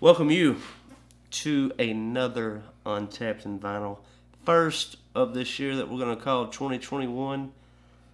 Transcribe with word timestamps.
Welcome 0.00 0.30
you 0.30 0.58
to 1.32 1.72
another 1.76 2.62
Untapped 2.86 3.44
and 3.44 3.60
Vinyl. 3.60 3.98
First 4.44 4.96
of 5.12 5.34
this 5.34 5.58
year 5.58 5.74
that 5.74 5.90
we're 5.90 5.98
going 5.98 6.16
to 6.16 6.22
call 6.22 6.46
2021. 6.46 7.50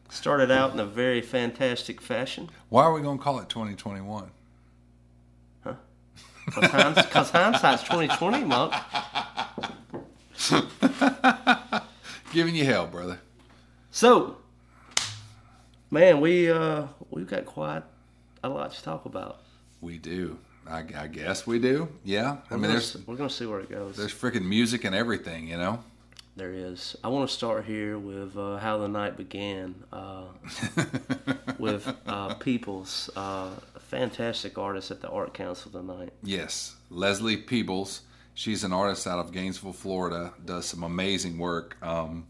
Started 0.09 0.50
out 0.50 0.72
in 0.72 0.81
a 0.81 0.86
very 0.86 1.20
fantastic 1.20 2.00
fashion. 2.00 2.48
Why 2.70 2.84
are 2.84 2.94
we 2.94 3.03
going 3.03 3.19
to 3.19 3.22
call 3.22 3.39
it 3.39 3.50
2021? 3.50 4.31
Because 6.47 7.28
hindsight's 7.28 7.83
2020, 7.83 8.44
Monk. 8.44 8.72
Giving 12.33 12.55
you 12.55 12.64
hell, 12.64 12.87
brother. 12.87 13.20
So, 13.91 14.39
man, 15.91 16.22
we 16.22 16.50
uh 16.50 16.87
we've 17.11 17.28
got 17.28 17.44
quite 17.44 17.83
a 18.42 18.48
lot 18.48 18.72
to 18.72 18.83
talk 18.83 19.05
about. 19.05 19.41
We 19.83 19.98
do. 19.98 20.39
I, 20.69 20.84
I 20.97 21.07
guess 21.09 21.47
we 21.47 21.59
do. 21.59 21.89
Yeah. 22.05 22.39
I 22.51 22.55
We're 22.55 22.59
mean, 22.61 22.70
there's 22.70 22.97
we're 23.07 23.17
gonna 23.17 23.31
see 23.31 23.47
where 23.47 23.61
it 23.61 23.70
goes. 23.70 23.97
there's 23.97 24.12
freaking 24.15 24.45
music 24.47 24.84
and 24.84 24.95
everything, 24.95 25.48
you 25.48 25.56
know. 25.56 25.83
There 26.37 26.53
is. 26.53 26.97
I 27.05 27.09
want 27.09 27.29
to 27.29 27.34
start 27.34 27.65
here 27.65 27.97
with 27.97 28.37
uh, 28.37 28.56
how 28.56 28.79
the 28.79 28.89
night 28.89 29.17
began 29.17 29.77
uh, 29.93 30.25
with 31.59 31.95
uh, 32.06 32.34
Peoples, 32.34 33.09
uh, 33.17 33.51
a 33.77 33.81
fantastic 33.81 34.59
artist 34.59 34.91
at 34.91 35.01
the 35.01 35.09
Art 35.09 35.33
Council 35.33 35.71
tonight. 35.71 36.12
Yes, 36.25 36.75
Leslie 36.91 37.37
Peebles. 37.37 38.01
She's 38.34 38.65
an 38.65 38.73
artist 38.73 39.06
out 39.06 39.21
of 39.21 39.31
Gainesville, 39.31 39.73
Florida. 39.75 40.33
Does 40.45 40.67
some 40.67 40.83
amazing 40.83 41.39
work. 41.39 41.77
Um, 41.81 42.27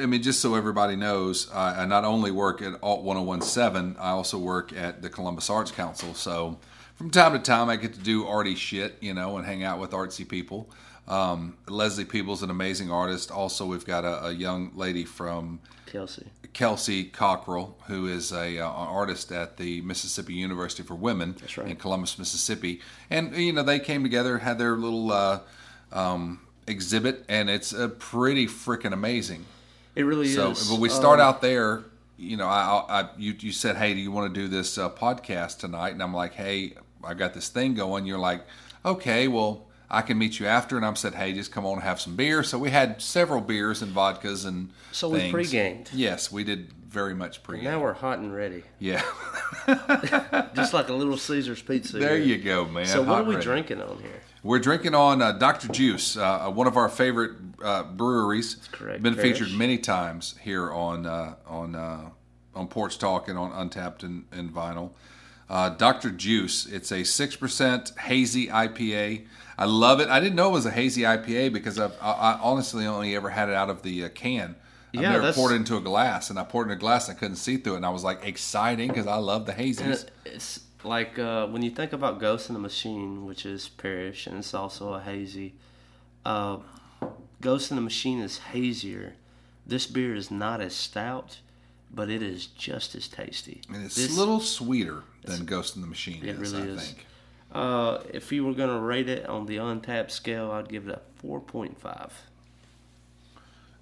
I 0.00 0.06
mean, 0.06 0.22
just 0.22 0.38
so 0.40 0.54
everybody 0.54 0.94
knows, 0.94 1.50
I, 1.52 1.82
I 1.82 1.86
not 1.86 2.04
only 2.04 2.30
work 2.30 2.62
at 2.62 2.74
Alt 2.82 3.02
1017, 3.02 3.96
I 3.98 4.10
also 4.10 4.38
work 4.38 4.72
at 4.72 5.02
the 5.02 5.10
Columbus 5.10 5.50
Arts 5.50 5.72
Council. 5.72 6.14
So 6.14 6.58
from 6.96 7.10
time 7.10 7.32
to 7.32 7.38
time, 7.38 7.68
I 7.68 7.76
get 7.76 7.94
to 7.94 8.00
do 8.00 8.26
arty 8.26 8.54
shit, 8.54 8.96
you 9.00 9.14
know, 9.14 9.36
and 9.36 9.46
hang 9.46 9.62
out 9.64 9.78
with 9.78 9.90
artsy 9.90 10.28
people. 10.28 10.70
Um, 11.06 11.58
Leslie 11.68 12.04
Peebles, 12.06 12.38
is 12.38 12.44
an 12.44 12.50
amazing 12.50 12.90
artist. 12.90 13.30
Also, 13.30 13.66
we've 13.66 13.84
got 13.84 14.04
a, 14.04 14.26
a 14.26 14.32
young 14.32 14.72
lady 14.74 15.04
from 15.04 15.60
Kelsey. 15.86 16.26
Kelsey 16.54 17.04
Cockrell, 17.04 17.76
who 17.88 18.06
is 18.06 18.32
a 18.32 18.58
uh, 18.58 18.68
an 18.68 18.88
artist 18.88 19.30
at 19.30 19.58
the 19.58 19.82
Mississippi 19.82 20.32
University 20.34 20.82
for 20.82 20.94
Women 20.94 21.36
right. 21.58 21.68
in 21.68 21.76
Columbus, 21.76 22.18
Mississippi, 22.18 22.80
and 23.10 23.36
you 23.36 23.52
know 23.52 23.62
they 23.62 23.80
came 23.80 24.02
together, 24.02 24.38
had 24.38 24.58
their 24.58 24.76
little 24.76 25.12
uh, 25.12 25.40
um, 25.92 26.40
exhibit, 26.66 27.24
and 27.28 27.50
it's 27.50 27.74
uh, 27.74 27.88
pretty 27.98 28.46
freaking 28.46 28.92
amazing. 28.92 29.44
It 29.94 30.04
really 30.04 30.28
So, 30.28 30.52
is. 30.52 30.70
but 30.70 30.80
we 30.80 30.88
start 30.88 31.20
Um, 31.20 31.26
out 31.28 31.42
there. 31.42 31.84
You 32.16 32.36
know, 32.36 32.46
I, 32.46 32.84
I 32.88 33.08
you 33.18 33.34
you 33.40 33.52
said, 33.52 33.76
hey, 33.76 33.92
do 33.92 34.00
you 34.00 34.10
want 34.12 34.32
to 34.32 34.40
do 34.40 34.48
this 34.48 34.78
uh, 34.78 34.88
podcast 34.88 35.58
tonight? 35.58 35.90
And 35.92 36.02
I'm 36.02 36.14
like, 36.14 36.32
hey, 36.34 36.74
I 37.06 37.14
got 37.14 37.34
this 37.34 37.48
thing 37.48 37.74
going. 37.74 38.06
You're 38.06 38.18
like, 38.18 38.42
okay, 38.84 39.28
well. 39.28 39.66
I 39.90 40.00
can 40.00 40.18
meet 40.18 40.40
you 40.40 40.46
after, 40.46 40.76
and 40.76 40.84
I'm 40.84 40.96
said, 40.96 41.14
"Hey, 41.14 41.34
just 41.34 41.52
come 41.52 41.64
on 41.66 41.74
and 41.74 41.82
have 41.82 42.00
some 42.00 42.16
beer." 42.16 42.42
So 42.42 42.58
we 42.58 42.70
had 42.70 43.00
several 43.00 43.40
beers 43.40 43.80
and 43.82 43.94
vodkas 43.94 44.44
and 44.44 44.70
So 44.90 45.10
we 45.10 45.30
pre-gamed. 45.30 45.90
Yes, 45.92 46.32
we 46.32 46.42
did 46.42 46.72
very 46.88 47.14
much 47.14 47.42
pre 47.44 47.60
Now 47.60 47.80
we're 47.80 47.92
hot 47.92 48.18
and 48.18 48.34
ready, 48.34 48.64
Yeah, 48.80 49.02
just 50.54 50.72
like 50.72 50.88
a 50.88 50.92
little 50.92 51.16
Caesar's 51.16 51.62
pizza. 51.62 51.98
there 51.98 52.16
here. 52.16 52.24
you 52.26 52.38
go, 52.42 52.64
man. 52.64 52.86
So 52.86 53.02
what 53.02 53.20
are 53.20 53.24
we 53.24 53.34
ready. 53.34 53.44
drinking 53.44 53.82
on 53.82 53.98
here? 53.98 54.20
We're 54.42 54.58
drinking 54.58 54.94
on 54.94 55.22
uh, 55.22 55.32
Dr. 55.32 55.68
Juice, 55.68 56.16
uh, 56.16 56.50
one 56.50 56.66
of 56.66 56.76
our 56.76 56.88
favorite 56.88 57.32
uh, 57.62 57.84
breweries. 57.84 58.56
correct, 58.72 59.02
Been 59.02 59.14
Parish. 59.14 59.38
featured 59.38 59.52
many 59.56 59.78
times 59.78 60.34
here 60.42 60.72
on 60.72 61.06
uh, 61.06 61.34
on 61.46 61.74
uh, 61.74 62.10
on 62.54 62.68
Porch 62.68 62.98
Talk 62.98 63.28
and 63.28 63.38
on 63.38 63.52
Untapped 63.52 64.02
and, 64.02 64.24
and 64.32 64.52
Vinyl. 64.52 64.90
Uh, 65.48 65.68
Dr. 65.70 66.10
Juice. 66.10 66.66
It's 66.66 66.90
a 66.92 67.04
six 67.04 67.36
percent 67.36 67.92
hazy 67.98 68.48
IPA. 68.48 69.26
I 69.56 69.66
love 69.66 70.00
it. 70.00 70.08
I 70.08 70.18
didn't 70.20 70.34
know 70.36 70.48
it 70.48 70.52
was 70.52 70.66
a 70.66 70.70
hazy 70.70 71.02
IPA 71.02 71.52
because 71.52 71.78
I've, 71.78 71.92
I, 72.00 72.10
I 72.12 72.38
honestly 72.42 72.86
only 72.86 73.14
ever 73.14 73.30
had 73.30 73.48
it 73.48 73.54
out 73.54 73.70
of 73.70 73.82
the 73.82 74.04
uh, 74.04 74.08
can. 74.08 74.56
I've 74.96 75.02
Yeah, 75.02 75.12
never 75.12 75.32
poured 75.32 75.52
it 75.52 75.56
into 75.56 75.76
a 75.76 75.80
glass, 75.80 76.30
and 76.30 76.38
I 76.38 76.44
poured 76.44 76.68
it 76.68 76.72
in 76.72 76.76
a 76.78 76.80
glass 76.80 77.08
and 77.08 77.16
I 77.16 77.20
couldn't 77.20 77.36
see 77.36 77.56
through 77.56 77.74
it, 77.74 77.76
and 77.78 77.86
I 77.86 77.90
was 77.90 78.04
like 78.04 78.24
exciting 78.24 78.88
because 78.88 79.06
I 79.06 79.16
love 79.16 79.46
the 79.46 79.52
hazies. 79.52 80.04
it- 80.04 80.10
it's 80.24 80.60
like 80.82 81.18
uh, 81.18 81.46
when 81.46 81.62
you 81.62 81.70
think 81.70 81.92
about 81.92 82.20
Ghost 82.20 82.48
in 82.48 82.54
the 82.54 82.60
Machine, 82.60 83.24
which 83.26 83.44
is 83.46 83.68
Parish, 83.68 84.26
and 84.26 84.38
it's 84.38 84.54
also 84.54 84.94
a 84.94 85.00
hazy. 85.00 85.54
Uh, 86.24 86.58
Ghost 87.40 87.70
in 87.70 87.76
the 87.76 87.82
Machine 87.82 88.20
is 88.20 88.38
hazier. 88.38 89.14
This 89.66 89.86
beer 89.86 90.14
is 90.14 90.30
not 90.30 90.60
as 90.60 90.74
stout, 90.74 91.38
but 91.94 92.10
it 92.10 92.22
is 92.22 92.46
just 92.46 92.94
as 92.94 93.06
tasty. 93.08 93.60
And 93.72 93.84
it's 93.84 93.94
This- 93.94 94.14
a 94.14 94.18
little 94.18 94.40
sweeter 94.40 95.04
than 95.22 95.44
Ghost 95.44 95.76
in 95.76 95.82
the 95.82 95.86
Machine 95.88 96.22
It 96.24 96.40
is, 96.40 96.52
really 96.52 96.70
I 96.70 96.72
is. 96.74 96.82
think. 96.88 97.06
Uh, 97.52 97.98
if 98.12 98.32
you 98.32 98.44
were 98.44 98.52
going 98.54 98.70
to 98.70 98.80
rate 98.80 99.08
it 99.08 99.26
on 99.28 99.46
the 99.46 99.58
untapped 99.58 100.10
scale, 100.10 100.50
I'd 100.50 100.68
give 100.68 100.88
it 100.88 100.94
a 100.94 101.00
4.5. 101.24 102.10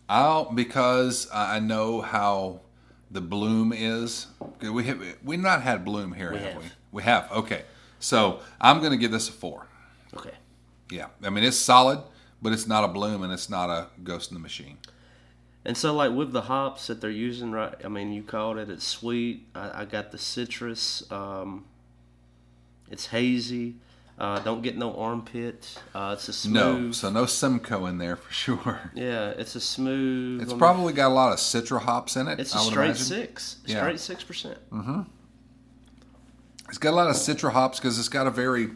I'll 0.08 0.52
because 0.52 1.28
I 1.32 1.58
know 1.58 2.02
how 2.02 2.60
the 3.10 3.20
bloom 3.22 3.72
is. 3.72 4.26
We 4.60 4.84
have 4.84 5.02
we 5.24 5.36
not 5.38 5.62
had 5.62 5.84
bloom 5.84 6.12
here, 6.12 6.32
We 6.32 6.38
have, 6.38 6.52
have. 6.54 6.62
we? 6.62 6.68
We 6.92 7.02
have. 7.04 7.32
Okay, 7.32 7.64
so 7.98 8.40
I'm 8.60 8.80
going 8.80 8.90
to 8.92 8.98
give 8.98 9.10
this 9.10 9.28
a 9.28 9.32
four. 9.32 9.66
Okay. 10.14 10.34
Yeah, 10.90 11.06
I 11.24 11.30
mean 11.30 11.44
it's 11.44 11.56
solid, 11.56 12.00
but 12.42 12.52
it's 12.52 12.66
not 12.66 12.84
a 12.84 12.88
bloom 12.88 13.22
and 13.22 13.32
it's 13.32 13.48
not 13.48 13.70
a 13.70 13.86
ghost 14.04 14.30
in 14.30 14.34
the 14.34 14.40
machine. 14.40 14.76
And 15.64 15.76
so, 15.76 15.94
like 15.94 16.12
with 16.12 16.32
the 16.32 16.42
hops 16.42 16.88
that 16.88 17.00
they're 17.00 17.10
using, 17.10 17.52
right? 17.52 17.74
I 17.84 17.88
mean, 17.88 18.12
you 18.12 18.22
called 18.22 18.58
it. 18.58 18.68
It's 18.68 18.84
sweet. 18.84 19.46
I, 19.54 19.82
I 19.82 19.84
got 19.84 20.10
the 20.10 20.18
citrus. 20.18 21.10
Um, 21.10 21.64
it's 22.90 23.06
hazy. 23.06 23.76
Uh, 24.18 24.38
don't 24.40 24.62
get 24.62 24.76
no 24.76 24.94
armpit. 24.96 25.78
Uh, 25.94 26.14
it's 26.16 26.28
a 26.28 26.32
smooth. 26.32 26.54
No, 26.54 26.92
so 26.92 27.10
no 27.10 27.26
Simcoe 27.26 27.86
in 27.86 27.98
there 27.98 28.16
for 28.16 28.32
sure. 28.32 28.90
yeah, 28.94 29.30
it's 29.30 29.54
a 29.54 29.60
smooth. 29.60 30.42
It's 30.42 30.52
probably 30.52 30.92
got 30.92 31.08
a 31.08 31.14
lot 31.14 31.32
of 31.32 31.38
citra 31.38 31.80
hops 31.80 32.16
in 32.16 32.28
it. 32.28 32.38
It's 32.40 32.54
a 32.54 32.58
straight 32.58 32.86
imagine. 32.86 33.04
six. 33.04 33.56
Yeah. 33.64 33.78
Straight 33.78 34.00
six 34.00 34.24
percent. 34.24 34.58
Mm-hmm. 34.70 35.02
It's 36.68 36.78
got 36.78 36.90
a 36.90 36.96
lot 36.96 37.08
of 37.08 37.16
citra 37.16 37.52
hops 37.52 37.78
because 37.78 37.98
it's 37.98 38.08
got 38.08 38.26
a 38.26 38.30
very 38.30 38.70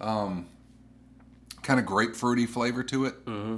um, 0.00 0.46
kind 1.62 1.80
of 1.80 1.86
grapefruity 1.86 2.48
flavor 2.48 2.82
to 2.84 3.04
it. 3.06 3.24
Mm-hmm. 3.26 3.56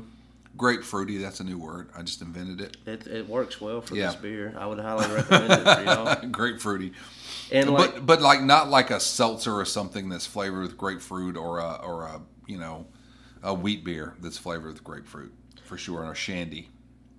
Grapefruity, 0.61 1.19
that's 1.19 1.41
a 1.41 1.45
new 1.45 1.57
word. 1.57 1.89
I 1.97 2.03
just 2.03 2.21
invented 2.21 2.61
it. 2.61 2.77
It, 2.85 3.07
it 3.07 3.27
works 3.29 3.63
well 3.63 3.81
for 3.81 3.95
Yeah. 3.97 4.09
this 4.09 4.17
beer. 4.17 4.55
I 4.59 4.67
would 4.67 4.79
highly 4.79 5.07
recommend 5.15 5.53
it 5.53 5.65
for 5.75 5.85
y'all. 5.85 6.17
grapefruity. 6.31 6.93
And 7.51 7.71
like, 7.71 7.95
but 7.95 8.07
but 8.07 8.21
like 8.21 8.43
not 8.43 8.69
like 8.69 8.91
a 8.91 9.01
seltzer 9.01 9.55
or 9.55 9.65
something 9.65 10.11
that's 10.11 10.27
flavored 10.27 10.63
with 10.63 10.77
grapefruit 10.77 11.37
or 11.37 11.59
a 11.61 11.77
or 11.83 12.03
a 12.05 12.21
you 12.47 12.59
know 12.59 12.87
a 13.43 13.55
wheat 13.55 13.85
beer 13.85 14.15
that's 14.21 14.37
flavored 14.37 14.75
with 14.75 14.85
grapefruit 14.85 15.33
for 15.65 15.79
sure 15.79 16.05
or 16.05 16.15
shandy. 16.15 16.69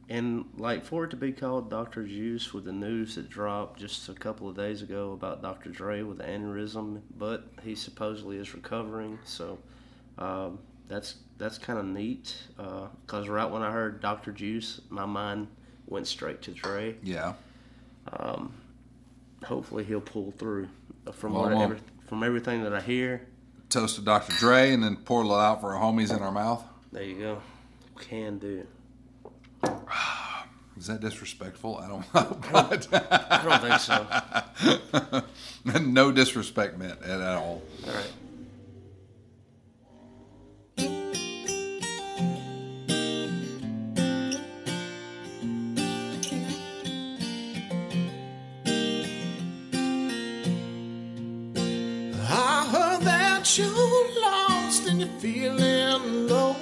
And 0.08 0.46
like 0.58 0.86
for 0.86 1.06
it 1.06 1.10
to 1.10 1.16
be 1.16 1.32
called 1.32 1.70
Dr. 1.70 2.06
Juice 2.06 2.54
with 2.54 2.66
the 2.66 2.72
news 2.72 3.16
that 3.16 3.28
dropped 3.30 3.80
just 3.80 4.08
a 4.10 4.14
couple 4.14 4.48
of 4.50 4.56
days 4.56 4.82
ago 4.84 5.14
about 5.14 5.42
Dr. 5.42 5.70
Dre 5.70 6.04
with 6.04 6.20
aneurysm, 6.20 7.02
but 7.18 7.46
he 7.64 7.74
supposedly 7.76 8.38
is 8.38 8.54
recovering. 8.54 9.18
So 9.24 9.58
um, 10.18 10.60
that's 10.92 11.16
that's 11.38 11.58
kind 11.58 11.80
of 11.80 11.86
neat. 11.86 12.36
Uh, 12.60 12.88
because 13.06 13.28
right 13.28 13.50
when 13.50 13.62
I 13.62 13.72
heard 13.72 14.02
Dr. 14.02 14.32
Juice, 14.32 14.82
my 14.90 15.06
mind 15.06 15.48
went 15.88 16.08
straight 16.08 16.42
to 16.44 16.52
Dre. 16.52 16.96
Yeah. 17.02 17.34
Um, 18.12 18.54
hopefully 19.44 19.84
he'll 19.84 20.02
pull 20.02 20.32
through. 20.32 20.68
From 21.14 21.34
Well, 21.34 21.44
what 21.44 21.54
every, 21.54 21.80
from 22.08 22.24
everything 22.24 22.64
that 22.64 22.74
I 22.74 22.82
hear, 22.82 23.28
toast 23.70 23.96
to 23.96 24.02
Dr. 24.02 24.34
Dre 24.34 24.72
and 24.72 24.84
then 24.84 24.98
pour 24.98 25.22
a 25.22 25.24
little 25.24 25.40
out 25.40 25.62
for 25.62 25.74
our 25.74 25.82
homies 25.82 26.16
in 26.16 26.22
our 26.22 26.32
mouth. 26.32 26.64
There 26.92 27.04
you 27.04 27.20
go. 27.20 27.42
Can 28.00 28.38
do. 28.38 28.68
Is 30.78 30.88
that 30.88 31.00
disrespectful? 31.00 31.78
I 31.78 31.88
don't 31.88 32.14
know. 32.14 32.38
But 32.52 32.88
I 32.92 33.44
don't 33.44 33.62
think 33.62 35.24
so. 35.66 35.80
no 35.82 36.12
disrespect 36.12 36.78
meant 36.78 37.02
at 37.02 37.22
all. 37.22 37.62
All 37.88 37.94
right. 37.94 38.12
Feeling 55.20 56.28
low. 56.28 56.56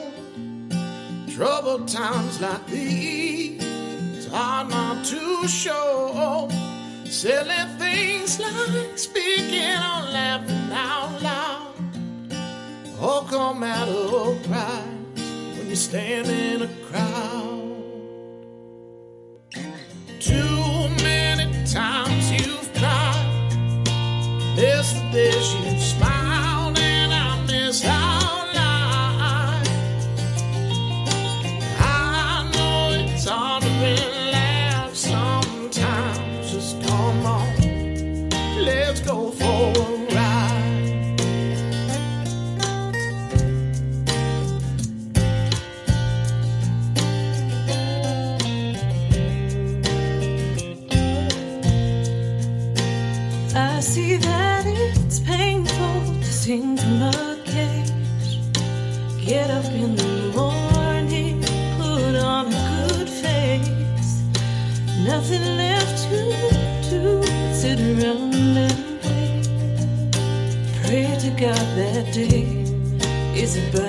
Troubled 1.29 1.87
times 1.87 2.41
like 2.41 2.65
these, 2.67 4.27
hard 4.27 4.69
not 4.69 5.05
to 5.05 5.47
show. 5.47 6.49
Silly 7.05 7.63
things 7.77 8.39
like 8.39 8.97
speaking 8.97 9.77
or 9.89 10.01
laughing 10.11 10.71
out 10.71 11.21
loud. 11.21 11.73
All 13.01 13.23
come 13.23 13.63
out 13.63 13.87
of 13.89 14.43
pride 14.43 14.83
when 15.57 15.69
you 15.69 15.75
stand 15.75 16.27
in 16.27 16.61
a 16.63 16.69
crowd. 16.87 17.59
Too 20.19 20.89
many 21.03 21.45
times 21.65 22.31
you've 22.31 22.73
cried. 22.73 23.53
Miss 24.55 24.93
the 24.93 25.09
days 25.11 25.53
you 25.53 25.68
that 71.75 72.13
day 72.13 72.43
is 73.35 73.57
about 73.57 73.83
to 73.83 73.88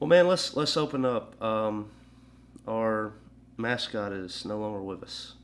Well, 0.00 0.08
man, 0.08 0.28
let's 0.28 0.54
let's 0.56 0.76
open 0.76 1.04
up. 1.04 1.40
Um, 1.42 1.90
our 2.66 3.14
mascot 3.56 4.12
is 4.12 4.44
no 4.44 4.58
longer 4.58 4.80
with 4.80 5.02
us. 5.02 5.34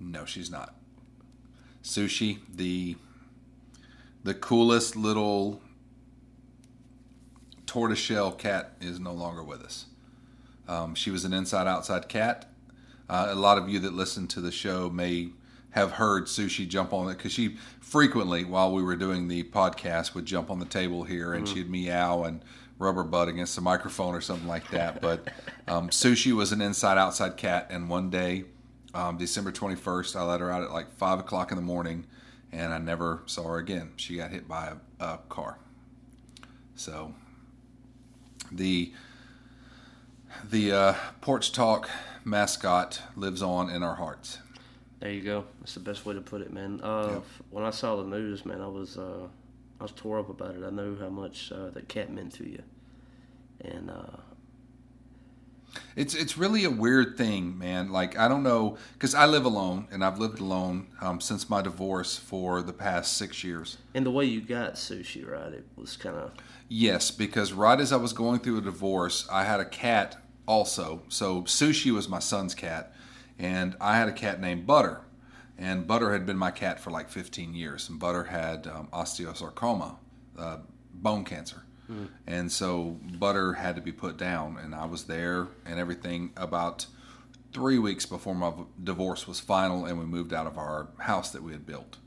No, 0.00 0.24
she's 0.24 0.50
not. 0.50 0.74
Sushi, 1.82 2.38
the 2.52 2.96
the 4.22 4.34
coolest 4.34 4.96
little 4.96 5.60
tortoiseshell 7.66 8.32
cat, 8.32 8.72
is 8.80 8.98
no 8.98 9.12
longer 9.12 9.42
with 9.42 9.62
us. 9.62 9.86
Um, 10.66 10.94
she 10.94 11.10
was 11.10 11.26
an 11.26 11.34
inside 11.34 11.66
outside 11.66 12.08
cat. 12.08 12.50
Uh, 13.08 13.26
a 13.28 13.34
lot 13.34 13.58
of 13.58 13.68
you 13.68 13.78
that 13.80 13.92
listen 13.92 14.26
to 14.28 14.40
the 14.40 14.50
show 14.50 14.88
may 14.88 15.28
have 15.72 15.92
heard 15.92 16.24
Sushi 16.24 16.66
jump 16.66 16.94
on 16.94 17.10
it 17.10 17.18
because 17.18 17.32
she 17.32 17.56
frequently, 17.80 18.44
while 18.44 18.72
we 18.72 18.82
were 18.82 18.96
doing 18.96 19.28
the 19.28 19.42
podcast, 19.42 20.14
would 20.14 20.24
jump 20.24 20.50
on 20.50 20.58
the 20.58 20.64
table 20.64 21.02
here 21.02 21.34
and 21.34 21.46
she'd 21.48 21.68
meow 21.68 22.22
and 22.22 22.42
rub 22.78 22.96
her 22.96 23.04
butt 23.04 23.28
against 23.28 23.54
the 23.54 23.60
microphone 23.60 24.14
or 24.14 24.20
something 24.20 24.48
like 24.48 24.68
that. 24.70 25.00
But 25.00 25.28
um, 25.68 25.90
Sushi 25.90 26.32
was 26.32 26.52
an 26.52 26.60
inside 26.60 26.98
outside 26.98 27.36
cat, 27.36 27.68
and 27.70 27.88
one 27.88 28.10
day, 28.10 28.44
um, 28.94 29.16
December 29.16 29.52
21st, 29.52 30.16
I 30.16 30.22
let 30.22 30.40
her 30.40 30.50
out 30.50 30.62
at 30.62 30.70
like 30.70 30.90
5 30.96 31.20
o'clock 31.20 31.50
in 31.50 31.56
the 31.56 31.62
morning 31.62 32.06
and 32.54 32.72
I 32.72 32.78
never 32.78 33.22
saw 33.26 33.48
her 33.48 33.58
again. 33.58 33.92
She 33.96 34.16
got 34.16 34.30
hit 34.30 34.46
by 34.46 34.74
a, 35.00 35.04
a 35.04 35.18
car. 35.28 35.58
So 36.76 37.14
the 38.50 38.92
the 40.42 40.72
uh, 40.72 40.94
Porch 41.20 41.52
Talk 41.52 41.90
mascot 42.24 43.00
lives 43.16 43.42
on 43.42 43.70
in 43.70 43.82
our 43.82 43.96
hearts. 43.96 44.38
There 45.00 45.10
you 45.10 45.22
go. 45.22 45.44
That's 45.60 45.74
the 45.74 45.80
best 45.80 46.06
way 46.06 46.14
to 46.14 46.20
put 46.20 46.40
it, 46.40 46.52
man. 46.52 46.80
Uh, 46.82 47.08
Yep. 47.14 47.24
When 47.50 47.64
I 47.64 47.70
saw 47.70 47.96
the 47.96 48.04
news, 48.04 48.46
man, 48.46 48.60
I 48.60 48.68
was 48.68 48.96
uh, 48.96 49.26
I 49.84 49.86
was 49.86 49.92
tore 49.92 50.18
up 50.18 50.30
about 50.30 50.54
it. 50.54 50.62
I 50.66 50.70
know 50.70 50.96
how 50.98 51.10
much 51.10 51.52
uh, 51.52 51.68
that 51.74 51.88
cat 51.88 52.10
meant 52.10 52.32
to 52.36 52.48
you, 52.48 52.62
and 53.60 53.90
uh, 53.90 54.16
It's 55.94 56.14
it's 56.14 56.38
really 56.38 56.64
a 56.64 56.70
weird 56.70 57.18
thing, 57.18 57.58
man. 57.58 57.92
Like 57.92 58.16
I 58.16 58.26
don't 58.26 58.42
know 58.42 58.78
because 58.94 59.14
I 59.14 59.26
live 59.26 59.44
alone 59.44 59.88
and 59.92 60.02
I've 60.02 60.18
lived 60.18 60.40
alone 60.40 60.86
um, 61.02 61.20
since 61.20 61.50
my 61.50 61.60
divorce 61.60 62.16
for 62.16 62.62
the 62.62 62.72
past 62.72 63.18
six 63.18 63.44
years. 63.44 63.76
and 63.94 64.06
the 64.06 64.10
way 64.10 64.24
you 64.24 64.40
got 64.40 64.76
sushi, 64.76 65.28
right? 65.30 65.52
It 65.52 65.66
was 65.76 65.98
kind 65.98 66.16
of 66.16 66.32
Yes, 66.66 67.10
because 67.10 67.52
right 67.52 67.78
as 67.78 67.92
I 67.92 67.96
was 67.96 68.14
going 68.14 68.40
through 68.40 68.56
a 68.56 68.62
divorce, 68.62 69.28
I 69.30 69.44
had 69.44 69.60
a 69.60 69.66
cat 69.66 70.16
also. 70.48 71.02
So 71.10 71.42
Sushi 71.42 71.90
was 71.92 72.08
my 72.08 72.20
son's 72.20 72.54
cat, 72.54 72.94
and 73.38 73.76
I 73.82 73.98
had 73.98 74.08
a 74.08 74.12
cat 74.12 74.40
named 74.40 74.66
Butter. 74.66 75.02
And 75.58 75.86
Butter 75.86 76.12
had 76.12 76.26
been 76.26 76.36
my 76.36 76.50
cat 76.50 76.80
for 76.80 76.90
like 76.90 77.08
15 77.08 77.54
years. 77.54 77.88
And 77.88 77.98
Butter 77.98 78.24
had 78.24 78.66
um, 78.66 78.88
osteosarcoma, 78.92 79.96
uh, 80.38 80.58
bone 80.92 81.24
cancer. 81.24 81.62
And 82.26 82.50
so 82.50 82.98
Butter 83.18 83.52
had 83.52 83.76
to 83.76 83.82
be 83.82 83.92
put 83.92 84.16
down. 84.16 84.56
And 84.56 84.74
I 84.74 84.86
was 84.86 85.04
there 85.04 85.48
and 85.66 85.78
everything 85.78 86.32
about 86.36 86.86
three 87.52 87.78
weeks 87.78 88.04
before 88.04 88.34
my 88.34 88.52
divorce 88.82 89.28
was 89.28 89.38
final 89.38 89.84
and 89.86 89.98
we 89.98 90.04
moved 90.04 90.34
out 90.34 90.46
of 90.46 90.58
our 90.58 90.88
house 90.98 91.30
that 91.30 91.42
we 91.42 91.52
had 91.52 91.64
built. 91.64 91.98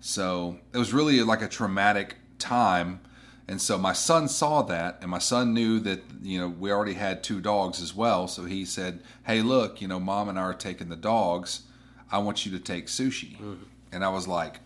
So 0.00 0.58
it 0.72 0.78
was 0.78 0.92
really 0.92 1.22
like 1.22 1.42
a 1.42 1.48
traumatic 1.48 2.16
time. 2.38 3.00
And 3.48 3.60
so 3.60 3.76
my 3.76 3.92
son 3.92 4.28
saw 4.28 4.62
that, 4.62 4.98
and 5.02 5.10
my 5.10 5.18
son 5.18 5.52
knew 5.52 5.78
that, 5.80 6.02
you 6.22 6.38
know, 6.38 6.48
we 6.48 6.70
already 6.70 6.94
had 6.94 7.22
two 7.22 7.40
dogs 7.40 7.82
as 7.82 7.94
well. 7.94 8.26
So 8.28 8.44
he 8.44 8.64
said, 8.64 9.00
Hey, 9.26 9.42
look, 9.42 9.82
you 9.82 9.88
know, 9.88 10.00
mom 10.00 10.28
and 10.28 10.38
I 10.38 10.42
are 10.42 10.54
taking 10.54 10.88
the 10.88 10.96
dogs. 10.96 11.62
I 12.14 12.18
want 12.18 12.46
you 12.46 12.52
to 12.52 12.60
take 12.60 12.86
sushi. 12.86 13.36
And 13.90 14.04
I 14.04 14.08
was 14.08 14.28
like, 14.28 14.60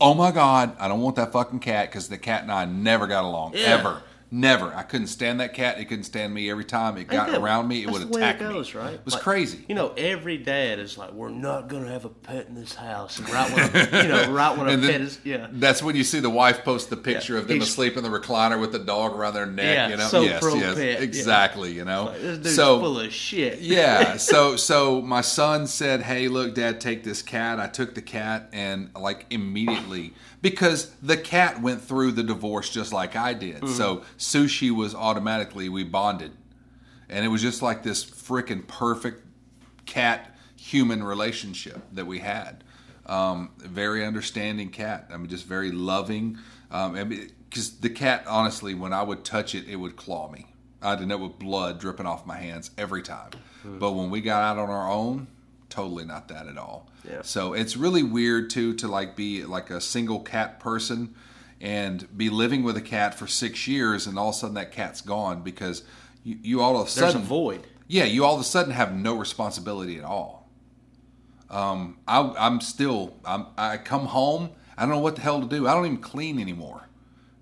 Oh 0.00 0.14
my 0.14 0.30
God, 0.30 0.74
I 0.80 0.88
don't 0.88 1.02
want 1.02 1.16
that 1.16 1.30
fucking 1.30 1.58
cat 1.60 1.90
because 1.90 2.08
the 2.08 2.16
cat 2.16 2.40
and 2.42 2.50
I 2.50 2.64
never 2.64 3.06
got 3.06 3.22
along, 3.24 3.52
Yeah. 3.54 3.66
ever. 3.78 4.02
Never. 4.32 4.72
I 4.74 4.82
couldn't 4.84 5.08
stand 5.08 5.40
that 5.40 5.54
cat. 5.54 5.78
It 5.80 5.86
couldn't 5.86 6.04
stand 6.04 6.32
me. 6.32 6.48
Every 6.50 6.64
time 6.64 6.96
it 6.96 7.08
got 7.08 7.30
that- 7.30 7.40
around 7.40 7.66
me, 7.66 7.82
it 7.82 7.90
would 7.90 8.02
attack 8.02 8.38
goes, 8.38 8.72
me. 8.72 8.80
Right? 8.80 8.94
It 8.94 9.00
was 9.04 9.14
Like, 9.14 9.22
crazy. 9.24 9.64
You 9.68 9.74
know, 9.74 9.92
every 9.96 10.36
dad 10.38 10.78
is 10.78 10.96
like, 10.96 11.12
"We're 11.12 11.30
not 11.30 11.66
gonna 11.68 11.88
have 11.90 12.04
a 12.04 12.10
pet 12.10 12.46
in 12.48 12.54
this 12.54 12.74
house." 12.74 13.18
And 13.18 13.28
right 13.28 13.50
when 13.52 13.64
a, 13.94 14.02
you 14.02 14.08
know, 14.08 14.30
right 14.30 14.56
when 14.56 14.68
a 14.68 14.78
pet 14.86 15.00
is, 15.00 15.18
yeah, 15.24 15.48
That's 15.50 15.82
when 15.82 15.96
you 15.96 16.04
see 16.04 16.20
the 16.20 16.30
wife 16.30 16.62
post 16.64 16.90
the 16.90 16.96
picture 16.96 17.32
Yeah. 17.34 17.40
of 17.40 17.48
them 17.48 17.56
He's- 17.56 17.68
asleep 17.70 17.96
in 17.96 18.04
the 18.04 18.08
recliner 18.08 18.60
with 18.60 18.70
the 18.70 18.78
dog 18.78 19.16
around 19.16 19.34
their 19.34 19.46
neck. 19.46 19.64
Yeah, 19.76 19.88
you 19.88 19.96
know, 19.96 20.06
so 20.06 20.20
yes, 20.22 20.40
yes, 20.42 20.74
pet, 20.76 20.78
yeah. 20.78 20.84
exactly. 21.00 21.72
You 21.72 21.84
know, 21.84 22.04
like, 22.04 22.20
this 22.20 22.38
dude's 22.38 22.54
so 22.54 22.78
full 22.78 23.00
of 23.00 23.12
shit. 23.12 23.58
yeah, 23.60 24.16
so 24.16 24.54
so 24.54 25.02
my 25.02 25.22
son 25.22 25.66
said, 25.66 26.02
"Hey, 26.02 26.28
look, 26.28 26.54
Dad, 26.54 26.80
take 26.80 27.02
this 27.02 27.20
cat." 27.22 27.58
I 27.58 27.66
took 27.66 27.96
the 27.96 28.02
cat, 28.02 28.48
and 28.52 28.90
like 28.94 29.26
immediately 29.30 30.14
because 30.42 30.90
the 31.02 31.16
cat 31.16 31.60
went 31.60 31.82
through 31.82 32.12
the 32.12 32.22
divorce 32.22 32.70
just 32.70 32.92
like 32.92 33.16
I 33.16 33.34
did. 33.34 33.56
Mm-hmm. 33.56 33.74
So 33.74 34.02
sushi 34.18 34.70
was 34.70 34.94
automatically 34.94 35.68
we 35.68 35.84
bonded, 35.84 36.32
and 37.08 37.24
it 37.24 37.28
was 37.28 37.42
just 37.42 37.62
like 37.62 37.82
this 37.82 38.04
freaking 38.04 38.66
perfect 38.66 39.24
cat 39.86 40.36
human 40.56 41.02
relationship 41.02 41.80
that 41.92 42.06
we 42.06 42.18
had. 42.20 42.64
Um, 43.06 43.50
very 43.58 44.04
understanding 44.04 44.70
cat. 44.70 45.08
I 45.12 45.16
mean, 45.16 45.28
just 45.28 45.46
very 45.46 45.72
loving. 45.72 46.38
Um, 46.70 46.94
because 47.48 47.78
the 47.78 47.90
cat, 47.90 48.24
honestly, 48.28 48.74
when 48.74 48.92
I 48.92 49.02
would 49.02 49.24
touch 49.24 49.54
it, 49.54 49.66
it 49.68 49.76
would 49.76 49.96
claw 49.96 50.30
me. 50.30 50.46
I'd 50.80 51.00
end 51.00 51.10
up 51.12 51.20
with 51.20 51.38
blood 51.38 51.80
dripping 51.80 52.06
off 52.06 52.24
my 52.24 52.36
hands 52.36 52.70
every 52.78 53.02
time. 53.02 53.30
But 53.78 53.92
when 53.92 54.10
we 54.10 54.20
got 54.20 54.42
out 54.42 54.58
on 54.58 54.70
our 54.70 54.90
own, 54.90 55.26
totally 55.70 56.04
not 56.04 56.28
that 56.28 56.46
at 56.46 56.58
all. 56.58 56.88
Yeah. 57.08 57.22
So 57.22 57.52
it's 57.54 57.76
really 57.76 58.02
weird 58.02 58.50
too 58.50 58.74
to 58.74 58.88
like 58.88 59.16
be 59.16 59.44
like 59.44 59.70
a 59.70 59.80
single 59.80 60.20
cat 60.20 60.60
person 60.60 61.14
and 61.60 62.06
be 62.16 62.30
living 62.30 62.62
with 62.62 62.76
a 62.76 62.80
cat 62.82 63.14
for 63.14 63.26
six 63.26 63.68
years, 63.68 64.06
and 64.06 64.18
all 64.18 64.30
of 64.30 64.34
a 64.34 64.38
sudden 64.38 64.54
that 64.54 64.72
cat's 64.72 65.00
gone 65.00 65.42
because 65.42 65.82
you, 66.24 66.38
you 66.42 66.60
all 66.60 66.80
of 66.80 66.86
a 66.86 66.90
sudden 66.90 67.14
There's 67.14 67.24
a 67.24 67.26
void. 67.26 67.66
yeah, 67.86 68.04
you 68.04 68.24
all 68.24 68.34
of 68.34 68.40
a 68.40 68.44
sudden 68.44 68.72
have 68.72 68.94
no 68.94 69.14
responsibility 69.14 69.98
at 69.98 70.04
all. 70.04 70.48
Um, 71.50 71.98
I, 72.06 72.20
I'm 72.38 72.60
still, 72.60 73.16
I'm, 73.24 73.46
I 73.58 73.76
come 73.76 74.06
home, 74.06 74.50
I 74.78 74.82
don't 74.82 74.90
know 74.90 75.00
what 75.00 75.16
the 75.16 75.22
hell 75.22 75.40
to 75.40 75.46
do. 75.46 75.66
I 75.66 75.74
don't 75.74 75.84
even 75.84 75.98
clean 75.98 76.38
anymore 76.38 76.88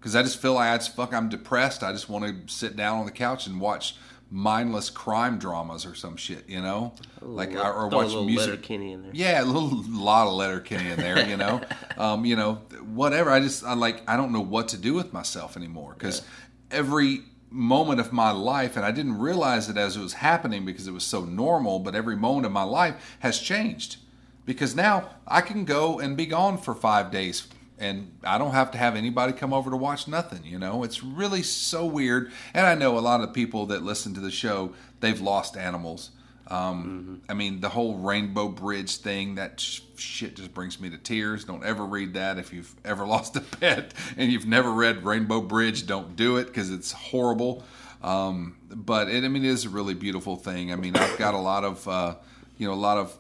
because 0.01 0.17
I 0.17 0.23
just 0.23 0.41
feel 0.41 0.55
like 0.55 0.69
I 0.73 0.77
just 0.79 0.97
fuck. 0.97 1.13
I'm 1.13 1.29
depressed. 1.29 1.83
I 1.85 1.93
just 1.93 2.09
want 2.09 2.25
to 2.25 2.53
sit 2.53 2.75
down 2.75 2.99
on 2.99 3.07
the 3.07 3.13
couch 3.13 3.47
and 3.47 3.61
watch 3.61 3.97
mindless 4.31 4.91
crime 4.91 5.39
dramas 5.39 5.87
or 5.87 5.95
some 5.95 6.17
shit, 6.17 6.49
you 6.49 6.61
know, 6.61 6.93
like 7.21 7.53
or, 7.55 7.73
or 7.73 7.91
Throw 7.91 8.01
a 8.01 8.05
watch 8.05 8.27
music. 8.27 8.51
Letterkenny 8.51 8.93
in 8.93 9.03
there. 9.03 9.11
Yeah, 9.15 9.43
a 9.43 9.45
little 9.45 9.83
lot 9.89 10.27
of 10.27 10.35
Letterkenny 10.35 10.91
in 10.91 10.97
there, 10.97 11.27
you 11.27 11.37
know. 11.37 11.61
um, 11.97 12.25
you 12.25 12.37
know, 12.37 12.55
whatever. 12.93 13.31
I 13.31 13.41
just 13.41 13.65
I 13.65 13.75
like 13.75 14.03
I 14.09 14.17
don't 14.17 14.33
know 14.33 14.41
what 14.41 14.69
to 14.69 14.77
do 14.77 14.95
with 14.95 15.13
myself 15.13 15.57
anymore 15.57 15.95
because 15.97 16.23
every 16.71 17.23
moment 17.51 18.01
of 18.01 18.13
my 18.13 18.31
life, 18.31 18.77
and 18.77 18.85
I 18.85 18.91
didn't 18.91 19.19
realize 19.19 19.69
it 19.71 19.77
as 19.77 19.97
it 19.97 20.01
was 20.01 20.15
happening 20.15 20.65
because 20.65 20.87
it 20.87 20.93
was 20.93 21.05
so 21.05 21.25
normal. 21.25 21.79
But 21.79 21.95
every 21.95 22.17
moment 22.17 22.47
of 22.47 22.53
my 22.53 22.65
life 22.65 23.17
has 23.21 23.39
changed 23.39 23.97
because 24.45 24.75
now 24.77 25.11
I 25.27 25.41
can 25.41 25.65
go 25.65 25.99
and 25.99 26.17
be 26.17 26.27
gone 26.27 26.59
for 26.59 26.75
five 26.75 27.11
days. 27.11 27.49
And 27.79 28.19
I 28.25 28.39
don't 28.39 28.53
have 28.53 28.73
to 28.73 28.79
have 28.79 28.97
anybody 28.97 29.33
come 29.33 29.53
over 29.53 29.71
to 29.71 29.77
watch 29.77 30.09
nothing, 30.09 30.45
you 30.45 30.59
know? 30.59 30.83
It's 30.83 31.03
really 31.03 31.43
so 31.43 31.87
weird. 31.87 32.33
And 32.53 32.67
I 32.67 32.75
know 32.75 32.99
a 32.99 33.01
lot 33.01 33.21
of 33.21 33.33
people 33.33 33.67
that 33.67 33.83
listen 33.83 34.15
to 34.15 34.21
the 34.21 34.31
show, 34.31 34.73
they've 35.01 35.21
lost 35.21 35.57
animals. 35.57 36.11
Um, 36.49 37.21
I 37.29 37.35
mean, 37.35 37.61
the 37.61 37.69
whole 37.69 37.99
Rainbow 37.99 38.49
Bridge 38.49 38.97
thing, 38.97 39.35
that 39.35 39.61
sh- 39.61 39.81
shit 39.97 40.37
just 40.37 40.55
brings 40.55 40.81
me 40.81 40.89
to 40.91 40.97
tears. 40.97 41.45
Don't 41.45 41.63
ever 41.63 41.85
read 41.85 42.15
that. 42.15 42.39
If 42.39 42.53
you've 42.53 42.75
ever 42.85 43.07
lost 43.15 43.37
a 43.37 43.41
pet 43.41 43.93
and 44.17 44.33
you've 44.33 44.47
never 44.47 44.73
read 44.73 45.05
Rainbow 45.05 45.43
Bridge, 45.43 45.87
don't 45.87 46.17
do 46.17 46.39
it 46.39 46.47
because 46.47 46.71
it's 46.71 46.93
horrible. 46.93 47.65
Um, 48.03 48.57
but 48.71 49.09
it, 49.09 49.25
I 49.25 49.29
mean, 49.29 49.45
it 49.45 49.49
is 49.49 49.67
a 49.67 49.69
really 49.69 49.95
beautiful 49.95 50.37
thing. 50.37 50.73
I 50.73 50.77
mean, 50.77 50.97
I've 50.97 51.19
got 51.19 51.35
a 51.35 51.39
lot 51.39 51.65
of, 51.65 51.87
uh, 51.87 52.15
you 52.57 52.67
know, 52.67 52.73
a 52.73 52.77
lot 52.77 52.97
of, 52.97 53.17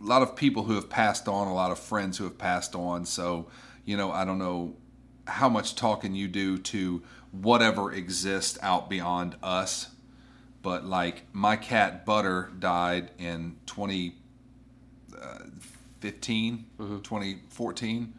a 0.00 0.04
lot 0.04 0.22
of 0.22 0.36
people 0.36 0.62
who 0.62 0.74
have 0.74 0.88
passed 0.88 1.26
on, 1.26 1.48
a 1.48 1.54
lot 1.54 1.72
of 1.72 1.78
friends 1.78 2.18
who 2.18 2.24
have 2.24 2.38
passed 2.38 2.74
on. 2.74 3.04
So, 3.04 3.46
you 3.90 3.96
know, 3.96 4.12
I 4.12 4.24
don't 4.24 4.38
know 4.38 4.76
how 5.26 5.48
much 5.48 5.74
talking 5.74 6.14
you 6.14 6.28
do 6.28 6.58
to 6.58 7.02
whatever 7.32 7.92
exists 7.92 8.56
out 8.62 8.88
beyond 8.88 9.34
us 9.42 9.88
but 10.62 10.84
like 10.84 11.24
my 11.32 11.56
cat 11.56 12.04
butter 12.04 12.52
died 12.58 13.10
in 13.18 13.56
2015 13.66 16.64
2014 17.02 18.14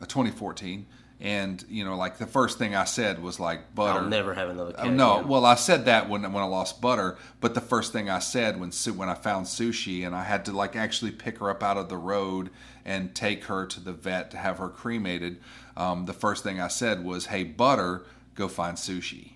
uh, 0.00 0.06
2014 0.06 0.86
and 1.20 1.64
you 1.68 1.84
know 1.84 1.96
like 1.96 2.18
the 2.18 2.26
first 2.26 2.58
thing 2.58 2.74
i 2.74 2.82
said 2.84 3.22
was 3.22 3.38
like 3.38 3.72
butter 3.74 4.00
I'll 4.00 4.08
never 4.08 4.34
have 4.34 4.50
another 4.50 4.72
cat. 4.72 4.86
Uh, 4.86 4.90
no, 4.90 5.18
again. 5.18 5.28
well, 5.28 5.46
I 5.46 5.54
said 5.54 5.84
that 5.84 6.08
when 6.08 6.22
when 6.22 6.42
I 6.42 6.46
lost 6.46 6.80
butter, 6.80 7.16
but 7.40 7.54
the 7.54 7.60
first 7.60 7.92
thing 7.92 8.10
I 8.10 8.18
said 8.18 8.58
when 8.58 8.72
when 8.72 9.08
I 9.08 9.14
found 9.14 9.46
sushi 9.46 10.04
and 10.04 10.12
I 10.14 10.24
had 10.24 10.44
to 10.46 10.52
like 10.52 10.74
actually 10.74 11.12
pick 11.12 11.38
her 11.38 11.50
up 11.50 11.62
out 11.62 11.76
of 11.76 11.88
the 11.88 11.96
road 11.96 12.50
and 12.84 13.14
take 13.14 13.44
her 13.44 13.64
to 13.66 13.80
the 13.80 13.92
vet 13.92 14.30
to 14.32 14.36
have 14.36 14.58
her 14.58 14.68
cremated, 14.68 15.40
um, 15.76 16.04
the 16.06 16.12
first 16.12 16.42
thing 16.42 16.60
I 16.60 16.68
said 16.68 17.04
was, 17.04 17.26
"Hey, 17.26 17.42
butter, 17.44 18.04
go 18.34 18.48
find 18.48 18.76
sushi." 18.76 19.30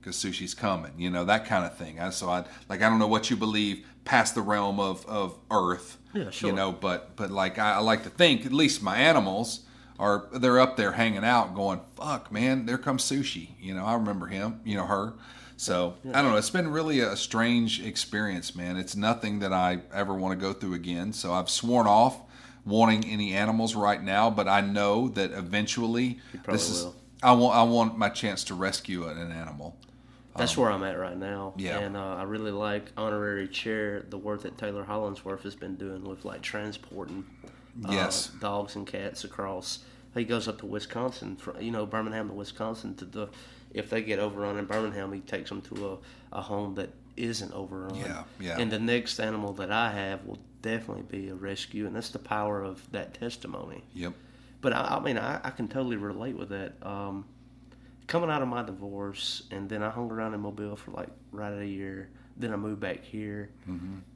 Because 0.00 0.16
sushi's 0.16 0.52
coming, 0.54 0.92
you 0.98 1.10
know 1.10 1.24
that 1.24 1.44
kind 1.44 1.64
of 1.64 1.76
thing. 1.76 2.00
I, 2.00 2.10
so 2.10 2.28
I 2.28 2.44
like 2.68 2.82
I 2.82 2.88
don't 2.88 2.98
know 2.98 3.06
what 3.06 3.30
you 3.30 3.36
believe 3.36 3.86
past 4.04 4.34
the 4.34 4.42
realm 4.42 4.80
of, 4.80 5.06
of 5.06 5.38
Earth, 5.48 5.96
Yeah, 6.12 6.30
sure. 6.30 6.50
you 6.50 6.56
know, 6.56 6.72
but 6.72 7.14
but 7.14 7.30
like 7.30 7.56
I, 7.58 7.74
I 7.74 7.78
like 7.78 8.02
to 8.02 8.10
think 8.10 8.44
at 8.44 8.52
least 8.52 8.82
my 8.82 8.96
animals 8.96 9.60
are 10.00 10.26
they're 10.32 10.58
up 10.58 10.76
there 10.76 10.92
hanging 10.92 11.24
out, 11.24 11.54
going, 11.54 11.80
"Fuck, 11.94 12.32
man, 12.32 12.66
there 12.66 12.78
comes 12.78 13.04
sushi." 13.04 13.50
You 13.60 13.74
know, 13.74 13.84
I 13.84 13.94
remember 13.94 14.26
him, 14.26 14.60
you 14.64 14.76
know 14.76 14.86
her. 14.86 15.12
So 15.56 15.94
I 16.12 16.20
don't 16.22 16.32
know. 16.32 16.36
It's 16.36 16.50
been 16.50 16.72
really 16.72 16.98
a 16.98 17.14
strange 17.14 17.80
experience, 17.84 18.56
man. 18.56 18.76
It's 18.76 18.96
nothing 18.96 19.38
that 19.38 19.52
I 19.52 19.78
ever 19.94 20.12
want 20.14 20.36
to 20.36 20.44
go 20.44 20.52
through 20.52 20.74
again. 20.74 21.12
So 21.12 21.32
I've 21.32 21.48
sworn 21.48 21.86
off 21.86 22.18
wanting 22.64 23.04
any 23.04 23.34
animals 23.34 23.74
right 23.74 24.02
now, 24.02 24.30
but 24.30 24.48
I 24.48 24.60
know 24.60 25.08
that 25.10 25.32
eventually 25.32 26.20
this 26.48 26.68
is. 26.70 26.84
will. 26.84 26.96
I 27.22 27.32
want 27.32 27.56
I 27.56 27.62
want 27.62 27.98
my 27.98 28.08
chance 28.08 28.44
to 28.44 28.54
rescue 28.54 29.06
an 29.08 29.30
animal. 29.32 29.76
That's 30.36 30.56
where 30.56 30.70
I'm 30.70 30.82
at 30.82 30.98
right 30.98 31.16
now. 31.16 31.52
yeah. 31.58 31.78
And 31.80 31.94
uh, 31.96 32.14
I 32.16 32.22
really 32.22 32.50
like 32.52 32.90
honorary 32.96 33.46
chair 33.48 34.02
the 34.08 34.16
work 34.16 34.42
that 34.42 34.56
Taylor 34.56 34.82
Hollingsworth 34.82 35.42
has 35.42 35.54
been 35.54 35.76
doing 35.76 36.04
with 36.04 36.24
like 36.24 36.40
transporting 36.40 37.24
uh, 37.86 37.92
Yes. 37.92 38.28
dogs 38.40 38.74
and 38.74 38.86
cats 38.86 39.24
across. 39.24 39.80
He 40.14 40.24
goes 40.24 40.48
up 40.48 40.58
to 40.60 40.66
Wisconsin, 40.66 41.36
fr 41.36 41.50
you 41.60 41.70
know, 41.70 41.84
Birmingham 41.86 42.28
to 42.28 42.34
Wisconsin 42.34 42.94
to 42.96 43.04
the. 43.04 43.28
If 43.74 43.90
they 43.90 44.02
get 44.02 44.18
overrun 44.18 44.58
in 44.58 44.66
Birmingham, 44.66 45.12
he 45.12 45.20
takes 45.20 45.48
them 45.48 45.62
to 45.62 45.98
a, 46.32 46.38
a 46.38 46.42
home 46.42 46.74
that 46.74 46.90
isn't 47.16 47.52
overrun. 47.52 47.94
Yeah, 47.96 48.24
yeah. 48.40 48.58
And 48.58 48.70
the 48.70 48.78
next 48.78 49.18
animal 49.18 49.52
that 49.54 49.70
I 49.70 49.90
have 49.90 50.24
will 50.24 50.38
definitely 50.60 51.04
be 51.04 51.28
a 51.28 51.34
rescue, 51.34 51.86
and 51.86 51.96
that's 51.96 52.10
the 52.10 52.18
power 52.18 52.62
of 52.62 52.90
that 52.92 53.14
testimony. 53.14 53.82
Yep. 53.94 54.14
But 54.60 54.72
I, 54.72 54.96
I 54.96 55.00
mean, 55.00 55.18
I, 55.18 55.40
I 55.42 55.50
can 55.50 55.68
totally 55.68 55.96
relate 55.96 56.36
with 56.36 56.50
that. 56.50 56.74
Um, 56.82 57.24
coming 58.06 58.30
out 58.30 58.42
of 58.42 58.48
my 58.48 58.62
divorce, 58.62 59.44
and 59.50 59.68
then 59.68 59.82
I 59.82 59.90
hung 59.90 60.10
around 60.10 60.34
in 60.34 60.40
Mobile 60.40 60.76
for 60.76 60.90
like 60.92 61.08
right 61.30 61.52
at 61.52 61.60
a 61.60 61.66
year. 61.66 62.10
Then 62.36 62.52
I 62.52 62.56
moved 62.56 62.80
back 62.80 63.04
here, 63.04 63.50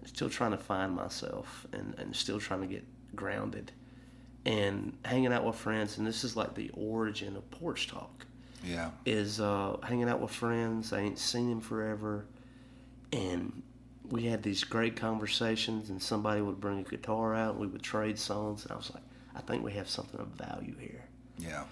still 0.05 0.31
trying 0.31 0.53
to 0.53 0.57
find 0.57 0.95
myself 0.95 1.67
and, 1.73 1.95
and 1.99 2.17
still 2.17 2.41
trying 2.41 2.63
to 2.63 2.67
get 2.67 2.83
grounded 3.15 3.73
and 4.47 4.97
hanging 5.05 5.33
out 5.33 5.45
with 5.45 5.57
friends. 5.57 5.99
And 5.99 6.07
this 6.07 6.25
is 6.25 6.35
like 6.35 6.55
the 6.55 6.71
origin 6.73 7.37
of 7.37 7.51
Porch 7.51 7.89
Talk 7.89 8.27
Yeah. 8.67 8.91
is 9.05 9.41
uh, 9.41 9.77
hanging 9.83 10.09
out 10.09 10.21
with 10.21 10.31
friends. 10.33 10.93
I 10.93 11.01
ain't 11.01 11.19
seen 11.19 11.49
them 11.49 11.61
forever, 11.61 12.27
and 13.13 13.63
we 14.11 14.25
had 14.25 14.43
these 14.43 14.65
great 14.65 14.97
conversations. 14.97 15.89
And 15.91 16.03
somebody 16.03 16.41
would 16.41 16.61
bring 16.61 16.81
a 16.81 16.83
guitar 16.83 17.35
out, 17.35 17.53
and 17.53 17.61
we 17.61 17.67
would 17.69 17.83
trade 17.83 18.19
songs. 18.19 18.65
And 18.65 18.73
I 18.73 18.77
was 18.77 18.93
like, 18.93 19.03
I 19.35 19.41
think 19.41 19.63
we 19.65 19.73
have 19.75 19.89
something 19.89 20.21
of 20.21 20.29
value 20.29 20.75
here, 20.79 21.05
Yeah. 21.39 21.65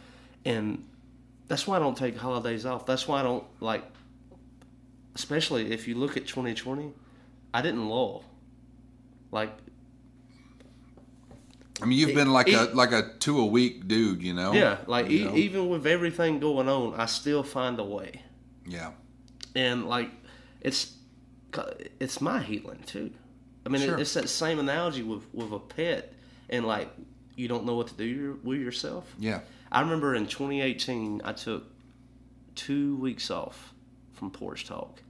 and 0.45 0.85
that's 1.49 1.67
why 1.67 1.77
I 1.77 1.79
don't 1.81 1.97
take 1.97 2.17
holidays 2.17 2.65
off. 2.65 2.87
That's 2.87 3.07
why 3.09 3.21
I 3.21 3.23
don't 3.23 3.45
like, 3.61 3.83
especially 5.15 5.73
if 5.73 5.87
you 5.89 5.95
look 5.95 6.17
at 6.17 6.27
2020, 6.27 6.93
I 7.53 7.63
didn't 7.63 7.89
lull. 7.89 8.25
Like 9.31 9.51
I 11.83 11.87
mean, 11.87 11.99
you've 11.99 12.15
been 12.15 12.33
like 12.33 12.49
a 12.49 12.71
like 12.75 12.93
a 12.93 13.13
two 13.19 13.39
a 13.41 13.47
week 13.47 13.89
dude, 13.89 14.23
you 14.23 14.33
know. 14.33 14.53
yeah, 14.53 14.79
like 14.87 15.11
e- 15.11 15.25
know? 15.25 15.35
even 15.35 15.69
with 15.69 15.87
everything 15.87 16.39
going 16.39 16.69
on, 16.69 16.95
I 16.95 17.07
still 17.07 17.43
find 17.43 17.79
a 17.79 17.85
way. 17.85 18.23
Yeah. 18.67 18.93
and 19.55 19.87
like 19.87 20.11
it's 20.61 20.95
it's 22.01 22.21
my 22.21 22.41
healing 22.43 22.83
too 22.87 23.13
I 23.67 23.69
mean, 23.69 23.83
it- 23.83 23.87
Sure. 23.87 23.99
it's 23.99 24.15
that 24.15 24.29
same 24.29 24.59
analogy 24.59 25.03
with 25.03 25.23
with 25.33 25.53
a 25.53 25.59
pet, 25.59 26.13
and 26.51 26.67
like 26.67 26.91
you 27.37 27.49
don't 27.49 27.65
know 27.65 27.75
what 27.75 27.89
to 27.89 27.95
do 27.95 28.39
with 28.45 28.61
yourself. 28.61 29.05
Yeah. 29.19 29.41
I 29.73 29.81
remember 29.81 30.15
in 30.15 30.27
2018, 30.27 31.23
I 31.25 31.33
took 31.33 31.65
two 32.55 32.97
weeks 32.97 33.31
off 33.31 33.73
from 34.13 34.31
Porch 34.31 34.67
Talk, 34.67 35.03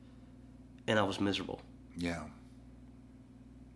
and 0.87 0.99
I 0.99 1.03
was 1.03 1.21
miserable. 1.21 1.61
Yeah. 1.97 2.23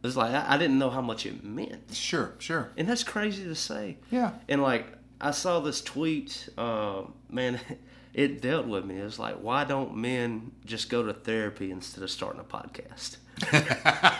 It's 0.05 0.17
like 0.17 0.33
I, 0.33 0.55
I 0.55 0.59
didn't 0.59 0.79
know 0.79 0.91
how 0.91 1.01
much 1.01 1.27
it 1.27 1.43
meant, 1.45 1.93
Sure. 1.93 2.33
Sure. 2.39 2.71
and 2.77 2.89
that's 2.89 3.03
crazy 3.05 3.45
to 3.45 3.55
say. 3.55 3.97
Yeah. 4.11 4.33
And 4.49 4.63
like 4.63 4.87
I 5.21 5.33
saw 5.33 5.59
this 5.61 5.81
tweet, 5.81 6.49
uh, 6.57 7.03
man, 7.31 7.59
it 8.15 8.41
dealt 8.41 8.67
with 8.67 8.85
me. 8.85 9.01
It 9.01 9.05
was 9.05 9.19
like, 9.19 9.37
why 9.43 9.65
don't 9.65 9.97
men 9.97 10.53
just 10.65 10.89
go 10.89 11.03
to 11.03 11.13
therapy 11.13 11.71
instead 11.73 12.05
of 12.05 12.11
starting 12.11 12.41
a 12.41 12.45
podcast? 12.45 13.17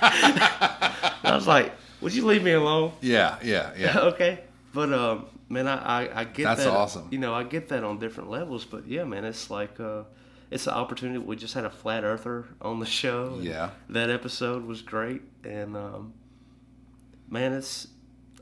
I 0.03 1.35
was 1.35 1.47
like, 1.47 1.73
would 2.01 2.15
you 2.15 2.25
leave 2.27 2.43
me 2.43 2.53
alone? 2.53 2.93
Yeah. 3.01 3.39
Yeah. 3.43 3.73
Yeah. 3.77 3.99
okay. 4.13 4.41
But 4.73 4.93
um, 4.93 5.27
man, 5.49 5.67
I, 5.67 5.77
I, 6.07 6.21
I 6.21 6.25
get 6.25 6.45
That's 6.45 6.65
that. 6.65 6.73
awesome. 6.73 7.09
You 7.11 7.19
know, 7.19 7.35
I 7.35 7.43
get 7.45 7.69
that 7.69 7.85
on 7.85 7.99
different 7.99 8.31
levels. 8.31 8.65
But 8.65 8.87
yeah, 8.87 9.05
man, 9.05 9.25
it's 9.25 9.51
like 9.51 9.79
uh, 9.81 10.03
it's 10.51 10.67
an 10.67 10.75
opportunity. 10.75 11.19
We 11.19 11.37
just 11.37 11.55
had 11.55 11.65
a 11.65 11.71
flat 11.71 12.05
earther 12.05 12.47
on 12.61 12.81
the 12.81 12.87
show. 12.87 13.39
Yeah. 13.41 13.71
that 13.89 14.11
episode 14.11 14.65
was 14.65 14.83
great, 14.83 15.23
and 15.45 15.77
um, 15.77 16.15
man, 17.29 17.53
it's 17.53 17.89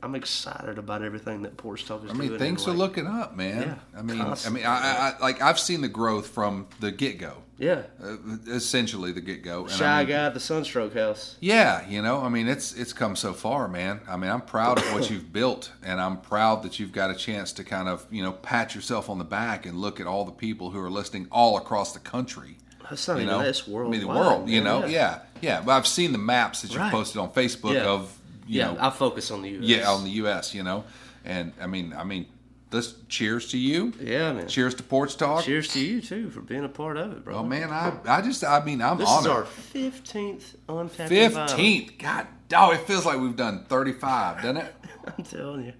I'm 0.03 0.13
excited 0.15 0.77
about 0.77 1.01
everything 1.01 1.41
that 1.41 1.57
Porch 1.57 1.85
Talk 1.85 2.03
is 2.05 2.11
I 2.11 2.13
doing. 2.13 2.29
mean, 2.29 2.39
things 2.39 2.67
are 2.67 2.69
like, 2.71 2.77
looking 2.77 3.07
up, 3.07 3.35
man. 3.35 3.61
Yeah, 3.93 3.99
I 3.99 4.01
mean, 4.03 4.21
I 4.21 4.25
constantly, 4.25 4.61
mean, 4.61 4.69
I, 4.69 4.75
I, 4.75 5.09
I 5.09 5.19
like 5.19 5.41
I've 5.41 5.59
seen 5.59 5.81
the 5.81 5.87
growth 5.87 6.27
from 6.27 6.67
the 6.79 6.91
get 6.91 7.17
go, 7.17 7.37
Yeah, 7.57 7.81
uh, 8.03 8.17
essentially 8.47 9.11
the 9.11 9.21
get 9.21 9.43
go. 9.43 9.67
shy 9.67 10.03
guy 10.03 10.25
at 10.27 10.33
the 10.33 10.39
Sunstroke 10.39 10.93
House. 10.93 11.35
Yeah, 11.39 11.87
you 11.87 12.01
know, 12.01 12.21
I 12.21 12.29
mean, 12.29 12.47
it's 12.47 12.73
it's 12.73 12.93
come 12.93 13.15
so 13.15 13.33
far, 13.33 13.67
man. 13.67 14.01
I 14.07 14.17
mean, 14.17 14.29
I'm 14.29 14.41
proud 14.41 14.77
of 14.77 14.85
what 14.93 15.09
you've 15.09 15.33
built, 15.33 15.71
and 15.83 15.99
I'm 15.99 16.17
proud 16.21 16.63
that 16.63 16.79
you've 16.79 16.91
got 16.91 17.09
a 17.09 17.15
chance 17.15 17.51
to 17.53 17.63
kind 17.63 17.87
of, 17.89 18.05
you 18.11 18.21
know, 18.23 18.33
pat 18.33 18.75
yourself 18.75 19.09
on 19.09 19.17
the 19.17 19.25
back 19.25 19.65
and 19.65 19.79
look 19.79 19.99
at 19.99 20.07
all 20.07 20.25
the 20.25 20.31
people 20.31 20.69
who 20.71 20.79
are 20.79 20.91
listening 20.91 21.27
all 21.31 21.57
across 21.57 21.93
the 21.93 21.99
country. 21.99 22.57
That's 22.89 23.05
not 23.07 23.15
You 23.17 23.23
even 23.23 23.33
know, 23.37 23.43
that's 23.43 23.67
I 23.67 23.71
mean, 23.71 23.99
the 24.01 24.07
world. 24.07 24.47
You 24.47 24.61
know, 24.61 24.81
yeah. 24.85 24.87
yeah, 24.87 25.19
yeah. 25.41 25.61
But 25.65 25.71
I've 25.73 25.87
seen 25.87 26.13
the 26.13 26.17
maps 26.17 26.61
that 26.61 26.71
you 26.71 26.79
Right. 26.79 26.89
posted 26.91 27.19
on 27.19 27.31
Facebook 27.31 27.73
Yeah. 27.73 27.83
of, 27.85 28.16
yeah. 28.47 28.71
know, 28.71 28.77
I 28.79 28.89
focus 28.89 29.31
on 29.31 29.41
the 29.41 29.49
U.S. 29.49 29.63
yeah, 29.63 29.89
on 29.89 30.03
the 30.03 30.09
U.S., 30.11 30.53
you 30.53 30.63
know, 30.63 30.83
and 31.25 31.53
I 31.59 31.67
mean, 31.67 31.93
I 31.93 32.03
mean, 32.03 32.25
this 32.69 32.95
cheers 33.07 33.49
to 33.51 33.57
you, 33.57 33.93
yeah, 33.99 34.33
man. 34.33 34.47
cheers 34.47 34.75
to 34.75 34.83
Porch 34.83 35.15
Talk. 35.15 35.45
Cheers 35.45 35.69
to 35.69 35.79
you 35.79 36.01
too 36.01 36.29
for 36.29 36.41
being 36.41 36.65
a 36.65 36.69
part 36.69 36.97
of 36.97 37.11
it, 37.13 37.23
bro. 37.23 37.37
Oh 37.37 37.43
man, 37.43 37.69
I, 37.71 37.93
I 38.05 38.21
just, 38.21 38.43
I 38.43 38.63
mean, 38.63 38.81
I'm 38.81 38.97
this 38.97 39.07
honored. 39.07 39.25
is 39.25 39.27
our 39.31 39.45
fifteenth 39.45 40.55
untapped 40.67 41.11
vinyl. 41.11 41.47
Fifteenth, 41.47 41.97
God, 41.97 42.27
oh, 42.55 42.71
it 42.71 42.81
feels 42.81 43.05
like 43.05 43.19
we've 43.19 43.35
done 43.35 43.65
thirty-five, 43.65 44.37
doesn't 44.41 44.57
it? 44.57 44.75
I'm 45.17 45.23
telling 45.23 45.65
you, 45.65 45.73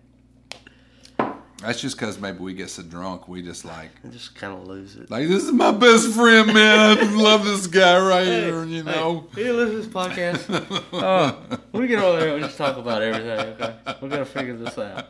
That's 1.62 1.82
just 1.82 1.98
because 1.98 2.20
maybe 2.20 2.38
we 2.38 2.54
get 2.54 2.70
so 2.70 2.84
drunk, 2.84 3.28
we 3.28 3.42
just 3.42 3.66
like, 3.66 3.90
I 4.04 4.08
just 4.12 4.36
kind 4.36 4.54
of 4.54 4.68
lose 4.68 4.96
it. 4.96 5.10
like 5.10 5.28
this 5.28 5.44
is 5.44 5.52
my 5.52 5.72
best 5.72 6.14
friend, 6.14 6.54
man. 6.54 7.00
I 7.00 7.02
love 7.16 7.46
this 7.46 7.66
guy 7.66 8.00
right 8.00 8.28
here, 8.28 8.64
you 8.64 8.84
know. 8.84 9.28
Hey, 9.34 9.46
you 9.46 9.54
listen 9.54 9.76
to 9.76 9.82
this 9.82 9.88
podcast? 9.88 10.82
uh, 10.94 11.58
we 11.72 11.88
get 11.88 12.00
over 12.00 12.20
there, 12.20 12.34
we'll 12.34 12.44
just 12.44 12.58
talk 12.58 12.78
about 12.78 13.02
everything. 13.02 13.30
Okay, 13.56 13.76
we're 14.02 14.10
gonna 14.10 14.26
figure 14.26 14.56
this 14.56 14.78
out. 14.78 15.08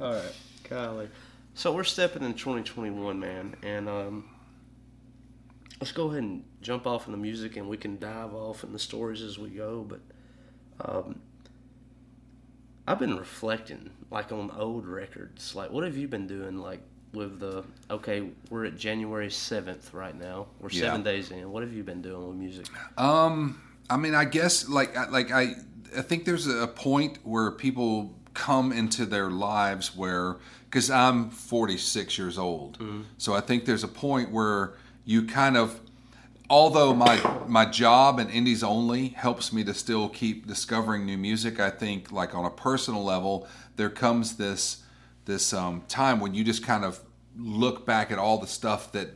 All 0.00 0.14
right, 0.14 0.32
golly. 0.68 1.08
So 1.52 1.72
we're 1.74 1.84
stepping 1.84 2.22
in 2.22 2.32
2021, 2.34 3.20
man, 3.20 3.54
and 3.62 3.88
um, 3.88 4.28
let's 5.80 5.92
go 5.92 6.08
ahead 6.08 6.22
and 6.22 6.44
jump 6.62 6.86
off 6.86 7.06
in 7.06 7.12
the 7.12 7.18
music, 7.18 7.56
and 7.56 7.68
we 7.68 7.76
can 7.76 7.98
dive 7.98 8.32
off 8.34 8.64
in 8.64 8.72
the 8.72 8.78
stories 8.78 9.20
as 9.20 9.38
we 9.38 9.50
go. 9.50 9.86
But 9.86 10.00
um, 10.80 11.20
I've 12.86 12.98
been 12.98 13.16
reflecting, 13.16 13.90
like 14.10 14.30
on 14.32 14.50
old 14.56 14.86
records. 14.86 15.54
Like, 15.54 15.70
what 15.70 15.84
have 15.84 15.96
you 15.96 16.08
been 16.08 16.26
doing, 16.26 16.58
like? 16.58 16.80
With 17.12 17.38
the 17.38 17.62
okay, 17.88 18.30
we're 18.50 18.64
at 18.64 18.76
January 18.76 19.30
seventh 19.30 19.94
right 19.94 20.18
now. 20.18 20.48
We're 20.58 20.70
Yeah. 20.70 20.80
seven 20.80 21.04
days 21.04 21.30
in. 21.30 21.48
What 21.48 21.62
have 21.62 21.72
you 21.72 21.84
been 21.84 22.02
doing 22.02 22.26
with 22.26 22.36
music? 22.36 22.66
Um, 22.98 23.60
I 23.88 23.96
mean, 23.96 24.16
I 24.16 24.24
guess 24.24 24.68
like 24.68 24.96
like 25.12 25.30
I 25.30 25.54
I 25.96 26.02
think 26.02 26.24
there's 26.24 26.48
a 26.48 26.66
point 26.66 27.18
where 27.22 27.52
people 27.52 28.18
come 28.34 28.72
into 28.72 29.06
their 29.06 29.30
lives 29.30 29.94
where 29.94 30.38
because 30.64 30.90
I'm 30.90 31.30
46 31.30 32.18
years 32.18 32.36
old, 32.36 32.82
so 33.16 33.32
I 33.32 33.40
think 33.40 33.64
there's 33.64 33.84
a 33.84 33.88
point 33.88 34.32
where 34.32 34.74
you 35.04 35.24
kind 35.24 35.56
of 35.56 35.78
although 36.50 36.94
my 36.94 37.20
my 37.46 37.64
job 37.64 38.18
and 38.18 38.30
indies 38.30 38.62
only 38.62 39.08
helps 39.08 39.52
me 39.52 39.64
to 39.64 39.72
still 39.72 40.08
keep 40.08 40.46
discovering 40.46 41.06
new 41.06 41.16
music 41.16 41.58
i 41.58 41.70
think 41.70 42.12
like 42.12 42.34
on 42.34 42.44
a 42.44 42.50
personal 42.50 43.02
level 43.02 43.46
there 43.76 43.90
comes 43.90 44.36
this 44.36 44.82
this 45.24 45.54
um, 45.54 45.82
time 45.88 46.20
when 46.20 46.34
you 46.34 46.44
just 46.44 46.62
kind 46.62 46.84
of 46.84 47.00
look 47.38 47.86
back 47.86 48.10
at 48.10 48.18
all 48.18 48.38
the 48.38 48.46
stuff 48.46 48.92
that 48.92 49.08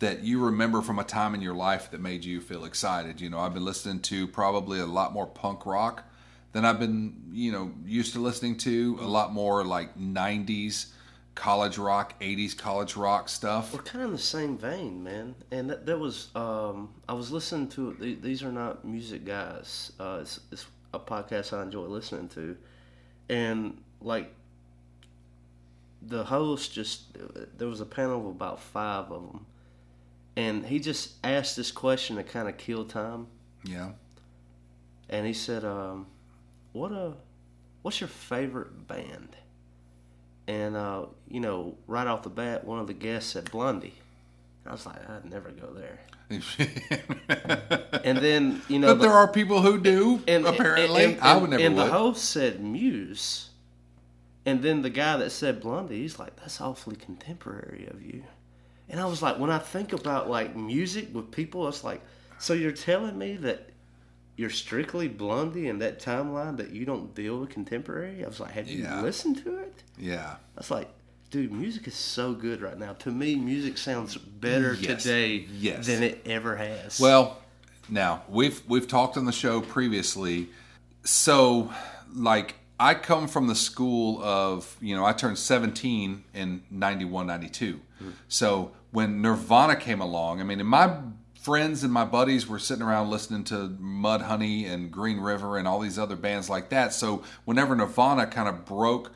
that 0.00 0.22
you 0.22 0.44
remember 0.44 0.82
from 0.82 0.98
a 0.98 1.04
time 1.04 1.34
in 1.34 1.40
your 1.40 1.54
life 1.54 1.90
that 1.90 2.00
made 2.00 2.24
you 2.24 2.40
feel 2.40 2.64
excited. 2.64 3.20
You 3.20 3.30
know 3.30 3.38
i've 3.38 3.54
been 3.54 3.64
listening 3.64 4.00
to 4.02 4.26
probably 4.28 4.80
a 4.80 4.86
lot 4.86 5.12
more 5.12 5.26
punk 5.26 5.64
rock 5.64 6.04
than 6.52 6.64
i've 6.64 6.78
been 6.78 7.14
you 7.32 7.50
know 7.50 7.72
used 7.86 8.12
to 8.12 8.20
listening 8.20 8.56
to 8.58 8.98
a 9.00 9.06
lot 9.06 9.32
more 9.32 9.64
like 9.64 9.98
90s 9.98 10.92
college 11.34 11.78
rock 11.78 12.20
80s 12.20 12.56
college 12.56 12.96
rock 12.96 13.28
stuff 13.28 13.72
We're 13.72 13.82
kind 13.82 14.02
of 14.02 14.10
in 14.10 14.16
the 14.16 14.22
same 14.22 14.56
vein, 14.56 15.02
man. 15.02 15.34
And 15.50 15.70
that, 15.70 15.86
that 15.86 15.98
was 15.98 16.28
um, 16.34 16.90
I 17.08 17.14
was 17.14 17.30
listening 17.30 17.68
to 17.70 18.16
these 18.20 18.42
are 18.42 18.52
not 18.52 18.84
music 18.84 19.24
guys. 19.24 19.92
Uh, 19.98 20.18
it's, 20.22 20.40
it's 20.52 20.66
a 20.92 20.98
podcast 20.98 21.52
I 21.52 21.62
enjoy 21.62 21.86
listening 21.86 22.28
to, 22.30 22.56
and 23.28 23.82
like 24.00 24.32
the 26.02 26.24
host 26.24 26.72
just 26.72 27.02
there 27.58 27.68
was 27.68 27.80
a 27.80 27.86
panel 27.86 28.20
of 28.20 28.26
about 28.26 28.60
five 28.60 29.10
of 29.10 29.22
them, 29.22 29.46
and 30.36 30.64
he 30.64 30.78
just 30.78 31.14
asked 31.24 31.56
this 31.56 31.72
question 31.72 32.16
to 32.16 32.22
kind 32.22 32.48
of 32.48 32.56
kill 32.58 32.84
time, 32.84 33.26
yeah 33.64 33.90
and 35.08 35.26
he 35.26 35.32
said, 35.32 35.64
um, 35.64 36.06
"What 36.72 36.92
a 36.92 37.14
what's 37.82 38.00
your 38.00 38.08
favorite 38.08 38.88
band?" 38.88 39.36
And 40.46 40.76
uh, 40.76 41.06
you 41.28 41.40
know, 41.40 41.76
right 41.86 42.06
off 42.06 42.22
the 42.22 42.30
bat, 42.30 42.64
one 42.64 42.78
of 42.78 42.86
the 42.86 42.92
guests 42.94 43.32
said 43.32 43.50
Blondie. 43.50 43.94
I 44.66 44.72
was 44.72 44.86
like, 44.86 45.08
I'd 45.08 45.24
never 45.26 45.50
go 45.50 45.72
there. 45.72 46.00
And 48.04 48.18
then 48.18 48.60
you 48.68 48.78
know, 48.78 48.88
but 48.94 49.00
there 49.00 49.12
are 49.12 49.28
people 49.28 49.62
who 49.62 49.78
do. 49.80 50.20
and, 50.28 50.46
apparently, 50.46 51.04
and- 51.04 51.12
and- 51.14 51.22
I 51.22 51.36
would 51.36 51.50
never 51.50 51.60
go. 51.62 51.66
And 51.66 51.76
would. 51.76 51.86
the 51.86 51.90
host 51.90 52.24
said 52.26 52.60
Muse, 52.60 53.48
and 54.44 54.62
then 54.62 54.82
the 54.82 54.90
guy 54.90 55.16
that 55.16 55.30
said 55.30 55.60
Blondie, 55.60 56.00
he's 56.02 56.18
like, 56.18 56.36
that's 56.36 56.60
awfully 56.60 56.96
contemporary 56.96 57.86
of 57.90 58.02
you. 58.02 58.24
And 58.88 59.00
I 59.00 59.06
was 59.06 59.22
like, 59.22 59.38
when 59.38 59.50
I 59.50 59.58
think 59.58 59.92
about 59.94 60.28
like 60.28 60.54
music 60.54 61.14
with 61.14 61.30
people, 61.30 61.66
it's 61.68 61.82
like, 61.82 62.02
so 62.38 62.52
you're 62.52 62.72
telling 62.72 63.16
me 63.16 63.36
that 63.38 63.70
you're 64.36 64.50
strictly 64.50 65.08
Blondie 65.08 65.68
in 65.68 65.78
that 65.78 66.00
timeline 66.00 66.56
that 66.56 66.70
you 66.70 66.84
don't 66.84 67.14
deal 67.14 67.38
with 67.40 67.50
contemporary? 67.50 68.24
I 68.24 68.28
was 68.28 68.40
like, 68.40 68.52
have 68.52 68.68
you 68.68 68.86
listened 69.02 69.38
to 69.44 69.58
it? 69.58 69.82
yeah, 69.98 70.36
I 70.56 70.60
was 70.60 70.70
like, 70.70 70.88
dude, 71.30 71.52
music 71.52 71.86
is 71.86 71.94
so 71.94 72.32
good 72.32 72.60
right 72.62 72.78
now. 72.78 72.92
To 72.94 73.10
me, 73.10 73.34
music 73.36 73.78
sounds 73.78 74.16
better 74.16 74.74
Yes. 74.74 75.02
today 75.02 75.46
Yes. 75.52 75.86
than 75.86 76.02
it 76.02 76.22
ever 76.26 76.56
has. 76.56 76.98
Well, 77.00 77.38
now 77.88 78.22
we've 78.28 78.62
we've 78.68 78.88
talked 78.88 79.16
on 79.16 79.24
the 79.24 79.32
show 79.32 79.60
previously. 79.60 80.48
So, 81.04 81.70
like, 82.14 82.54
I 82.80 82.94
come 82.94 83.28
from 83.28 83.46
the 83.46 83.54
school 83.54 84.22
of 84.22 84.76
you 84.80 84.96
know 84.96 85.04
I 85.04 85.12
turned 85.12 85.38
17 85.38 86.24
in 86.34 86.62
91, 86.70 87.26
92. 87.26 87.80
Mm. 88.02 88.12
So 88.28 88.72
when 88.90 89.20
Nirvana 89.22 89.76
came 89.76 90.00
along, 90.00 90.40
I 90.40 90.44
mean, 90.44 90.60
in 90.60 90.66
my 90.66 90.96
friends 91.44 91.84
and 91.84 91.92
my 91.92 92.06
buddies 92.06 92.48
were 92.48 92.58
sitting 92.58 92.82
around 92.82 93.10
listening 93.10 93.44
to 93.44 93.68
Mudhoney 93.78 94.66
and 94.66 94.90
Green 94.90 95.20
River 95.20 95.58
and 95.58 95.68
all 95.68 95.78
these 95.78 95.98
other 95.98 96.16
bands 96.16 96.48
like 96.48 96.70
that. 96.70 96.94
So 96.94 97.22
whenever 97.44 97.76
Nirvana 97.76 98.26
kind 98.26 98.48
of 98.48 98.64
broke 98.64 99.12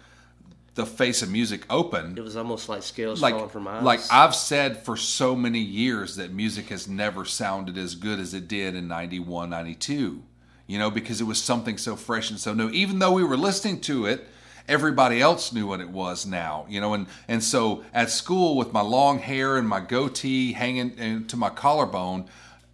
the 0.75 0.85
face 0.85 1.23
of 1.23 1.31
music 1.31 1.65
open, 1.71 2.17
it 2.19 2.21
was 2.21 2.37
almost 2.37 2.69
like 2.69 2.83
scales 2.83 3.23
like 3.23 3.35
falling 3.35 3.49
from 3.49 3.67
eyes. 3.67 3.83
like 3.83 4.01
I've 4.13 4.35
said 4.35 4.85
for 4.85 4.95
so 4.97 5.35
many 5.35 5.59
years 5.59 6.17
that 6.17 6.31
music 6.31 6.69
has 6.69 6.87
never 6.87 7.25
sounded 7.25 7.79
as 7.79 7.95
good 7.95 8.21
as 8.21 8.35
it 8.35 8.47
did 8.47 8.77
in 8.77 8.87
91 8.87 9.51
92 9.51 10.23
you 10.69 10.79
know 10.79 10.89
because 10.89 11.21
it 11.21 11.25
was 11.25 11.43
something 11.43 11.79
so 11.79 11.97
fresh 11.97 12.31
and 12.31 12.39
so 12.39 12.55
new 12.55 12.69
even 12.71 13.01
though 13.01 13.11
we 13.11 13.25
were 13.25 13.37
listening 13.37 13.81
to 13.81 14.07
it 14.07 14.29
everybody 14.69 15.21
else 15.21 15.53
knew 15.53 15.67
what 15.67 15.81
it 15.81 15.89
was 15.89 16.27
now 16.27 16.65
you 16.69 16.81
know 16.81 16.95
and 16.95 17.07
and 17.27 17.43
so 17.43 17.83
at 17.95 18.11
school 18.11 18.57
with 18.57 18.73
my 18.73 18.81
long 18.83 19.19
hair 19.19 19.57
and 19.57 19.69
my 19.69 19.81
goatee 19.81 20.53
hanging 20.53 20.97
into 20.99 21.37
my 21.37 21.51
collarbone 21.51 22.27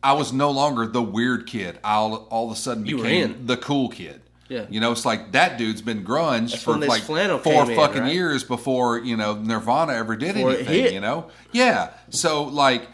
I 0.04 0.12
was 0.12 0.34
no 0.34 0.50
longer 0.50 0.86
the 0.86 1.00
weird 1.02 1.46
kid. 1.46 1.78
I 1.82 1.94
all, 1.94 2.14
all 2.28 2.50
of 2.50 2.52
a 2.52 2.60
sudden 2.60 2.84
You 2.84 2.98
became 2.98 3.46
the 3.46 3.56
cool 3.56 3.88
kid. 3.88 4.20
Yeah. 4.50 4.66
you 4.68 4.78
know 4.78 4.92
it's 4.92 5.06
like 5.06 5.32
that 5.32 5.56
dude's 5.56 5.80
been 5.80 6.04
grunge 6.04 6.50
That's 6.50 6.62
for 6.62 6.76
like 6.76 7.02
four 7.02 7.18
in, 7.18 7.38
fucking 7.40 8.02
right? 8.02 8.12
years 8.12 8.44
before 8.44 8.98
you 8.98 9.16
know 9.16 9.36
Nirvana 9.36 9.94
ever 9.94 10.16
did 10.16 10.34
Before 10.34 10.50
anything 10.50 10.92
you 10.92 11.00
know? 11.00 11.30
Yeah. 11.52 11.90
So 12.10 12.44
like 12.44 12.86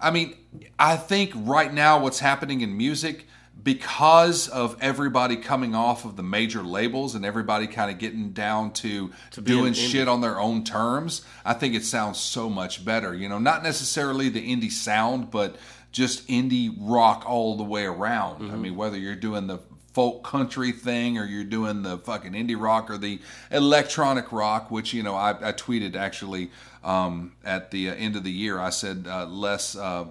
i 0.00 0.10
mean 0.12 0.36
i 0.78 0.96
think 0.96 1.32
right 1.34 1.74
now 1.74 1.98
what's 1.98 2.20
happening 2.20 2.60
in 2.60 2.76
music 2.76 3.26
because 3.62 4.48
of 4.48 4.76
everybody 4.80 5.36
coming 5.36 5.74
off 5.74 6.04
of 6.04 6.16
the 6.16 6.22
major 6.22 6.62
labels 6.62 7.14
and 7.14 7.24
everybody 7.24 7.66
kind 7.66 7.90
of 7.90 7.98
getting 7.98 8.30
down 8.32 8.72
to, 8.72 9.08
be 9.36 9.42
doing 9.42 9.72
shit 9.72 10.08
on 10.08 10.20
their 10.20 10.40
own 10.40 10.64
terms, 10.64 11.24
I 11.44 11.54
think 11.54 11.74
it 11.74 11.84
sounds 11.84 12.18
so 12.18 12.48
much 12.48 12.84
better. 12.84 13.14
You 13.14 13.28
know, 13.28 13.38
not 13.38 13.62
necessarily 13.62 14.28
the 14.28 14.40
indie 14.40 14.72
sound, 14.72 15.30
but 15.30 15.56
just 15.92 16.26
indie 16.28 16.74
rock 16.78 17.24
all 17.26 17.56
the 17.56 17.64
way 17.64 17.84
around. 17.84 18.50
I 18.50 18.56
mean, 18.56 18.76
whether 18.76 18.96
you're 18.96 19.14
doing 19.14 19.46
the 19.46 19.58
folk 19.92 20.24
country 20.24 20.72
thing 20.72 21.18
or 21.18 21.24
you're 21.26 21.44
doing 21.44 21.82
the 21.82 21.98
fucking 21.98 22.32
indie 22.32 22.60
rock 22.60 22.90
or 22.90 22.96
the 22.96 23.20
electronic 23.50 24.32
rock, 24.32 24.70
which, 24.70 24.94
you 24.94 25.02
know, 25.02 25.14
I, 25.14 25.30
I 25.30 25.52
tweeted 25.52 25.94
actually 25.94 26.50
um, 26.82 27.32
at 27.44 27.70
the 27.70 27.90
uh, 27.90 27.94
end 27.94 28.16
of 28.16 28.24
the 28.24 28.32
year. 28.32 28.58
I 28.58 28.70
said 28.70 29.06
uh, 29.08 29.26
less. 29.26 29.76
Uh, 29.76 30.06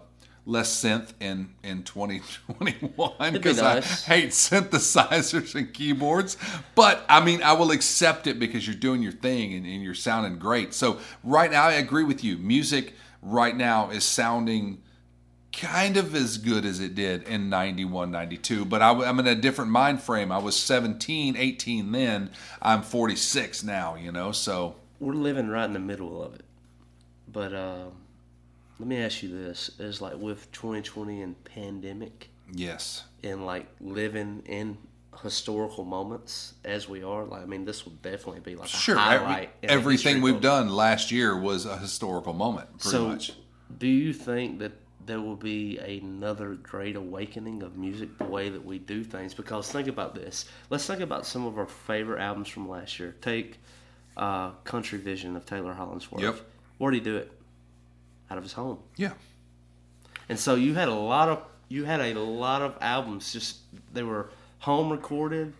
Less 0.45 0.83
synth 0.83 1.13
in 1.19 1.49
in 1.63 1.83
2021 1.83 3.11
be 3.19 3.37
because 3.37 3.61
nice. 3.61 4.09
I 4.09 4.15
hate 4.15 4.29
synthesizers 4.29 5.55
and 5.55 5.73
keyboards. 5.73 6.37
But 6.75 7.05
I 7.07 7.23
mean, 7.23 7.43
I 7.43 7.53
will 7.53 7.71
accept 7.71 8.27
it 8.27 8.39
because 8.39 8.65
you're 8.65 8.75
doing 8.75 9.03
your 9.03 9.11
thing 9.11 9.53
and, 9.53 9.65
and 9.65 9.83
you're 9.83 9.93
sounding 9.93 10.39
great. 10.39 10.73
So 10.73 10.99
right 11.23 11.51
now, 11.51 11.65
I 11.65 11.73
agree 11.73 12.03
with 12.03 12.23
you. 12.23 12.37
Music 12.37 12.93
right 13.21 13.55
now 13.55 13.91
is 13.91 14.03
sounding 14.03 14.81
kind 15.53 15.97
of 15.97 16.15
as 16.15 16.37
good 16.37 16.65
as 16.65 16.79
it 16.79 16.95
did 16.95 17.23
in 17.23 17.49
91 17.49 18.09
92 18.09 18.63
but 18.63 18.81
I, 18.81 18.91
am 18.91 19.19
in 19.19 19.27
a 19.27 19.35
different 19.35 19.69
mind 19.69 20.01
frame 20.01 20.31
i 20.31 20.37
was 20.37 20.57
17 20.57 21.35
18 21.35 21.91
then 21.91 22.29
i'm 22.61 22.81
46 22.81 23.61
now 23.65 23.95
you 23.95 24.13
know 24.13 24.31
so 24.31 24.75
we're 25.01 25.13
living 25.13 25.49
right 25.49 25.65
in 25.65 25.73
the 25.73 25.79
middle 25.79 26.23
of 26.23 26.35
it. 26.35 26.45
But 27.27 27.53
uh, 27.53 27.85
let 28.81 28.87
me 28.87 28.97
ask 28.97 29.21
you 29.21 29.29
this: 29.29 29.69
Is 29.79 30.01
like 30.01 30.17
with 30.17 30.51
2020 30.51 31.21
and 31.21 31.43
pandemic, 31.43 32.29
yes 32.53 33.03
and 33.23 33.45
like 33.45 33.67
living 33.79 34.41
in 34.47 34.77
historical 35.21 35.85
moments 35.85 36.55
as 36.65 36.89
we 36.89 37.03
are, 37.03 37.23
like 37.25 37.43
I 37.43 37.45
mean, 37.45 37.63
this 37.65 37.85
will 37.85 37.93
definitely 38.01 38.39
be 38.39 38.55
like 38.55 38.67
a 38.67 38.71
sure 38.71 38.97
every- 38.97 39.49
everything 39.63 40.21
we've 40.21 40.35
book. 40.35 40.41
done 40.41 40.69
last 40.69 41.11
year 41.11 41.39
was 41.39 41.65
a 41.67 41.77
historical 41.77 42.33
moment 42.33 42.69
pretty 42.79 42.89
So, 42.89 43.07
much 43.07 43.33
do 43.77 43.87
you 43.87 44.13
think 44.13 44.59
that 44.59 44.71
there 45.05 45.21
will 45.21 45.35
be 45.35 45.77
another 45.77 46.55
great 46.55 46.95
awakening 46.95 47.63
of 47.63 47.75
music, 47.77 48.17
the 48.17 48.23
way 48.25 48.49
that 48.49 48.63
we 48.65 48.79
do 48.79 49.03
things? 49.03 49.33
Because 49.33 49.71
think 49.71 49.87
about 49.87 50.13
this. 50.15 50.45
Let's 50.69 50.85
think 50.85 51.01
about 51.01 51.25
some 51.25 51.45
of 51.45 51.57
our 51.57 51.65
favorite 51.67 52.19
albums 52.21 52.47
from 52.49 52.67
last 52.69 52.99
year. 52.99 53.15
Take 53.21 53.59
uh, 54.17 54.51
"Country 54.63 54.97
Vision" 54.99 55.35
of 55.35 55.45
Taylor 55.45 55.73
Hollingsworth. 55.73 56.21
Yep. 56.23 56.41
Where 56.79 56.91
did 56.91 56.97
he 56.99 57.03
do 57.03 57.17
it? 57.17 57.31
Out 58.31 58.37
of 58.37 58.43
his 58.43 58.53
home. 58.53 58.79
yeah 58.95 59.11
And 60.29 60.39
so 60.39 60.55
you 60.55 60.73
had 60.73 60.87
a 60.87 60.93
lot 60.93 61.27
of 61.27 61.43
you 61.67 61.83
had 61.83 61.99
a 61.99 62.13
lot 62.17 62.61
of 62.61 62.77
albums. 62.79 63.33
Just 63.33 63.57
they 63.93 64.03
were 64.03 64.29
home 64.59 64.89
recorded. 64.89 65.53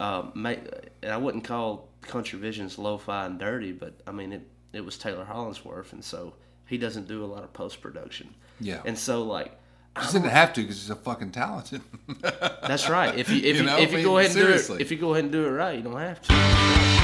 Um, 0.00 0.46
and 0.46 1.12
I 1.12 1.18
wouldn't 1.18 1.44
call 1.44 1.88
Country 2.00 2.38
Visions 2.38 2.78
lo-fi 2.78 3.26
and 3.26 3.38
dirty, 3.38 3.72
but 3.72 3.92
I 4.06 4.12
mean 4.12 4.32
it. 4.32 4.48
It 4.72 4.84
was 4.84 4.96
Taylor 4.98 5.24
Hollingsworth, 5.24 5.92
and 5.92 6.02
so 6.04 6.32
he 6.66 6.78
doesn't 6.78 7.06
do 7.06 7.22
a 7.22 7.28
lot 7.34 7.44
of 7.44 7.52
post 7.52 7.80
production. 7.82 8.34
Yeah. 8.60 8.80
And 8.86 8.98
so 8.98 9.22
like 9.22 9.52
just 10.00 10.12
didn't 10.14 10.30
have 10.30 10.52
to 10.54 10.62
because 10.62 10.80
he's 10.80 10.90
a 10.90 10.96
fucking 10.96 11.32
talented 11.32 11.82
that's 12.66 12.88
right. 12.88 13.14
If 13.18 13.28
you 13.30 13.36
if 13.36 13.44
You 13.44 13.52
you, 13.54 13.62
know, 13.62 13.78
if 13.78 13.92
you 13.92 14.02
go 14.02 14.18
ahead 14.18 14.30
and 14.36 14.40
do 14.40 14.74
it 14.74 14.80
if 14.80 14.90
you 14.90 14.96
go 14.96 15.12
ahead 15.12 15.24
and 15.24 15.32
do 15.32 15.44
it 15.46 15.50
right, 15.50 15.76
you 15.76 15.82
don't 15.82 15.98
have 15.98 16.20
to. 16.22 16.95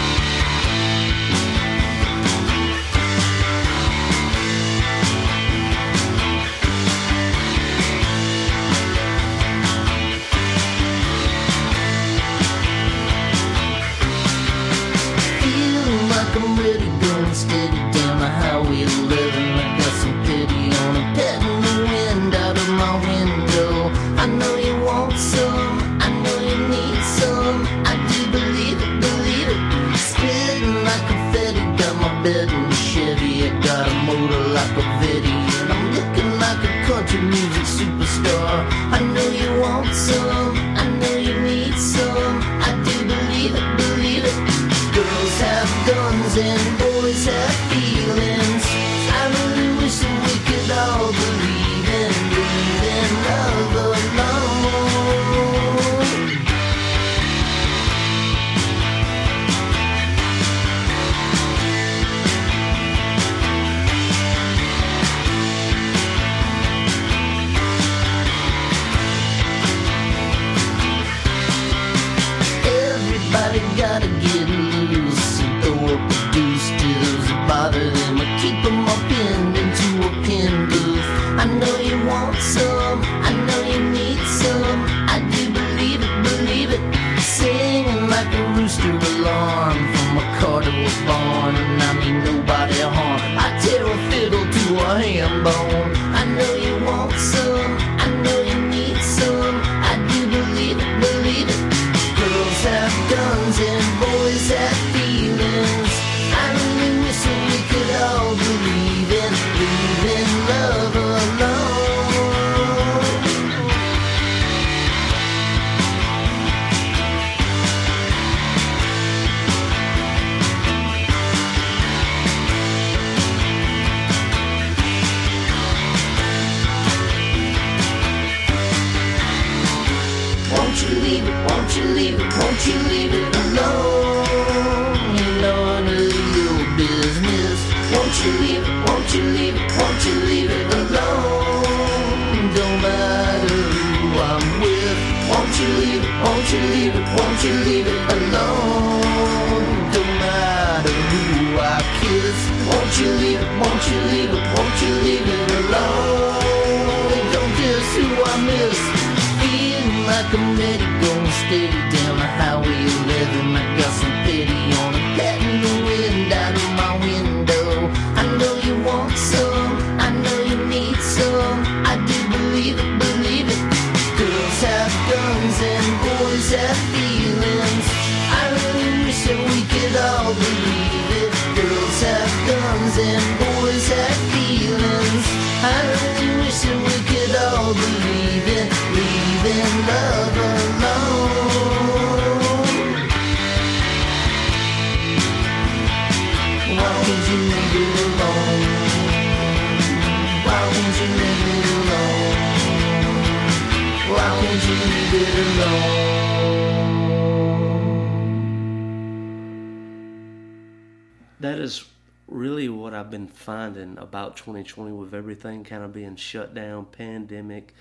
That 211.41 211.59
is 211.59 211.85
really 212.29 212.69
what 212.69 212.95
I've 212.95 213.11
been 213.11 213.27
finding 213.27 213.99
about 213.99 214.37
2020 214.37 214.93
with 214.93 215.13
everything 215.13 215.65
kind 215.65 215.83
of 215.83 215.93
being 215.93 216.17
shut 216.17 216.55
down, 216.55 216.87
pandemic. 216.87 217.75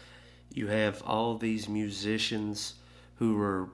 You 0.51 0.67
have 0.67 1.03
all 1.03 1.37
these 1.37 1.69
musicians 1.69 2.73
who 3.15 3.39
are 3.39 3.69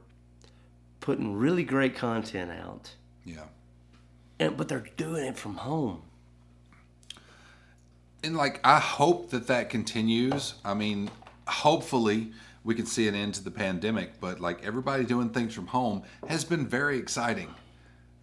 putting 0.99 1.35
really 1.37 1.63
great 1.63 1.95
content 1.95 2.51
out, 2.51 2.95
Yeah. 3.23 3.45
And 4.39 4.55
but 4.57 4.67
they're 4.67 4.85
doing 4.97 5.25
it 5.25 5.37
from 5.37 5.55
home. 5.55 6.01
and 8.23 8.35
like 8.35 8.59
I 8.63 8.79
hope 8.79 9.29
that 9.31 9.47
that 9.47 9.69
continues. 9.69 10.55
I 10.65 10.73
mean, 10.73 11.09
hopefully 11.47 12.31
we 12.63 12.75
can 12.75 12.85
see 12.85 13.07
an 13.07 13.15
end 13.15 13.35
to 13.35 13.43
the 13.43 13.51
pandemic. 13.51 14.19
But 14.19 14.39
like 14.39 14.65
everybody 14.65 15.05
doing 15.05 15.29
things 15.29 15.53
from 15.53 15.67
home 15.67 16.03
has 16.27 16.43
been 16.43 16.67
very 16.67 16.97
exciting. 16.97 17.47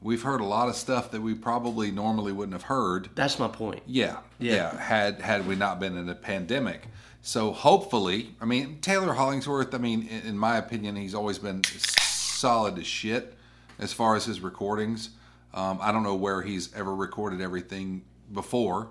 We've 0.03 0.22
heard 0.22 0.42
a 0.42 0.44
lot 0.44 0.68
of 0.68 0.77
stuff 0.77 1.11
that 1.12 1.22
we 1.22 1.33
probably 1.35 1.90
normally 1.90 2.33
wouldn't 2.33 2.53
have 2.53 2.64
heard. 2.64 3.09
That's 3.14 3.38
my 3.38 3.48
point. 3.48 3.83
Yeah, 3.87 4.18
Yeah. 4.38 4.55
yeah. 4.55 4.79
Had 4.79 5.20
had 5.22 5.46
we 5.46 5.55
not 5.57 5.81
been 5.81 5.96
in 5.96 6.09
a 6.11 6.14
pandemic, 6.14 6.88
so 7.22 7.53
hopefully, 7.53 8.35
I 8.40 8.44
mean 8.44 8.81
Taylor 8.83 9.14
Hollingsworth. 9.14 9.74
I 9.74 9.79
mean, 9.79 10.07
in, 10.09 10.22
in 10.29 10.38
my 10.38 10.59
opinion, 10.59 10.96
he's 10.96 11.14
always 11.14 11.38
been 11.38 11.62
solid 11.64 12.79
as 12.79 12.87
shit 12.87 13.35
as 13.79 13.92
far 13.94 14.14
as 14.14 14.27
his 14.27 14.40
recordings. 14.40 15.11
Um, 15.54 15.78
I 15.80 15.92
don't 15.92 16.02
know 16.02 16.16
where 16.16 16.42
he's 16.42 16.74
ever 16.74 16.94
recorded 16.94 17.40
everything 17.40 18.02
before. 18.32 18.90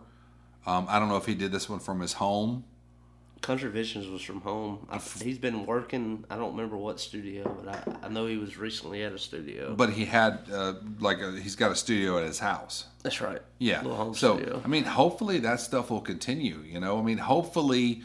Um, 0.65 0.85
I 0.89 0.97
don't 0.97 1.09
know 1.09 1.17
if 1.17 1.25
he 1.25 1.35
did 1.35 1.51
this 1.51 1.69
one 1.69 1.79
from 1.79 1.99
his 1.99 2.13
home. 2.13 2.63
Country 3.41 3.69
Visions 3.69 4.07
was 4.07 4.21
from 4.21 4.39
home. 4.39 4.87
I, 4.89 4.99
he's 4.99 5.37
been 5.37 5.65
working. 5.65 6.23
I 6.29 6.37
don't 6.37 6.51
remember 6.51 6.77
what 6.77 7.01
studio, 7.01 7.43
but 7.61 7.75
I, 7.75 8.05
I 8.05 8.09
know 8.09 8.25
he 8.25 8.37
was 8.37 8.57
recently 8.57 9.03
at 9.03 9.11
a 9.11 9.19
studio. 9.19 9.75
But 9.75 9.89
he 9.89 10.05
had 10.05 10.39
uh, 10.49 10.75
like 11.01 11.19
a, 11.19 11.33
he's 11.33 11.57
got 11.57 11.69
a 11.69 11.75
studio 11.75 12.17
at 12.17 12.23
his 12.23 12.39
house. 12.39 12.85
that's 13.03 13.19
right. 13.19 13.41
Yeah. 13.59 13.81
little 13.81 13.97
home 13.97 14.13
so 14.13 14.37
studio. 14.37 14.61
I 14.63 14.67
mean, 14.69 14.85
hopefully 14.85 15.39
that 15.39 15.59
stuff 15.59 15.91
will 15.91 15.99
continue. 15.99 16.59
You 16.65 16.79
know, 16.79 16.97
I 16.97 17.01
mean, 17.01 17.17
hopefully, 17.17 18.03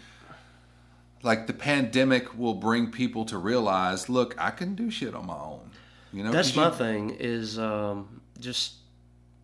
like 1.22 1.46
the 1.46 1.52
pandemic 1.52 2.36
will 2.36 2.54
bring 2.54 2.90
people 2.90 3.24
to 3.26 3.38
realize, 3.38 4.08
look, 4.08 4.34
I 4.38 4.50
can 4.50 4.74
do 4.74 4.90
shit 4.90 5.14
on 5.14 5.26
my 5.26 5.36
own. 5.38 5.70
You 6.12 6.24
know, 6.24 6.32
That's 6.32 6.56
my 6.56 6.70
you- 6.70 6.74
thing. 6.74 7.10
Is 7.20 7.60
um, 7.60 8.17
just 8.40 8.74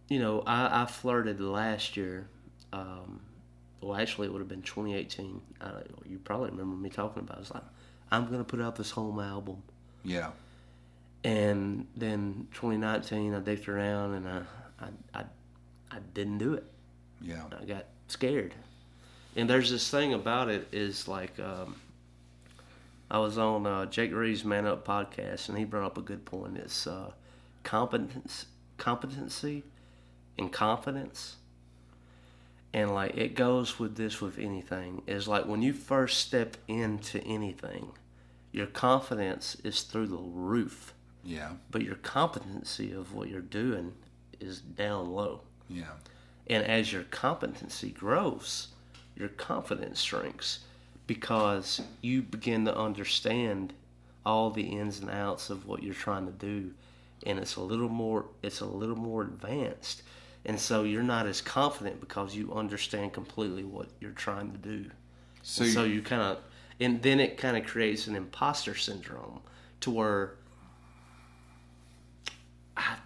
you 0.09 0.19
know 0.19 0.43
I, 0.47 0.83
I 0.83 0.87
flirted 0.87 1.41
last 1.41 1.97
year. 1.97 2.27
Um, 2.73 3.21
well, 3.81 3.97
actually, 4.01 4.27
it 4.29 4.33
would 4.33 4.41
have 4.41 4.49
been 4.49 4.63
2018. 4.63 5.41
I, 5.61 5.71
you 6.09 6.19
probably 6.19 6.51
remember 6.51 6.77
me 6.77 6.89
talking 6.91 7.23
about. 7.23 7.39
It. 7.39 7.41
It's 7.43 7.51
like 7.55 7.63
I'm 8.11 8.31
gonna 8.31 8.45
put 8.45 8.61
out 8.61 8.77
this 8.77 8.91
home 8.91 9.21
album, 9.21 9.63
Yeah. 10.05 10.31
and 11.23 11.87
then 11.97 12.49
2019 12.55 13.35
I 13.35 13.41
dicked 13.41 13.69
around 13.69 14.15
and 14.15 14.29
I 14.29 14.43
I, 14.81 15.21
I, 15.21 15.25
I 15.91 15.99
didn't 16.13 16.39
do 16.39 16.55
it. 16.55 16.65
Yeah. 17.21 17.45
I 17.61 17.65
got 17.65 17.87
scared. 18.09 18.55
And 19.37 19.49
there's 19.49 19.71
this 19.71 19.89
thing 19.91 20.13
about 20.15 20.49
it 20.49 20.69
is 20.73 21.09
like 21.09 21.39
um, 21.41 21.77
I 23.11 23.19
was 23.19 23.39
on 23.39 23.67
uh, 23.67 23.87
Jake 23.87 24.13
Reeves 24.13 24.45
Man 24.45 24.67
Up 24.67 24.87
podcast 24.87 25.49
and 25.49 25.57
he 25.59 25.65
brought 25.65 25.85
up 25.87 25.99
a 25.99 26.03
good 26.03 26.25
point. 26.25 26.57
It's 26.59 26.87
uh, 26.87 27.13
competence, 27.63 28.47
competency, 28.85 29.63
and 30.37 30.53
confidence. 30.53 31.37
And 32.75 32.93
like 32.93 33.17
it 33.17 33.35
goes 33.35 33.79
with 33.79 33.97
this 33.97 34.21
with 34.21 34.39
anything 34.39 35.01
is 35.07 35.27
like 35.27 35.47
when 35.47 35.63
you 35.63 35.73
first 35.73 36.19
step 36.19 36.59
into 36.69 37.19
anything, 37.25 37.93
your 38.53 38.67
confidence 38.67 39.57
is 39.65 39.83
through 39.83 40.09
the 40.09 40.19
roof, 40.19 40.93
Yeah. 41.25 41.53
but 41.71 41.81
your 41.81 41.95
competency 41.95 42.93
of 42.93 43.15
what 43.15 43.31
you're 43.31 43.41
doing 43.41 43.95
is 44.39 44.61
down 44.61 45.13
low. 45.13 45.41
Yeah. 45.71 45.93
And 46.47 46.63
as 46.63 46.93
your 46.93 47.05
competency 47.05 47.91
grows, 47.91 48.69
your 49.17 49.31
confidence 49.31 50.03
shrinks 50.03 50.59
because 51.07 51.81
you 52.03 52.21
begin 52.21 52.67
to 52.67 52.77
understand 52.77 53.73
all 54.27 54.51
the 54.51 54.65
ins 54.79 55.01
and 55.01 55.09
outs 55.11 55.49
of 55.49 55.65
what 55.67 55.83
you're 55.83 55.95
trying 55.95 56.27
to 56.27 56.33
do 56.33 56.75
and 57.25 57.39
it's 57.39 57.57
a 57.57 57.61
little 57.61 57.89
more 57.89 58.27
it's 58.43 58.61
a 58.61 58.67
little 58.67 58.97
more 58.97 59.23
advanced. 59.23 60.03
And 60.47 60.61
so 60.61 60.83
you're 60.85 61.03
not 61.03 61.27
as 61.27 61.41
confident 61.41 62.01
because 62.01 62.37
you 62.37 62.53
understand 62.53 63.13
completely 63.15 63.65
what 63.65 63.89
you're 64.01 64.11
trying 64.13 64.53
to 64.53 64.59
do. 64.59 64.91
So, 65.43 65.65
So, 65.65 65.71
so 65.71 65.85
you, 65.85 65.95
you 65.95 66.03
kind 66.03 66.23
of 66.23 66.39
and 66.81 67.03
then 67.03 67.21
it 67.21 67.39
kind 67.39 67.57
of 67.57 67.65
creates 67.67 68.07
an 68.07 68.17
imposter 68.17 68.75
syndrome 68.75 69.41
to 69.81 69.91
where 69.91 70.35
I 72.77 72.97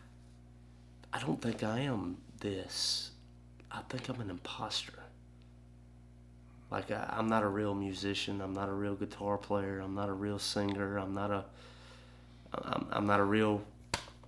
I 1.13 1.21
don't 1.21 1.41
think 1.41 1.63
I 1.63 1.81
am 1.81 2.19
this. 2.41 3.11
I 3.71 3.81
think 3.89 4.09
I'm 4.09 4.21
an 4.21 4.31
imposter. 4.31 4.95
Like 6.71 6.91
I, 6.91 7.15
I'm 7.17 7.29
not 7.29 7.43
a 7.43 7.49
real 7.49 7.75
musician. 7.75 8.41
I'm 8.41 8.53
not 8.53 8.69
a 8.69 8.73
real 8.73 8.95
guitar 8.95 9.39
player. 9.39 9.81
I'm 9.81 9.95
not 9.95 10.09
a 10.09 10.13
real 10.13 10.39
singer. 10.39 10.99
I'm 10.99 11.15
not 11.15 11.31
a. 11.31 11.45
I'm, 12.55 12.87
I'm 12.91 13.07
not 13.07 13.21
a 13.21 13.25
real 13.25 13.63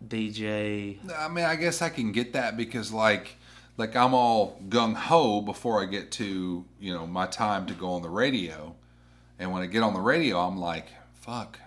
DJ. 0.06 0.98
I 1.16 1.28
mean, 1.28 1.44
I 1.44 1.56
guess 1.56 1.82
I 1.82 1.88
can 1.88 2.12
get 2.12 2.32
that 2.32 2.56
because 2.56 2.92
like, 2.92 3.36
like 3.76 3.96
I'm 3.96 4.14
all 4.14 4.60
gung 4.68 4.94
ho 4.94 5.40
before 5.40 5.82
I 5.82 5.86
get 5.86 6.10
to 6.12 6.64
you 6.78 6.92
know 6.92 7.06
my 7.06 7.26
time 7.26 7.66
to 7.66 7.74
go 7.74 7.92
on 7.92 8.02
the 8.02 8.08
radio, 8.08 8.74
and 9.38 9.52
when 9.52 9.62
I 9.62 9.66
get 9.66 9.82
on 9.82 9.94
the 9.94 10.00
radio, 10.00 10.38
I'm 10.38 10.58
like, 10.58 10.86
fuck, 11.14 11.58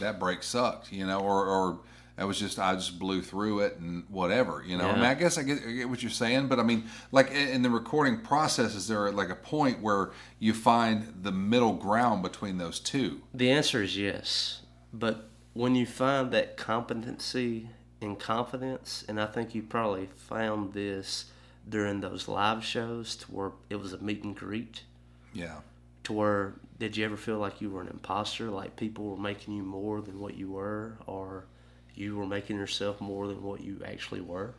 that 0.00 0.18
break 0.18 0.42
sucked, 0.42 0.92
you 0.92 1.06
know, 1.06 1.20
or 1.20 1.46
or 1.46 1.80
that 2.16 2.26
was 2.26 2.38
just 2.38 2.58
I 2.58 2.74
just 2.74 2.98
blew 2.98 3.22
through 3.22 3.60
it 3.60 3.78
and 3.78 4.04
whatever, 4.08 4.62
you 4.66 4.76
know. 4.76 4.88
I 4.90 4.94
mean, 4.94 5.04
I 5.04 5.14
guess 5.14 5.38
I 5.38 5.42
get, 5.42 5.60
I 5.66 5.72
get 5.72 5.88
what 5.88 6.02
you're 6.02 6.10
saying, 6.10 6.48
but 6.48 6.60
I 6.60 6.62
mean, 6.62 6.84
like 7.10 7.30
in, 7.30 7.48
in 7.48 7.62
the 7.62 7.70
recording 7.70 8.20
process, 8.20 8.74
is 8.74 8.86
there 8.86 9.10
like 9.10 9.30
a 9.30 9.34
point 9.34 9.80
where 9.80 10.10
you 10.38 10.52
find 10.52 11.14
the 11.22 11.32
middle 11.32 11.72
ground 11.72 12.22
between 12.22 12.58
those 12.58 12.78
two? 12.78 13.22
The 13.32 13.50
answer 13.50 13.82
is 13.82 13.96
yes. 13.96 14.60
But 14.92 15.30
when 15.54 15.74
you 15.74 15.86
find 15.86 16.30
that 16.32 16.56
competency 16.56 17.68
and 18.00 18.18
confidence, 18.18 19.04
and 19.08 19.20
I 19.20 19.26
think 19.26 19.54
you 19.54 19.62
probably 19.62 20.08
found 20.16 20.72
this 20.72 21.26
during 21.68 22.00
those 22.00 22.26
live 22.28 22.64
shows 22.64 23.14
to 23.16 23.26
where 23.26 23.52
it 23.70 23.76
was 23.76 23.92
a 23.92 23.98
meet 23.98 24.24
and 24.24 24.34
greet, 24.36 24.82
Yeah. 25.32 25.60
to 26.04 26.12
where 26.12 26.54
did 26.78 26.96
you 26.96 27.04
ever 27.04 27.16
feel 27.16 27.38
like 27.38 27.60
you 27.60 27.70
were 27.70 27.80
an 27.82 27.88
imposter, 27.88 28.50
like 28.50 28.74
people 28.76 29.04
were 29.10 29.16
making 29.22 29.54
you 29.54 29.62
more 29.62 30.00
than 30.00 30.18
what 30.18 30.34
you 30.34 30.50
were, 30.50 30.94
or 31.06 31.44
you 31.94 32.16
were 32.16 32.26
making 32.26 32.56
yourself 32.56 33.00
more 33.00 33.28
than 33.28 33.42
what 33.42 33.60
you 33.60 33.80
actually 33.86 34.20
were? 34.22 34.54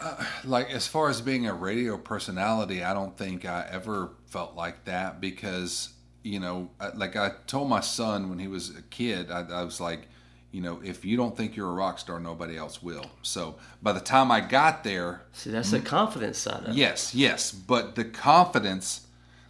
Uh, 0.00 0.24
like 0.44 0.70
as 0.70 0.86
far 0.86 1.08
as 1.10 1.20
being 1.20 1.46
a 1.46 1.54
radio 1.54 1.96
personality 1.96 2.82
i 2.82 2.92
don't 2.92 3.16
think 3.16 3.44
i 3.44 3.64
ever 3.70 4.10
felt 4.26 4.56
like 4.56 4.84
that 4.86 5.20
because 5.20 5.90
you 6.22 6.38
know 6.40 6.70
like 6.94 7.16
i 7.16 7.32
told 7.46 7.68
my 7.68 7.80
son 7.80 8.28
when 8.28 8.38
he 8.38 8.48
was 8.48 8.70
a 8.76 8.82
kid 8.82 9.30
i, 9.30 9.40
I 9.40 9.62
was 9.64 9.80
like 9.80 10.08
you 10.52 10.60
know 10.60 10.80
if 10.84 11.04
you 11.04 11.16
don't 11.16 11.36
think 11.36 11.56
you're 11.56 11.70
a 11.70 11.72
rock 11.72 11.98
star 11.98 12.20
nobody 12.20 12.56
else 12.56 12.82
will 12.82 13.06
so 13.22 13.56
by 13.82 13.92
the 13.92 14.00
time 14.00 14.30
i 14.30 14.40
got 14.40 14.84
there 14.84 15.22
See, 15.32 15.50
that's 15.50 15.70
the 15.70 15.80
confidence 15.80 16.38
side 16.38 16.64
of 16.64 16.68
it. 16.70 16.74
Yes, 16.74 17.14
yes, 17.14 17.52
but 17.52 17.94
the 17.94 18.04
confidence, 18.04 19.06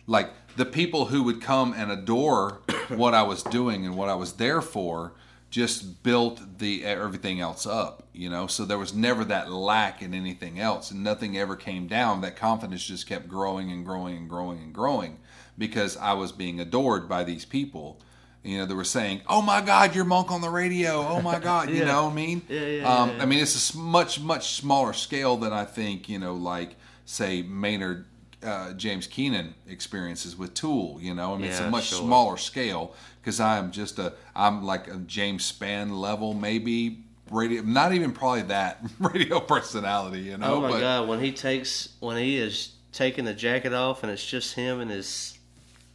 like 0.07 0.31
the 0.57 0.65
people 0.65 1.07
who 1.07 1.23
would 1.25 1.41
come 1.41 1.73
and 1.73 1.91
adore 1.91 2.61
what 2.89 3.15
I 3.15 3.23
was 3.23 3.43
doing 3.43 3.87
and 3.87 3.97
what 3.97 4.09
I 4.09 4.15
was 4.15 4.35
there 4.35 4.61
for, 4.61 5.13
just 5.51 6.03
built 6.03 6.59
the 6.59 6.85
everything 6.85 7.41
else 7.41 7.67
up. 7.67 8.07
You 8.13 8.29
know, 8.31 8.47
so 8.47 8.65
there 8.65 8.79
was 8.79 8.95
never 8.95 9.25
that 9.25 9.51
lack 9.51 10.03
in 10.03 10.13
anything 10.15 10.61
else, 10.61 10.91
and 10.91 11.03
nothing 11.03 11.37
ever 11.39 11.57
came 11.57 11.87
down. 11.87 12.21
That 12.21 12.37
confidence 12.37 12.85
just 12.85 13.07
kept 13.09 13.27
growing 13.29 13.73
and 13.73 13.85
growing 13.85 14.17
and 14.17 14.29
growing 14.29 14.59
and 14.59 14.73
growing 14.73 15.19
because 15.61 15.97
I 15.99 16.15
was 16.15 16.33
being 16.33 16.59
adored 16.59 17.09
by 17.09 17.23
these 17.23 17.45
people. 17.45 18.01
You 18.43 18.59
know, 18.59 18.67
they 18.67 18.75
were 18.75 18.85
saying, 18.85 19.21
"Oh 19.29 19.43
my 19.43 19.61
God, 19.61 19.95
you're 19.95 20.07
Monk 20.07 20.33
on 20.33 20.41
the 20.41 20.49
radio! 20.49 21.07
Oh 21.07 21.21
my 21.21 21.39
God!" 21.51 21.69
You 21.71 21.85
know 21.85 22.05
what 22.07 22.13
I 22.13 22.15
mean? 22.15 22.43
Yeah, 22.49 22.61
yeah, 22.61 22.89
um, 22.89 23.11
yeah, 23.11 23.17
yeah. 23.17 23.23
I 23.23 23.27
mean, 23.27 23.39
it's 23.39 23.75
a 23.75 23.79
much 23.79 24.19
much 24.19 24.55
smaller 24.55 24.95
scale 24.95 25.37
than 25.37 25.53
I 25.53 25.67
think 25.67 26.09
you 26.09 26.19
know, 26.19 26.35
like 26.35 26.75
say 27.05 27.43
Maynard 27.43 28.07
uh, 28.43 28.73
James 28.73 29.07
Keenan 29.07 29.55
experiences 29.69 30.37
with 30.37 30.55
Tool. 30.55 30.99
You 31.01 31.15
know, 31.15 31.35
I 31.35 31.37
mean, 31.37 31.51
it's 31.51 31.61
a 31.61 31.71
much 31.71 31.89
sure. 31.89 31.99
smaller 31.99 32.39
scale 32.39 32.95
because 33.21 33.39
I'm 33.39 33.71
just 33.71 33.99
a 33.99 34.15
I'm 34.35 34.65
like 34.65 34.89
a 34.89 34.97
James 34.97 35.51
Spann 35.53 35.91
level 35.91 36.33
maybe 36.33 37.05
radio, 37.31 37.61
not 37.61 37.93
even 37.93 38.13
probably 38.13 38.43
that 38.43 38.81
radio 38.99 39.39
personality. 39.39 40.21
You 40.21 40.39
know, 40.39 40.55
Oh 40.55 40.61
my 40.63 40.71
but 40.71 40.81
god, 40.81 41.09
when 41.09 41.21
he 41.21 41.31
takes 41.31 41.91
when 42.01 42.17
he 42.17 42.39
is 42.39 42.73
taking 42.93 43.27
the 43.27 43.35
jacket 43.35 43.75
off 43.75 44.03
and 44.03 44.11
it's 44.11 44.27
just 44.27 44.55
him 44.55 44.81
and 44.81 44.91
his 44.91 45.39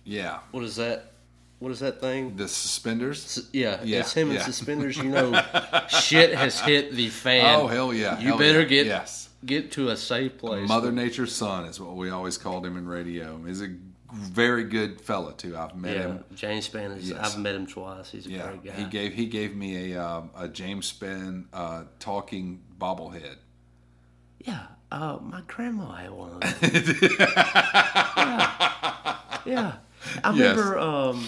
yeah, 0.06 0.40
what 0.52 0.64
is 0.64 0.78
that? 0.78 1.12
What 1.60 1.72
is 1.72 1.80
that 1.80 2.00
thing? 2.02 2.36
the 2.36 2.48
suspenders. 2.48 3.38
S- 3.38 3.50
Yeah, 3.54 3.80
Yeah, 3.84 4.00
it's 4.00 4.14
him 4.14 4.32
yeah. 4.32 4.42
suspenders. 4.44 4.98
You 4.98 5.06
know, 5.10 5.32
shit 5.90 6.34
has 6.36 6.60
hit 6.60 6.94
the 6.94 7.10
fan. 7.10 7.60
Oh 7.60 7.68
hell 7.68 7.94
yeah! 7.94 8.20
You 8.20 8.30
hell 8.30 8.38
better 8.38 8.60
yeah. 8.62 8.66
get 8.68 8.86
yes. 8.88 9.30
get 9.46 9.72
to 9.74 9.90
a 9.90 9.98
safe 9.98 10.38
place. 10.38 10.68
Mother 10.68 10.92
Nature's 10.92 11.34
son 11.36 11.66
is 11.66 11.80
what 11.80 11.96
we 11.96 12.10
always 12.10 12.38
called 12.38 12.66
him 12.66 12.78
in 12.78 12.86
radio. 12.88 13.42
He's 13.46 13.62
a 13.62 13.70
very 14.14 14.64
good 14.66 15.02
fella 15.02 15.34
too. 15.34 15.58
I've 15.58 15.76
met 15.76 15.96
yeah, 15.96 16.02
him. 16.04 16.24
James 16.36 16.70
Spann 16.70 16.96
is. 16.98 17.10
Yes. 17.10 17.20
I've 17.36 17.40
met 17.42 17.56
him 17.56 17.66
twice. 17.68 18.12
He's 18.12 18.28
a 18.28 18.30
Yeah, 18.30 18.48
great 18.48 18.64
guy. 18.66 18.72
he 18.74 18.84
gave 18.86 19.14
he 19.14 19.26
gave 19.26 19.56
me 19.56 19.94
a 19.94 20.06
um, 20.06 20.30
a 20.38 20.48
James 20.50 20.92
Spann 20.92 21.46
uh, 21.54 21.84
talking 22.00 22.62
bobblehead. 22.80 23.38
Yeah, 24.40 24.68
uh, 24.92 25.18
my 25.22 25.42
grandma 25.48 25.94
had 25.96 26.12
one 26.12 26.32
of 26.32 26.42
those. 26.62 27.02
yeah. 28.16 29.18
yeah. 29.46 29.74
I 30.24 30.32
Yes. 30.34 30.58
remember, 30.58 30.80
um, 30.80 31.26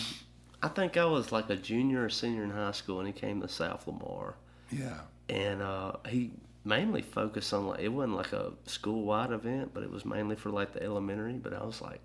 I 0.63 0.67
think 0.69 0.97
I 0.97 1.05
was 1.05 1.31
like 1.31 1.49
a 1.49 1.55
junior 1.55 2.03
or 2.05 2.09
senior 2.09 2.43
in 2.43 2.49
high 2.51 2.71
school, 2.71 2.99
and 2.99 3.07
he 3.07 3.13
came 3.13 3.41
to 3.41 3.47
South 3.47 3.85
Lamar, 3.87 4.35
Yeah, 4.71 4.99
and 5.29 5.61
uh, 5.61 5.93
he 6.07 6.31
mainly 6.65 7.01
focused 7.01 7.53
on 7.53 7.67
like 7.67 7.79
it 7.79 7.89
wasn't 7.89 8.15
like 8.15 8.33
a 8.33 8.51
school 8.65 9.03
wide 9.03 9.31
event, 9.31 9.71
but 9.73 9.83
it 9.83 9.91
was 9.91 10.03
mainly 10.05 10.35
for 10.35 10.49
like 10.49 10.73
the 10.73 10.83
elementary. 10.83 11.33
But 11.33 11.53
I 11.53 11.63
was 11.63 11.81
like, 11.81 12.01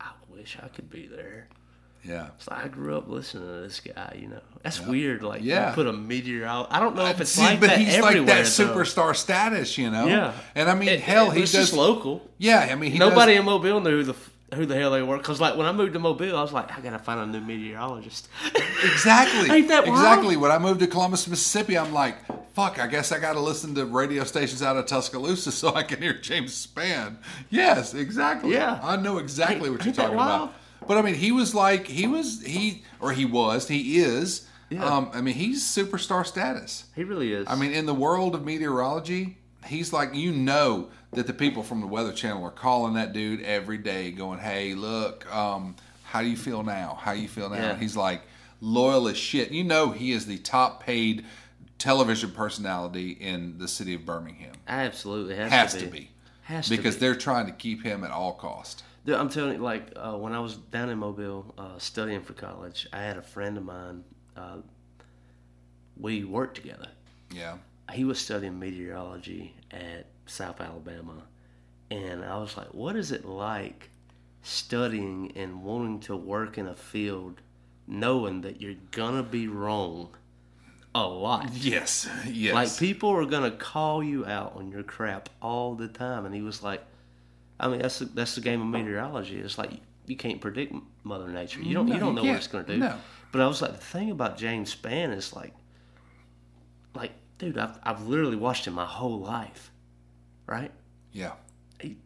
I 0.00 0.10
wish 0.30 0.56
I 0.62 0.68
could 0.68 0.90
be 0.90 1.06
there. 1.06 1.48
yeah. 2.02 2.28
So 2.38 2.52
I 2.52 2.68
grew 2.68 2.96
up 2.98 3.08
listening 3.08 3.46
to 3.46 3.60
this 3.62 3.80
guy. 3.80 4.18
You 4.20 4.28
know, 4.28 4.40
that's 4.62 4.80
weird. 4.80 5.22
Like, 5.22 5.42
Yeah. 5.42 5.72
put 5.74 5.86
a 5.86 5.92
meteor 5.92 6.44
out. 6.46 6.68
I 6.70 6.80
don't 6.80 6.96
know 6.96 7.06
if 7.06 7.20
it's 7.20 7.30
See, 7.30 7.42
like 7.42 7.60
but 7.60 7.70
that 7.70 7.78
he's 7.78 7.98
like 8.00 8.16
that 8.26 8.26
though. 8.26 8.42
superstar 8.42 9.14
status, 9.16 9.78
you 9.78 9.90
know. 9.90 10.06
Yeah, 10.06 10.32
and 10.54 10.68
I 10.68 10.74
mean, 10.74 10.88
It- 10.88 11.00
hell, 11.00 11.30
it 11.30 11.34
he 11.34 11.40
does 11.42 11.52
just 11.52 11.72
local. 11.72 12.28
Yeah, 12.38 12.68
I 12.70 12.74
mean, 12.74 12.90
he 12.92 12.98
Nobody 12.98 13.32
does, 13.34 13.40
in 13.40 13.44
Mobile 13.46 13.80
knew 13.80 13.98
who 13.98 14.02
the 14.04 14.14
who 14.54 14.66
the 14.66 14.74
hell 14.76 14.90
they 14.90 15.02
were. 15.02 15.18
Cause 15.18 15.40
like 15.40 15.56
when 15.56 15.66
I 15.66 15.72
moved 15.72 15.92
to 15.94 15.98
Mobile, 15.98 16.36
I 16.36 16.42
was 16.42 16.52
like, 16.52 16.76
I 16.76 16.80
gotta 16.80 16.98
find 16.98 17.20
a 17.20 17.26
new 17.26 17.40
meteorologist. 17.44 18.28
Exactly. 18.84 19.50
Ain't 19.50 19.68
that 19.68 19.86
wild? 19.86 19.96
exactly. 19.98 20.36
When 20.36 20.50
I 20.50 20.58
moved 20.58 20.80
to 20.80 20.86
Columbus, 20.86 21.26
Mississippi, 21.26 21.78
I'm 21.78 21.92
like, 21.92 22.16
fuck, 22.54 22.78
I 22.78 22.86
guess 22.86 23.12
I 23.12 23.18
got 23.18 23.32
to 23.32 23.40
listen 23.40 23.74
to 23.76 23.86
radio 23.86 24.24
stations 24.24 24.62
out 24.62 24.76
of 24.76 24.86
Tuscaloosa 24.86 25.52
so 25.52 25.74
I 25.74 25.82
can 25.82 26.02
hear 26.02 26.12
James 26.12 26.66
Spann. 26.66 27.16
Yes, 27.50 27.94
exactly. 27.94 28.52
Yeah. 28.52 28.78
I 28.82 28.96
know 28.96 29.18
exactly 29.18 29.70
what 29.70 29.84
you're 29.84 29.94
talking 29.94 30.14
about. 30.14 30.54
But 30.86 30.98
I 30.98 31.02
mean, 31.02 31.14
he 31.14 31.32
was 31.32 31.54
like, 31.54 31.86
he 31.86 32.06
was, 32.06 32.42
he, 32.42 32.82
or 33.00 33.12
he 33.12 33.24
was, 33.24 33.68
he 33.68 33.98
is. 34.00 34.46
Yeah. 34.68 34.84
Um, 34.84 35.10
I 35.14 35.20
mean, 35.22 35.34
he's 35.34 35.64
superstar 35.64 36.26
status. 36.26 36.84
he 36.94 37.04
really 37.04 37.32
is. 37.32 37.46
I 37.48 37.54
mean, 37.54 37.72
in 37.72 37.86
the 37.86 37.94
world 37.94 38.34
of 38.34 38.44
meteorology, 38.44 39.38
he's 39.66 39.92
like 39.92 40.14
you 40.14 40.30
know 40.32 40.90
that 41.16 41.26
the 41.26 41.32
people 41.34 41.62
from 41.62 41.80
the 41.80 41.86
Weather 41.86 42.12
Channel 42.12 42.44
are 42.44 42.50
calling 42.50 42.94
that 42.94 43.12
dude 43.12 43.42
every 43.42 43.78
day, 43.78 44.10
going, 44.10 44.38
"Hey, 44.38 44.74
look, 44.74 45.32
um, 45.34 45.76
how 46.04 46.20
do 46.22 46.28
you 46.28 46.36
feel 46.36 46.62
now? 46.62 46.98
How 47.00 47.14
do 47.14 47.20
you 47.20 47.28
feel 47.28 47.48
now?" 47.50 47.56
Yeah. 47.56 47.76
He's 47.76 47.96
like 47.96 48.22
loyal 48.60 49.08
as 49.08 49.16
shit. 49.16 49.50
You 49.50 49.64
know, 49.64 49.90
he 49.90 50.12
is 50.12 50.26
the 50.26 50.38
top 50.38 50.82
paid 50.82 51.24
television 51.78 52.30
personality 52.30 53.10
in 53.10 53.58
the 53.58 53.68
city 53.68 53.94
of 53.94 54.06
Birmingham. 54.06 54.54
absolutely 54.68 55.36
has, 55.36 55.50
Has 55.52 55.72
to 55.74 55.80
to 55.80 55.86
be. 55.86 55.98
be 55.98 56.10
Has 56.44 56.68
to 56.68 56.76
because 56.76 56.94
be. 56.94 57.00
they're 57.00 57.14
trying 57.16 57.46
to 57.46 57.52
keep 57.52 57.82
him 57.82 58.04
at 58.04 58.10
all 58.10 58.32
cost. 58.34 58.84
Dude, 59.04 59.16
I'm 59.16 59.28
telling 59.28 59.54
you, 59.54 59.58
like 59.58 59.92
uh, 59.96 60.12
when 60.16 60.32
I 60.32 60.40
was 60.40 60.56
down 60.56 60.88
in 60.88 60.98
Mobile 60.98 61.52
uh, 61.58 61.78
studying 61.78 62.22
for 62.22 62.32
college, 62.32 62.86
I 62.92 63.02
had 63.02 63.18
a 63.18 63.22
friend 63.22 63.58
of 63.58 63.64
mine. 63.64 64.02
Uh, 64.36 64.58
we 65.96 66.24
worked 66.24 66.56
together. 66.56 66.88
Yeah, 67.30 67.58
he 67.92 68.04
was 68.04 68.18
studying 68.18 68.58
meteorology 68.58 69.54
at 69.70 70.06
South 70.26 70.60
Alabama, 70.60 71.24
and 71.90 72.24
I 72.24 72.38
was 72.38 72.56
like, 72.56 72.72
"What 72.74 72.96
is 72.96 73.12
it 73.12 73.24
like 73.24 73.90
studying 74.42 75.32
and 75.36 75.62
wanting 75.62 76.00
to 76.00 76.16
work 76.16 76.58
in 76.58 76.66
a 76.66 76.74
field, 76.74 77.40
knowing 77.86 78.42
that 78.42 78.60
you're 78.60 78.76
gonna 78.90 79.22
be 79.22 79.48
wrong 79.48 80.14
a 80.94 81.06
lot? 81.06 81.50
yes, 81.54 82.08
yes. 82.26 82.54
Like 82.54 82.76
people 82.78 83.10
are 83.10 83.26
gonna 83.26 83.50
call 83.50 84.02
you 84.02 84.24
out 84.26 84.56
on 84.56 84.70
your 84.70 84.82
crap 84.82 85.28
all 85.42 85.74
the 85.74 85.88
time." 85.88 86.26
And 86.26 86.34
he 86.34 86.42
was 86.42 86.62
like, 86.62 86.82
"I 87.60 87.68
mean, 87.68 87.80
that's 87.80 87.98
the, 87.98 88.06
that's 88.06 88.34
the 88.34 88.40
game 88.40 88.60
of 88.60 88.68
meteorology. 88.68 89.38
It's 89.40 89.58
like 89.58 89.72
you 90.06 90.16
can't 90.16 90.40
predict 90.40 90.74
Mother 91.02 91.28
Nature. 91.28 91.60
You 91.60 91.74
don't 91.74 91.86
No, 91.86 91.94
you 91.94 92.00
don't 92.00 92.16
you 92.16 92.22
know 92.22 92.28
what 92.28 92.36
it's 92.36 92.46
gonna 92.46 92.64
do." 92.66 92.78
No. 92.78 92.96
But 93.32 93.40
I 93.40 93.48
was 93.48 93.60
like, 93.60 93.72
the 93.72 93.78
thing 93.78 94.12
about 94.12 94.38
James 94.38 94.72
Spann 94.72 95.12
is 95.12 95.32
like, 95.34 95.52
like, 96.94 97.10
dude, 97.38 97.58
I've 97.58 97.78
I've 97.82 98.06
literally 98.06 98.36
watched 98.36 98.64
him 98.66 98.74
my 98.74 98.86
whole 98.86 99.18
life, 99.18 99.72
right? 100.46 100.70
yeah. 101.12 101.32
He, 101.80 101.96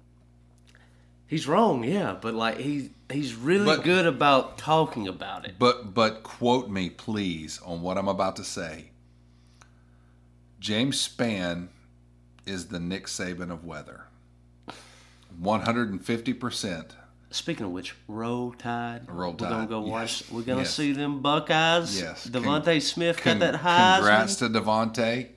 he's 1.27 1.47
wrong, 1.47 1.85
yeah, 1.85 2.17
but 2.21 2.35
like 2.35 2.59
he 2.59 2.91
he's 3.11 3.35
really 3.35 3.65
But- 3.65 3.85
good 3.85 4.07
about 4.07 4.59
talking 4.59 5.09
about 5.09 5.47
it. 5.47 5.57
But 5.59 5.95
but 5.95 6.23
quote 6.23 6.69
me 6.69 6.91
please 6.91 7.61
on 7.65 7.83
what 7.83 7.99
I'm 7.99 8.09
about 8.09 8.37
to 8.37 8.45
say. 8.45 8.91
James 10.61 11.07
Spann 11.07 11.69
is 12.47 12.67
the 12.69 12.81
Nick 12.81 13.07
Saban 13.07 13.53
of 13.53 13.65
weather. 13.65 14.05
150%. 15.41 16.93
Speaking 17.31 17.67
of 17.67 17.73
which, 17.73 17.95
roll 18.09 18.53
tide. 18.53 19.03
Roll 19.09 19.35
tide. 19.35 19.51
We're 19.51 19.57
gonna 19.57 19.67
go 19.67 19.85
yes, 19.85 19.91
watch. 19.91 20.33
We're 20.33 20.43
gonna 20.43 20.61
yes. 20.61 20.75
see 20.75 20.93
them 20.93 21.21
Buckeyes. 21.21 22.01
Yes. 22.01 22.27
DeVonta 22.27 22.81
Smith 22.81 23.19
Con- 23.19 23.39
got 23.39 23.53
that 23.53 23.55
high. 23.57 23.97
Congrats 23.99 24.37
to 24.37 24.49
DeVonta. 24.49 25.29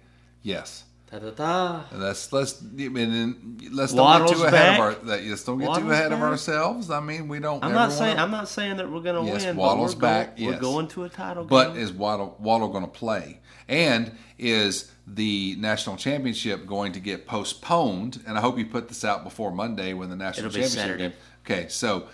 Yes. 0.42 0.86
Ta-ta-ta. 1.12 1.86
Let's 1.94 2.32
let's 2.32 2.62
I 2.62 2.66
mean, 2.88 3.58
let's 3.72 3.92
Waddle's 3.92 4.32
don't 4.32 4.40
get 4.40 4.50
too 4.50 4.56
ahead 4.56 4.78
back. 4.78 4.80
of 4.80 4.86
our 4.86 4.94
that, 5.08 5.24
let's 5.26 5.44
don't 5.44 5.58
get 5.60 5.66
too 5.66 5.70
Waddle's 5.72 5.92
ahead 5.92 6.12
of 6.14 6.22
ourselves. 6.22 6.90
I 6.90 7.02
mean, 7.02 7.28
we 7.28 7.40
don't 7.40 7.62
I'm 7.64 7.74
not 7.74 7.92
saying 7.92 8.12
wanna- 8.16 8.22
I'm 8.24 8.32
not 8.32 8.48
saying 8.48 8.78
that 8.78 8.90
we're 8.90 9.02
gonna 9.02 9.26
Yes, 9.26 9.46
win. 9.46 9.58
Waddle's 9.58 9.94
but 9.94 10.08
we're 10.08 10.10
back, 10.14 10.38
Going, 10.38 10.50
yes. 10.50 10.56
We're 10.56 10.62
going 10.62 10.88
to 10.88 11.04
a 11.04 11.10
title 11.10 11.44
game. 11.44 11.50
But 11.50 11.74
game. 11.74 11.82
is 11.84 11.92
Waddle, 11.92 12.38
Waddle 12.40 12.70
going 12.70 12.86
to 12.86 12.90
play? 12.90 13.40
And 13.68 14.14
is 14.40 14.90
the 15.06 15.56
national 15.60 15.98
championship 15.98 16.66
going 16.66 16.94
to 16.94 17.00
get 17.02 17.28
postponed? 17.28 18.22
And 18.26 18.38
I 18.38 18.42
hope 18.42 18.58
you 18.58 18.66
put 18.66 18.88
this 18.88 19.04
out 19.06 19.24
before 19.26 19.52
Monday 19.52 19.94
when 19.94 20.10
the 20.10 20.16
national 20.16 20.48
It'll 20.48 20.56
be 20.56 20.62
championship 20.68 20.80
Saturday. 20.98 21.04
game. 21.10 21.14
Okay, 21.46 21.68
so 21.70 22.08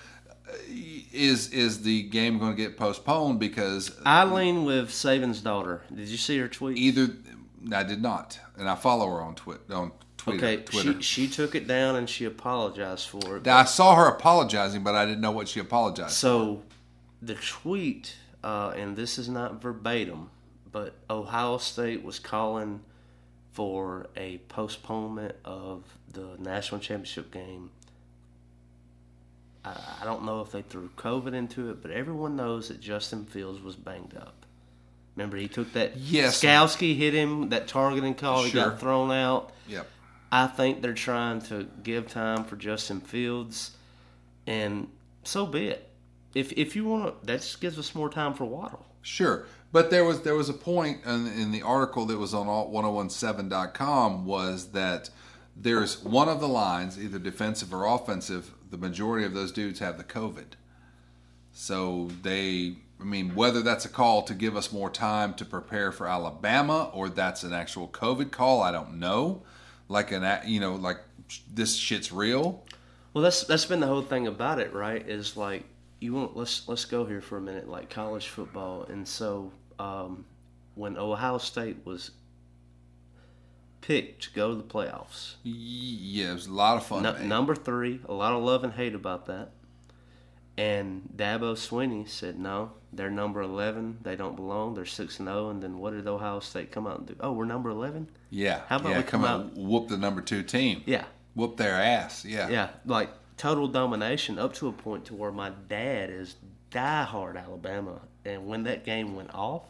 uh, 0.49 0.53
is 1.13 1.49
is 1.49 1.81
the 1.83 2.03
game 2.03 2.37
going 2.39 2.55
to 2.55 2.57
get 2.61 2.77
postponed 2.77 3.39
because 3.39 3.91
I 4.05 4.23
lean 4.25 4.65
with 4.65 4.89
Saban's 4.89 5.41
daughter. 5.41 5.81
Did 5.93 6.07
you 6.07 6.17
see 6.17 6.37
her 6.39 6.47
tweet? 6.47 6.77
either 6.77 7.07
I 7.73 7.83
did 7.83 8.01
not, 8.01 8.39
and 8.57 8.69
I 8.69 8.75
follow 8.75 9.07
her 9.07 9.21
on 9.21 9.35
Twitter 9.35 9.73
on 9.73 9.91
Twitter. 10.17 10.45
Okay, 10.45 10.63
Twitter. 10.63 11.01
she 11.01 11.25
she 11.25 11.27
took 11.27 11.55
it 11.55 11.67
down 11.67 11.95
and 11.95 12.09
she 12.09 12.25
apologized 12.25 13.07
for 13.07 13.37
it. 13.37 13.47
I 13.47 13.63
saw 13.65 13.95
her 13.95 14.07
apologizing, 14.07 14.83
but 14.83 14.95
I 14.95 15.05
didn't 15.05 15.21
know 15.21 15.31
what 15.31 15.47
she 15.47 15.59
apologized. 15.59 16.13
So, 16.13 16.63
the 17.21 17.35
tweet, 17.35 18.15
uh, 18.43 18.73
and 18.75 18.95
this 18.95 19.17
is 19.17 19.29
not 19.29 19.61
verbatim, 19.61 20.29
but 20.71 20.93
Ohio 21.09 21.57
State 21.57 22.03
was 22.03 22.19
calling 22.19 22.81
for 23.51 24.07
a 24.15 24.37
postponement 24.49 25.35
of 25.43 25.83
the 26.13 26.35
national 26.39 26.79
championship 26.79 27.31
game. 27.31 27.71
I, 29.65 29.75
I 30.01 30.05
don't 30.05 30.23
know 30.25 30.41
if 30.41 30.51
they 30.51 30.61
threw 30.61 30.89
COVID 30.97 31.33
into 31.33 31.71
it, 31.71 31.81
but 31.81 31.91
everyone 31.91 32.35
knows 32.35 32.67
that 32.67 32.79
Justin 32.79 33.25
Fields 33.25 33.61
was 33.61 33.75
banged 33.75 34.15
up. 34.15 34.45
Remember, 35.17 35.35
he 35.37 35.47
took 35.47 35.73
that. 35.73 35.97
Yes. 35.97 36.39
Skalski 36.41 36.95
hit 36.95 37.13
him, 37.15 37.49
that 37.49 37.67
targeting 37.67 38.13
call. 38.13 38.43
He 38.43 38.51
Sure. 38.51 38.69
got 38.69 38.79
thrown 38.79 39.11
out. 39.11 39.51
Yep. 39.67 39.87
I 40.31 40.45
think 40.47 40.81
they're 40.83 40.93
trying 40.93 41.41
to 41.43 41.67
give 41.83 42.07
time 42.07 42.43
for 42.43 42.55
Justin 42.55 43.01
Fields, 43.01 43.71
and 44.45 44.87
so 45.23 45.45
be 45.47 45.67
it. 45.69 45.89
If 46.35 46.51
if 46.53 46.75
you 46.75 46.85
want 46.85 47.19
to, 47.21 47.25
that 47.25 47.41
just 47.41 47.59
gives 47.61 47.79
us 47.79 47.95
more 47.95 48.09
time 48.09 48.33
for 48.35 48.45
Waddle. 48.45 48.85
Sure. 49.01 49.45
But 49.71 49.89
there 49.89 50.05
was 50.05 50.21
there 50.21 50.35
was 50.35 50.49
a 50.49 50.53
point 50.53 51.03
in, 51.05 51.27
in 51.27 51.51
the 51.51 51.61
article 51.63 52.05
that 52.05 52.17
was 52.17 52.33
on 52.33 52.45
alt1017.com 52.47 54.25
was 54.25 54.71
that 54.71 55.09
there's 55.55 56.03
one 56.03 56.29
of 56.29 56.39
the 56.39 56.47
lines, 56.47 57.01
either 57.01 57.17
defensive 57.17 57.73
or 57.73 57.85
offensive, 57.85 58.51
the 58.69 58.77
majority 58.77 59.25
of 59.25 59.33
those 59.33 59.51
dudes 59.51 59.79
have 59.79 59.97
the 59.97 60.03
COVID. 60.03 60.53
So 61.51 62.09
they 62.21 62.75
I 62.99 63.03
mean, 63.03 63.35
whether 63.35 63.61
that's 63.61 63.85
a 63.85 63.89
call 63.89 64.23
to 64.23 64.33
give 64.33 64.55
us 64.55 64.71
more 64.71 64.89
time 64.89 65.33
to 65.35 65.45
prepare 65.45 65.91
for 65.91 66.07
Alabama 66.07 66.89
or 66.93 67.09
that's 67.09 67.43
an 67.43 67.53
actual 67.53 67.87
COVID 67.87 68.31
call, 68.31 68.61
I 68.61 68.71
don't 68.71 68.99
know. 68.99 69.43
Like 69.87 70.11
an 70.11 70.25
you 70.45 70.59
know, 70.59 70.75
like 70.75 70.99
this 71.53 71.75
shit's 71.75 72.11
real. 72.11 72.65
Well, 73.13 73.23
that's 73.23 73.43
that's 73.43 73.65
been 73.65 73.79
the 73.79 73.87
whole 73.87 74.01
thing 74.01 74.27
about 74.27 74.59
it, 74.59 74.73
right? 74.73 75.07
Is 75.07 75.37
like 75.37 75.63
you 75.99 76.13
want 76.13 76.35
let's 76.35 76.67
let's 76.67 76.85
go 76.85 77.05
here 77.05 77.21
for 77.21 77.37
a 77.37 77.41
minute, 77.41 77.69
like 77.69 77.89
college 77.89 78.27
football, 78.27 78.83
and 78.83 79.07
so 79.07 79.51
um, 79.79 80.25
when 80.75 80.97
Ohio 80.97 81.37
State 81.37 81.77
was 81.85 82.11
picked 83.81 84.23
to 84.23 84.33
go 84.33 84.49
to 84.49 84.55
the 84.55 84.63
playoffs, 84.63 85.35
Yeah, 85.43 86.31
it 86.31 86.33
was 86.33 86.47
a 86.47 86.53
lot 86.53 86.77
of 86.77 86.85
fun. 86.85 87.03
Man. 87.03 87.27
number 87.29 87.55
three, 87.55 88.01
a 88.07 88.13
lot 88.13 88.33
of 88.33 88.43
love 88.43 88.63
and 88.63 88.73
hate 88.73 88.95
about 88.95 89.27
that. 89.27 89.51
And 90.57 91.09
Dabo 91.15 91.53
Swinney 91.53 92.09
said, 92.09 92.39
no, 92.39 92.71
they're 92.97 93.09
number 93.09 93.41
11. 93.41 93.99
They 94.01 94.15
don't 94.15 94.35
belong. 94.35 94.73
They're 94.73 94.85
6 94.85 95.19
and 95.19 95.27
0. 95.27 95.49
And 95.49 95.63
then 95.63 95.77
what 95.77 95.93
did 95.93 96.07
Ohio 96.07 96.39
State 96.39 96.71
come 96.71 96.85
out 96.87 96.97
and 96.99 97.07
do? 97.07 97.15
Oh, 97.19 97.31
we're 97.31 97.45
number 97.45 97.69
11? 97.69 98.09
yeah. 98.29 98.61
How 98.67 98.77
about 98.77 98.89
yeah, 98.89 98.97
we 98.97 99.03
come 99.03 99.23
out, 99.23 99.41
out- 99.41 99.53
whoop 99.57 99.87
the 99.87 99.97
number 99.97 100.21
two 100.21 100.43
team. 100.43 100.83
Yeah. 100.85 101.05
Whoop 101.35 101.57
their 101.57 101.75
ass. 101.75 102.25
Yeah. 102.25 102.49
Yeah. 102.49 102.69
Like 102.85 103.11
total 103.37 103.67
domination 103.67 104.39
up 104.39 104.53
to 104.55 104.67
a 104.67 104.71
point 104.73 105.05
to 105.05 105.13
where 105.13 105.31
my 105.31 105.51
dad 105.69 106.09
is 106.09 106.35
diehard 106.71 107.41
Alabama. 107.41 108.01
And 108.25 108.47
when 108.47 108.63
that 108.63 108.83
game 108.83 109.15
went 109.15 109.33
off, 109.33 109.63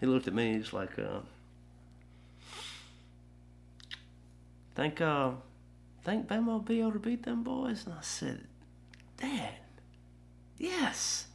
he 0.00 0.06
looked 0.06 0.26
at 0.28 0.34
me. 0.34 0.54
He's 0.54 0.72
like, 0.72 0.98
uh, 0.98 1.20
think 4.74 5.00
uh, 5.00 5.30
think 6.04 6.26
Bama 6.28 6.46
will 6.46 6.58
be 6.60 6.80
able 6.80 6.92
to 6.92 6.98
beat 6.98 7.22
them 7.22 7.42
boys?" 7.42 7.86
And 7.86 7.94
I 7.94 8.02
said, 8.02 8.46
"Dad, 9.16 9.54
yes, 10.58 11.26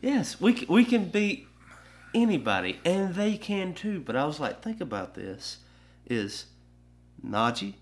yes, 0.00 0.40
we 0.40 0.64
we 0.68 0.84
can 0.84 1.08
beat 1.08 1.48
anybody, 2.14 2.80
and 2.84 3.14
they 3.14 3.36
can 3.36 3.74
too." 3.74 4.00
But 4.00 4.16
I 4.16 4.24
was 4.24 4.40
like, 4.40 4.62
"Think 4.62 4.80
about 4.80 5.14
this: 5.14 5.58
is 6.06 6.46
Najee, 7.24 7.74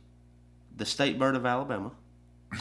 the 0.77 0.87
state 0.87 1.19
bird 1.19 1.37
of 1.37 1.47
Alabama?" 1.47 1.93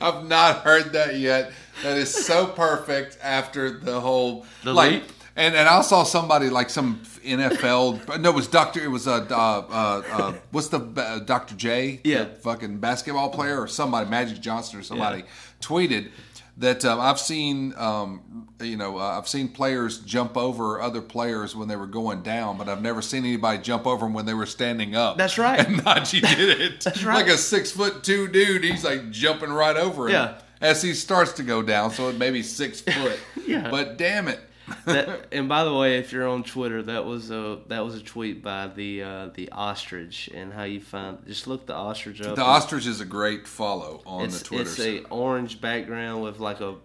I've 0.00 0.26
not 0.26 0.58
heard 0.58 0.92
that 0.92 1.16
yet. 1.18 1.52
That 1.82 1.96
is 1.96 2.12
so 2.12 2.46
perfect 2.46 3.18
after 3.22 3.78
the 3.78 4.00
whole 4.00 4.46
The 4.62 4.72
like, 4.74 4.92
leap? 4.92 5.12
And 5.36 5.54
and 5.54 5.68
I 5.68 5.80
saw 5.82 6.02
somebody 6.04 6.50
like 6.50 6.70
some 6.70 7.00
NFL. 7.24 8.20
No, 8.20 8.30
it 8.30 8.34
was 8.34 8.48
Doctor. 8.48 8.82
It 8.82 8.88
was 8.88 9.06
a 9.06 9.12
uh, 9.14 9.26
uh, 9.70 10.02
uh 10.10 10.34
what's 10.50 10.68
the 10.68 10.80
uh, 10.96 11.18
Doctor 11.20 11.54
J? 11.54 12.00
Yeah. 12.04 12.24
the 12.24 12.34
fucking 12.36 12.78
basketball 12.78 13.30
player 13.30 13.60
or 13.60 13.66
somebody, 13.68 14.08
Magic 14.08 14.40
Johnson 14.40 14.78
or 14.78 14.82
somebody, 14.82 15.24
tweeted 15.60 16.10
that 16.58 16.84
um, 16.84 17.00
I've 17.00 17.18
seen 17.18 17.74
um, 17.76 18.48
you 18.60 18.76
know 18.76 18.98
uh, 18.98 19.18
I've 19.18 19.26
seen 19.26 19.48
players 19.48 19.98
jump 19.98 20.36
over 20.36 20.80
other 20.80 21.02
players 21.02 21.56
when 21.56 21.66
they 21.68 21.76
were 21.76 21.86
going 21.88 22.22
down, 22.22 22.56
but 22.58 22.68
I've 22.68 22.82
never 22.82 23.02
seen 23.02 23.24
anybody 23.24 23.58
jump 23.58 23.86
over 23.86 24.06
them 24.06 24.14
when 24.14 24.26
they 24.26 24.34
were 24.34 24.46
standing 24.46 24.94
up. 24.94 25.16
That's 25.16 25.38
right. 25.38 25.58
And 25.66 25.82
Najee 25.82 26.20
did 26.36 26.60
it. 26.60 26.80
That's 26.84 27.02
right. 27.02 27.16
Like 27.16 27.26
a 27.26 27.38
six 27.38 27.72
foot 27.72 28.04
two 28.04 28.28
dude, 28.28 28.62
he's 28.62 28.84
like 28.84 29.10
jumping 29.10 29.50
right 29.50 29.76
over 29.76 30.06
him 30.06 30.12
Yeah. 30.12 30.38
as 30.60 30.82
he 30.82 30.94
starts 30.94 31.32
to 31.34 31.42
go 31.42 31.62
down. 31.62 31.90
So 31.90 32.08
it 32.08 32.18
may 32.18 32.30
be 32.30 32.42
six 32.42 32.80
foot. 32.80 33.18
Yeah. 33.46 33.68
But 33.70 33.98
damn 33.98 34.28
it. 34.28 34.40
That, 34.86 35.26
and 35.32 35.48
by 35.48 35.64
the 35.64 35.74
way, 35.74 35.98
if 35.98 36.12
you're 36.12 36.28
on 36.28 36.42
Twitter, 36.42 36.82
that 36.82 37.04
was 37.04 37.30
a 37.30 37.60
that 37.68 37.84
was 37.84 37.94
a 37.94 38.02
tweet 38.02 38.42
by 38.42 38.68
the 38.68 39.02
uh, 39.02 39.28
the 39.34 39.50
ostrich, 39.50 40.30
and 40.32 40.52
how 40.52 40.64
you 40.64 40.80
find 40.80 41.18
just 41.26 41.46
look 41.46 41.66
the 41.66 41.74
ostrich 41.74 42.20
up. 42.20 42.36
The 42.36 42.42
ostrich 42.42 42.86
is 42.86 43.00
a 43.00 43.04
great 43.04 43.46
follow 43.46 44.02
on 44.06 44.28
the 44.28 44.38
Twitter. 44.38 44.62
It's 44.62 44.80
a 44.80 45.02
orange 45.04 45.60
background 45.60 46.22
with 46.22 46.40
like 46.40 46.60
a 46.60 46.76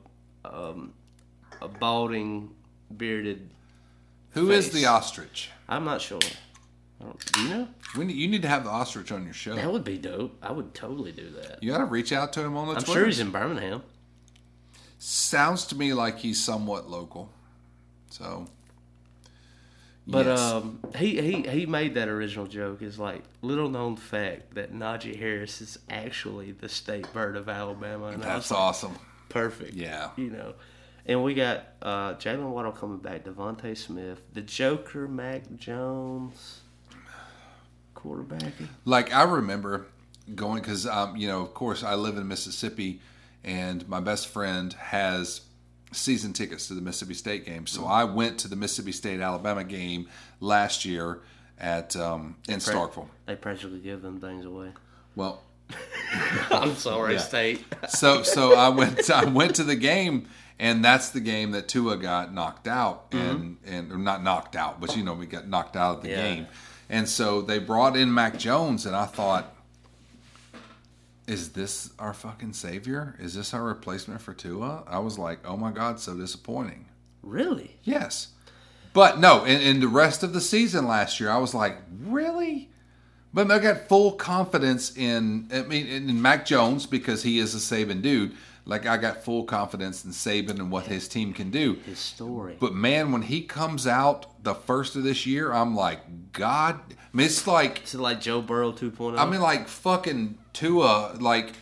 um, 0.45 0.93
a 1.61 1.67
balding, 1.67 2.51
bearded. 2.95 3.49
Who 4.31 4.51
is 4.51 4.65
face. 4.65 4.73
the 4.73 4.85
ostrich? 4.87 5.49
I'm 5.67 5.85
not 5.85 6.01
sure. 6.01 6.19
Don't, 6.99 7.31
do 7.31 7.41
you 7.41 7.49
know? 7.49 7.67
We 7.97 8.05
need, 8.05 8.17
you 8.17 8.27
need 8.27 8.41
to 8.41 8.47
have 8.47 8.63
the 8.63 8.69
ostrich 8.69 9.11
on 9.11 9.23
your 9.23 9.33
show. 9.33 9.55
That 9.55 9.71
would 9.71 9.83
be 9.83 9.97
dope. 9.97 10.37
I 10.41 10.51
would 10.51 10.73
totally 10.73 11.11
do 11.11 11.29
that. 11.31 11.63
You 11.63 11.71
got 11.71 11.77
to 11.77 11.85
reach 11.85 12.11
out 12.11 12.33
to 12.33 12.41
him 12.41 12.57
on 12.57 12.67
the 12.67 12.73
I'm 12.75 12.83
Twitter. 12.83 12.99
sure 12.99 13.05
he's 13.05 13.19
in 13.19 13.31
Birmingham. 13.31 13.83
Sounds 14.97 15.65
to 15.67 15.75
me 15.75 15.93
like 15.93 16.19
he's 16.19 16.43
somewhat 16.43 16.89
local. 16.89 17.31
So. 18.09 18.47
But 20.07 20.25
yes. 20.25 20.39
um, 20.39 20.79
he, 20.95 21.21
he 21.21 21.41
he 21.43 21.65
made 21.67 21.93
that 21.93 22.07
original 22.07 22.47
joke. 22.47 22.81
Is 22.81 22.97
like 22.97 23.23
little 23.43 23.69
known 23.69 23.95
fact 23.95 24.55
that 24.55 24.73
Najee 24.73 25.17
Harris 25.17 25.61
is 25.61 25.77
actually 25.87 26.51
the 26.51 26.67
state 26.67 27.11
bird 27.13 27.35
of 27.35 27.47
Alabama. 27.47 28.07
And 28.07 28.23
that's 28.23 28.49
like, 28.49 28.59
awesome. 28.59 28.97
perfect. 29.29 29.75
Yeah. 29.75 30.09
You 30.15 30.31
know. 30.31 30.53
And 31.05 31.23
we 31.23 31.33
got 31.33 31.65
uh, 31.81 32.13
Jaylen 32.15 32.49
Waddle 32.51 32.71
coming 32.71 32.99
back, 32.99 33.23
DeVonta 33.23 33.75
Smith, 33.75 34.21
the 34.33 34.41
Joker, 34.41 35.07
Mac 35.07 35.43
Jones, 35.55 36.61
quarterback. 37.93 38.53
Like 38.85 39.13
I 39.13 39.23
remember 39.23 39.87
going 40.35 40.61
because 40.61 40.85
um, 40.87 41.15
you 41.15 41.27
know, 41.27 41.41
of 41.41 41.53
course, 41.53 41.83
I 41.83 41.95
live 41.95 42.17
in 42.17 42.27
Mississippi, 42.27 42.99
and 43.43 43.87
my 43.87 43.99
best 43.99 44.27
friend 44.27 44.73
has 44.73 45.41
season 45.91 46.33
tickets 46.33 46.67
to 46.67 46.73
the 46.73 46.81
Mississippi 46.81 47.13
State 47.13 47.45
game. 47.45 47.65
So 47.67 47.85
I 47.85 48.03
went 48.03 48.37
to 48.39 48.47
the 48.47 48.55
Mississippi 48.55 48.91
State 48.91 49.19
Alabama 49.19 49.63
game 49.63 50.07
last 50.39 50.85
year 50.85 51.21
at 51.59 51.95
um, 51.95 52.35
in 52.47 52.59
Starkville. 52.59 53.07
They 53.25 53.35
practically 53.35 53.79
give 53.79 54.01
them 54.01 54.19
things 54.19 54.45
away. 54.45 54.71
Well, 55.15 55.41
I'm 56.51 56.75
sorry, 56.75 57.19
State. 57.19 57.63
so 57.89 58.23
so 58.23 58.55
I 58.55 58.69
went 58.69 59.09
I 59.11 59.25
went 59.25 59.55
to 59.55 59.63
the 59.63 59.75
game 59.75 60.27
and 60.57 60.83
that's 60.83 61.09
the 61.09 61.19
game 61.19 61.51
that 61.51 61.67
Tua 61.67 61.97
got 61.97 62.33
knocked 62.33 62.67
out 62.67 63.05
and 63.11 63.57
and 63.65 63.91
or 63.91 63.97
not 63.97 64.23
knocked 64.23 64.55
out, 64.55 64.79
but 64.81 64.95
you 64.95 65.03
know 65.03 65.13
we 65.13 65.25
got 65.25 65.47
knocked 65.47 65.75
out 65.75 65.97
of 65.97 66.03
the 66.03 66.09
Yeah. 66.09 66.15
game. 66.23 66.47
And 66.89 67.07
so 67.07 67.41
they 67.41 67.59
brought 67.59 67.95
in 67.95 68.11
Mac 68.13 68.39
Jones 68.39 68.85
and 68.87 68.95
I 68.95 69.05
thought 69.05 69.53
is 71.29 71.49
this 71.49 71.91
our 71.99 72.13
fucking 72.13 72.53
savior? 72.53 73.15
Is 73.19 73.35
this 73.35 73.53
our 73.53 73.63
replacement 73.63 74.21
for 74.21 74.33
Tua? 74.33 74.83
I 74.87 74.99
was 74.99 75.19
like, 75.19 75.39
"Oh 75.45 75.55
my 75.55 75.71
god, 75.71 75.99
so 75.99 76.15
disappointing." 76.15 76.87
Really? 77.21 77.77
Yes. 77.83 78.29
But 78.93 79.19
no, 79.19 79.43
in, 79.43 79.61
in 79.61 79.79
the 79.79 79.87
rest 79.87 80.23
of 80.23 80.33
the 80.33 80.41
season 80.41 80.87
last 80.87 81.19
year, 81.19 81.29
I 81.29 81.37
was 81.37 81.53
like, 81.53 81.77
really? 82.01 82.69
But 83.31 83.51
I 83.51 83.59
got 83.59 83.87
full 83.87 84.13
confidence 84.13 84.97
in, 84.97 85.47
I 85.53 85.61
mean, 85.61 85.85
in 85.85 86.19
Mac 86.21 86.45
Jones 86.45 86.87
because 86.87 87.21
he 87.21 87.37
is 87.37 87.53
a 87.53 87.59
Saban 87.59 88.01
dude. 88.01 88.35
Like, 88.65 88.87
I 88.87 88.97
got 88.97 89.23
full 89.23 89.43
confidence 89.43 90.03
in 90.03 90.11
Saban 90.11 90.59
and 90.59 90.71
what 90.71 90.87
his 90.87 91.07
team 91.07 91.33
can 91.33 91.51
do. 91.51 91.75
His 91.85 91.99
story. 91.99 92.57
But 92.59 92.73
man, 92.73 93.11
when 93.11 93.21
he 93.21 93.41
comes 93.41 93.85
out 93.85 94.43
the 94.43 94.55
first 94.55 94.95
of 94.95 95.03
this 95.03 95.27
year, 95.27 95.51
I'm 95.51 95.75
like, 95.75 96.33
God. 96.33 96.79
I 96.89 97.17
mean, 97.17 97.27
it's 97.27 97.45
like, 97.45 97.83
Is 97.83 97.93
it 97.93 97.99
like 97.99 98.21
Joe 98.21 98.41
Burrow 98.41 98.69
oh? 98.69 98.73
2.0? 98.73 99.19
I 99.19 99.25
mean, 99.29 99.41
like 99.41 99.67
fucking 99.67 100.38
Tua. 100.53 100.85
Uh, 100.85 101.17
like, 101.19 101.53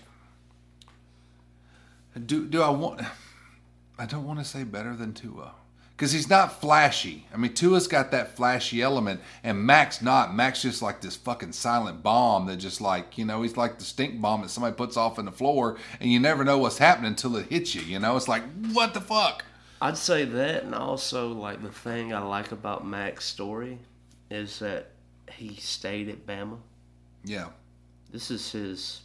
do 2.25 2.45
do 2.45 2.61
I 2.61 2.69
want? 2.69 3.01
I 3.99 4.05
don't 4.05 4.25
want 4.25 4.39
to 4.39 4.45
say 4.45 4.63
better 4.63 4.95
than 4.95 5.13
Tua 5.13 5.53
because 5.97 6.11
he's 6.11 6.29
not 6.29 6.61
flashy. 6.61 7.25
I 7.33 7.38
mean, 7.38 7.55
Tua's 7.55 7.88
got 7.88 8.11
that 8.11 8.35
flashy 8.35 8.83
element, 8.83 9.19
and 9.43 9.65
Max 9.65 10.01
not. 10.01 10.33
Max 10.35 10.61
just 10.61 10.83
like 10.83 11.01
this 11.01 11.15
fucking 11.15 11.53
silent 11.53 12.03
bomb 12.03 12.45
that 12.45 12.57
just 12.57 12.79
like 12.79 13.17
you 13.17 13.25
know 13.25 13.41
he's 13.41 13.57
like 13.57 13.79
the 13.79 13.83
stink 13.83 14.21
bomb 14.21 14.43
that 14.43 14.49
somebody 14.49 14.75
puts 14.75 14.95
off 14.95 15.17
in 15.17 15.25
the 15.25 15.31
floor, 15.31 15.77
and 15.99 16.11
you 16.11 16.19
never 16.19 16.43
know 16.43 16.59
what's 16.59 16.77
happening 16.77 17.09
until 17.09 17.35
it 17.35 17.47
hits 17.47 17.73
you. 17.73 17.81
You 17.81 17.99
know, 17.99 18.15
it's 18.15 18.27
like 18.27 18.43
what 18.73 18.93
the 18.93 19.01
fuck. 19.01 19.43
I'd 19.81 19.97
say 19.97 20.23
that, 20.25 20.63
and 20.63 20.75
also 20.75 21.29
like 21.29 21.63
the 21.63 21.71
thing 21.71 22.13
I 22.13 22.19
like 22.19 22.51
about 22.51 22.85
Max's 22.85 23.25
story 23.25 23.79
is 24.29 24.59
that 24.59 24.91
he 25.31 25.55
stayed 25.55 26.09
at 26.09 26.27
Bama. 26.27 26.59
Yeah, 27.23 27.47
This 28.18 28.32
is 28.32 28.51
his 28.51 29.01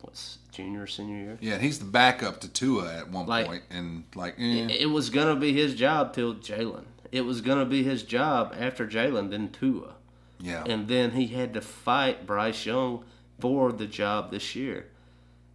what's 0.00 0.38
junior 0.50 0.82
or 0.82 0.86
senior 0.88 1.16
year. 1.16 1.38
yeah. 1.40 1.58
He's 1.58 1.78
the 1.78 1.84
backup 1.84 2.40
to 2.40 2.48
Tua 2.48 2.92
at 2.92 3.08
one 3.08 3.26
Like- 3.26 3.46
point, 3.46 3.62
and 3.70 4.02
like, 4.16 4.34
It, 4.36 4.68
eh. 4.68 4.74
it 4.80 4.86
was 4.90 5.10
gonna 5.10 5.36
be 5.36 5.52
his 5.52 5.76
job 5.76 6.12
till 6.12 6.34
Jalen. 6.34 6.86
It 7.12 7.20
was 7.20 7.40
gonna 7.40 7.64
be 7.64 7.84
his 7.84 8.02
job 8.02 8.52
after 8.58 8.84
Jalen, 8.88 9.30
then 9.30 9.48
Tua, 9.52 9.94
yeah, 10.40 10.64
and 10.66 10.88
then 10.88 11.12
he 11.12 11.28
had 11.28 11.54
to 11.54 11.60
fight 11.60 12.26
Bryce 12.26 12.66
Young 12.66 13.04
for 13.38 13.70
the 13.70 13.86
job 13.86 14.32
this 14.32 14.56
year. 14.56 14.88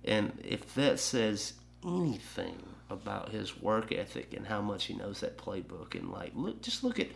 And 0.05 0.39
if 0.41 0.73
that 0.75 0.97
says 1.01 1.55
anything 1.85 2.63
about 2.89 3.31
his 3.33 3.61
work 3.61 3.91
ethic 3.91 4.33
and 4.33 4.47
how 4.47 4.61
much 4.61 4.85
he 4.85 4.93
knows 4.93 5.19
that 5.19 5.37
playbook, 5.37 5.93
and 5.93 6.09
like 6.09 6.31
look, 6.35 6.61
just 6.61 6.85
look 6.85 7.01
at 7.01 7.09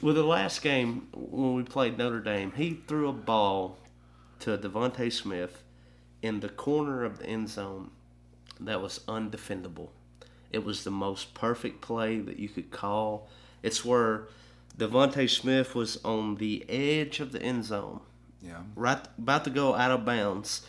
with 0.00 0.16
the 0.16 0.24
last 0.24 0.62
game 0.62 1.06
when 1.14 1.54
we 1.54 1.62
played 1.62 1.96
Notre 1.96 2.18
Dame, 2.20 2.50
he 2.56 2.80
threw 2.88 3.08
a 3.08 3.12
ball 3.12 3.78
to 4.42 4.58
DeVonta 4.58 5.12
Smith 5.12 5.62
in 6.20 6.40
the 6.40 6.48
corner 6.48 7.04
of 7.04 7.18
the 7.18 7.26
end 7.26 7.48
zone 7.48 7.90
that 8.60 8.82
was 8.82 9.00
undefendable. 9.06 9.90
It 10.50 10.64
was 10.64 10.82
the 10.82 10.90
most 10.90 11.32
perfect 11.32 11.80
play 11.80 12.18
that 12.18 12.38
you 12.38 12.48
could 12.48 12.70
call. 12.72 13.28
It's 13.62 13.84
where 13.84 14.28
DeVonta 14.76 15.30
Smith 15.30 15.76
was 15.76 16.02
on 16.04 16.36
the 16.36 16.64
edge 16.68 17.20
of 17.20 17.30
the 17.30 17.40
end 17.40 17.64
zone, 17.64 18.00
yeah. 18.42 18.62
right 18.74 19.00
about 19.16 19.44
to 19.44 19.50
go 19.50 19.76
out 19.76 19.92
of 19.92 20.04
bounds, 20.04 20.66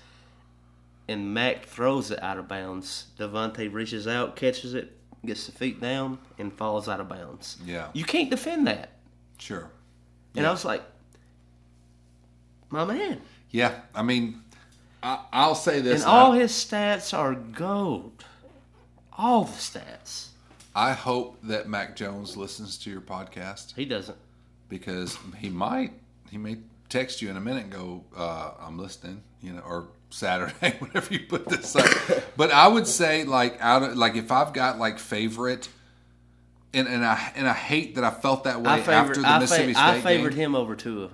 and 1.07 1.33
Mac 1.33 1.65
throws 1.65 2.11
it 2.11 2.21
out 2.21 2.37
of 2.37 2.47
bounds. 2.47 3.07
DeVonta 3.17 3.73
reaches 3.73 4.07
out, 4.07 4.35
catches 4.35 4.75
it, 4.75 4.95
gets 5.25 5.47
the 5.47 5.51
feet 5.51 5.81
down, 5.81 6.19
and 6.37 6.53
falls 6.53 6.87
out 6.87 6.99
of 6.99 7.09
bounds. 7.09 7.57
Yeah. 7.65 7.87
You 7.93 8.05
can't 8.05 8.29
defend 8.29 8.67
that. 8.67 8.91
Sure. 9.39 9.71
And 10.35 10.45
I 10.45 10.51
was 10.51 10.63
like, 10.63 10.83
my 12.69 12.85
man. 12.85 13.21
Yeah, 13.53 13.73
I 13.95 14.01
mean, 14.03 14.41
I, 15.01 15.19
I'll 15.31 15.55
say 15.55 15.79
this. 15.79 16.01
And 16.01 16.09
all 16.11 16.33
I, 16.33 16.39
his 16.39 16.51
stats 16.51 17.17
are 17.17 17.35
gold. 17.35 18.25
All 19.17 19.45
the 19.45 19.51
stats. 19.53 20.27
I 20.75 20.93
hope 20.93 21.37
that 21.43 21.69
Mac 21.69 21.95
Jones 21.95 22.35
listens 22.35 22.77
to 22.79 22.89
your 22.89 22.99
podcast 23.01 23.75
He 23.75 23.85
doesn't. 23.85 24.17
because 24.69 25.17
he 25.37 25.49
might. 25.49 25.91
He 26.31 26.37
may 26.39 26.57
text 26.89 27.21
you 27.21 27.29
in 27.29 27.37
a 27.37 27.41
minute 27.41 27.63
and 27.63 27.71
go, 27.71 28.03
uh, 28.17 28.53
"I'm 28.59 28.79
listening," 28.79 29.21
you 29.39 29.53
know, 29.53 29.61
or 29.61 29.87
Saturday, 30.09 30.75
whenever 30.79 31.13
you 31.13 31.19
put 31.29 31.47
this 31.47 31.75
up. 31.75 31.87
but 32.35 32.51
I 32.51 32.67
would 32.67 32.87
say, 32.87 33.23
like, 33.23 33.57
out 33.61 33.83
of 33.83 33.95
like, 33.95 34.15
if 34.15 34.31
I've 34.31 34.51
got 34.53 34.79
like 34.79 34.97
favorite. 34.99 35.69
And, 36.75 36.87
and 36.87 37.05
I 37.05 37.31
and 37.35 37.47
I 37.47 37.53
hate 37.53 37.93
that 37.95 38.03
I 38.03 38.09
felt 38.09 38.45
that 38.45 38.63
way 38.63 38.71
I 38.71 38.79
after 38.79 38.91
favored, 39.13 39.15
the 39.17 39.27
I, 39.27 39.37
Mississippi 39.39 39.73
fa- 39.73 39.79
State 39.79 39.85
I 39.89 40.01
favored 40.01 40.31
game. 40.31 40.39
him 40.39 40.55
over 40.55 40.75
Tua. 40.75 41.11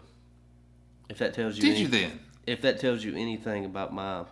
If 1.10 1.18
that 1.18 1.34
tells 1.34 1.58
you 1.58 1.64
Did 1.64 1.72
any- 1.72 1.82
you 1.82 1.88
then? 1.90 2.20
If 2.46 2.62
that 2.62 2.80
tells 2.80 3.04
you 3.04 3.16
anything 3.16 3.66
about 3.66 3.94
my 3.94 4.26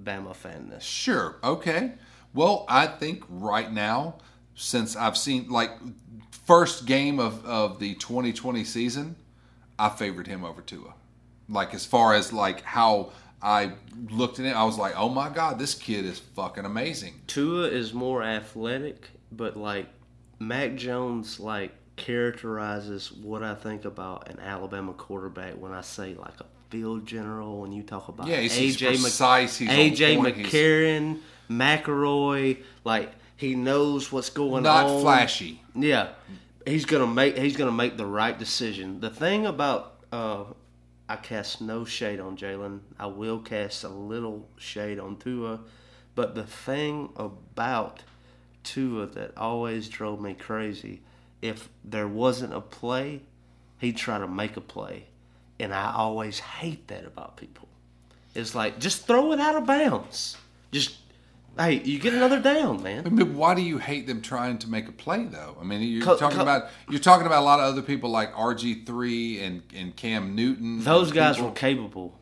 Bama 0.00 0.34
fanness. 0.34 0.82
Sure. 0.82 1.36
Okay. 1.44 1.92
Well, 2.32 2.64
I 2.68 2.86
think 2.86 3.24
right 3.28 3.70
now 3.70 4.16
since 4.60 4.94
I've 4.94 5.16
seen 5.16 5.48
like 5.48 5.70
first 6.46 6.84
game 6.86 7.18
of 7.18 7.44
of 7.46 7.78
the 7.78 7.94
2020 7.94 8.62
season, 8.64 9.16
I 9.78 9.88
favored 9.88 10.26
him 10.26 10.44
over 10.44 10.60
Tua. 10.60 10.94
Like 11.48 11.74
as 11.74 11.86
far 11.86 12.14
as 12.14 12.32
like 12.32 12.62
how 12.62 13.12
I 13.42 13.72
looked 14.10 14.38
at 14.38 14.44
it, 14.44 14.54
I 14.54 14.64
was 14.64 14.76
like, 14.76 14.94
oh 14.96 15.08
my 15.08 15.30
god, 15.30 15.58
this 15.58 15.74
kid 15.74 16.04
is 16.04 16.18
fucking 16.18 16.64
amazing. 16.66 17.14
Tua 17.26 17.68
is 17.68 17.94
more 17.94 18.22
athletic, 18.22 19.08
but 19.32 19.56
like 19.56 19.86
Mac 20.38 20.74
Jones 20.74 21.40
like 21.40 21.72
characterizes 21.96 23.10
what 23.10 23.42
I 23.42 23.54
think 23.54 23.86
about 23.86 24.28
an 24.28 24.40
Alabama 24.40 24.92
quarterback 24.92 25.54
when 25.54 25.72
I 25.72 25.80
say 25.80 26.14
like 26.14 26.38
a 26.40 26.46
field 26.70 27.04
general 27.06 27.60
when 27.60 27.72
you 27.72 27.82
talk 27.82 28.08
about 28.08 28.26
Yeah, 28.28 28.40
he's- 28.40 28.54
he's 28.54 28.76
AJ 28.76 28.92
Mc- 28.92 29.00
precise, 29.02 29.56
he's 29.58 29.68
on 29.68 29.74
AJ 29.74 30.16
point, 30.16 30.36
he's- 30.36 30.48
McCarron, 30.52 31.18
McElroy, 31.50 32.58
like 32.84 33.12
he 33.36 33.54
knows 33.54 34.12
what's 34.12 34.30
going 34.30 34.62
Not 34.62 34.86
on. 34.86 34.92
Not 34.94 35.00
flashy. 35.02 35.62
Yeah, 35.74 36.08
he's 36.66 36.84
gonna 36.84 37.06
make 37.06 37.36
he's 37.36 37.56
gonna 37.56 37.72
make 37.72 37.96
the 37.96 38.06
right 38.06 38.38
decision. 38.38 39.00
The 39.00 39.10
thing 39.10 39.46
about 39.46 39.96
uh, 40.12 40.44
I 41.08 41.16
cast 41.16 41.60
no 41.60 41.84
shade 41.84 42.20
on 42.20 42.36
Jalen. 42.36 42.80
I 42.98 43.06
will 43.06 43.40
cast 43.40 43.82
a 43.84 43.88
little 43.88 44.48
shade 44.56 44.98
on 45.00 45.16
Tua, 45.16 45.60
but 46.14 46.34
the 46.34 46.44
thing 46.44 47.10
about 47.16 48.02
Tua 48.62 49.06
that 49.06 49.36
always 49.36 49.88
drove 49.88 50.20
me 50.20 50.34
crazy, 50.34 51.00
if 51.42 51.68
there 51.84 52.06
wasn't 52.08 52.52
a 52.54 52.60
play, 52.60 53.22
he'd 53.78 53.96
try 53.96 54.18
to 54.18 54.28
make 54.28 54.56
a 54.56 54.60
play, 54.60 55.06
and 55.60 55.72
I 55.74 55.92
always 55.94 56.38
hate 56.38 56.88
that 56.88 57.04
about 57.04 57.36
people. 57.36 57.68
It's 58.34 58.54
like 58.54 58.78
just 58.78 59.06
throw 59.06 59.32
it 59.32 59.40
out 59.40 59.56
of 59.56 59.66
bounds. 59.66 60.36
Just 60.72 60.96
hey, 61.58 61.80
you 61.82 61.98
get 61.98 62.14
another 62.14 62.40
down, 62.40 62.82
man. 62.82 63.14
Mean, 63.14 63.36
why 63.36 63.54
do 63.54 63.62
you 63.62 63.78
hate 63.78 64.06
them 64.06 64.22
trying 64.22 64.58
to 64.58 64.68
make 64.68 64.88
a 64.88 64.92
play 64.92 65.24
though? 65.24 65.56
I 65.60 65.64
mean, 65.64 65.82
you're 65.82 66.04
Co- 66.04 66.16
talking 66.16 66.36
co- 66.36 66.42
about 66.42 66.70
you're 66.88 67.00
talking 67.00 67.26
about 67.26 67.42
a 67.42 67.44
lot 67.44 67.60
of 67.60 67.66
other 67.66 67.82
people 67.82 68.10
like 68.10 68.32
RG 68.34 68.86
three 68.86 69.40
and 69.40 69.62
and 69.74 69.94
Cam 69.96 70.34
Newton. 70.34 70.82
Those 70.84 71.12
guys 71.12 71.36
people- 71.36 71.50
were 71.50 71.54
capable. 71.56 72.16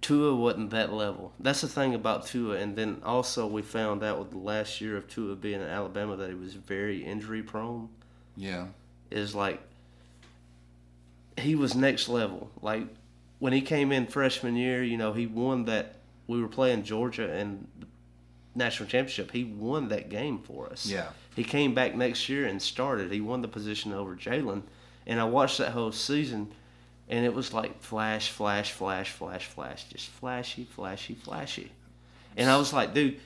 Tua 0.00 0.34
wasn't 0.36 0.70
that 0.70 0.92
level. 0.92 1.32
That's 1.40 1.60
the 1.60 1.66
thing 1.68 1.92
about 1.92 2.24
Tua. 2.26 2.56
And 2.56 2.76
then 2.76 3.02
also 3.04 3.48
we 3.48 3.62
found 3.62 4.04
out 4.04 4.20
with 4.20 4.30
the 4.30 4.38
last 4.38 4.80
year 4.80 4.96
of 4.96 5.08
Tua 5.08 5.34
being 5.34 5.60
in 5.60 5.66
Alabama 5.66 6.14
that 6.16 6.28
he 6.28 6.36
was 6.36 6.54
very 6.54 7.04
injury 7.04 7.42
prone. 7.42 7.88
Yeah, 8.36 8.68
Is 9.10 9.34
like 9.34 9.60
he 11.38 11.54
was 11.54 11.74
next 11.74 12.08
level. 12.08 12.50
Like 12.62 12.86
when 13.38 13.52
he 13.52 13.60
came 13.60 13.92
in 13.92 14.06
freshman 14.06 14.56
year, 14.56 14.82
you 14.82 14.96
know, 14.96 15.12
he 15.12 15.26
won 15.26 15.64
that. 15.66 15.94
We 16.26 16.42
were 16.42 16.48
playing 16.48 16.82
Georgia 16.82 17.32
and 17.32 17.66
national 18.54 18.88
championship. 18.88 19.30
He 19.30 19.44
won 19.44 19.88
that 19.88 20.10
game 20.10 20.40
for 20.40 20.68
us. 20.70 20.84
Yeah. 20.86 21.08
He 21.34 21.44
came 21.44 21.72
back 21.74 21.94
next 21.94 22.28
year 22.28 22.46
and 22.46 22.60
started. 22.60 23.10
He 23.10 23.20
won 23.20 23.40
the 23.40 23.48
position 23.48 23.94
over 23.94 24.14
Jalen. 24.14 24.62
And 25.06 25.18
I 25.20 25.24
watched 25.24 25.56
that 25.58 25.70
whole 25.70 25.92
season, 25.92 26.52
and 27.08 27.24
it 27.24 27.32
was 27.32 27.54
like 27.54 27.80
flash, 27.80 28.28
flash, 28.28 28.72
flash, 28.72 29.10
flash, 29.10 29.46
flash, 29.46 29.84
just 29.84 30.10
flashy, 30.10 30.64
flashy, 30.64 31.14
flashy. 31.14 31.72
And 32.36 32.50
I 32.50 32.58
was 32.58 32.74
like, 32.74 32.92
dude, 32.92 33.18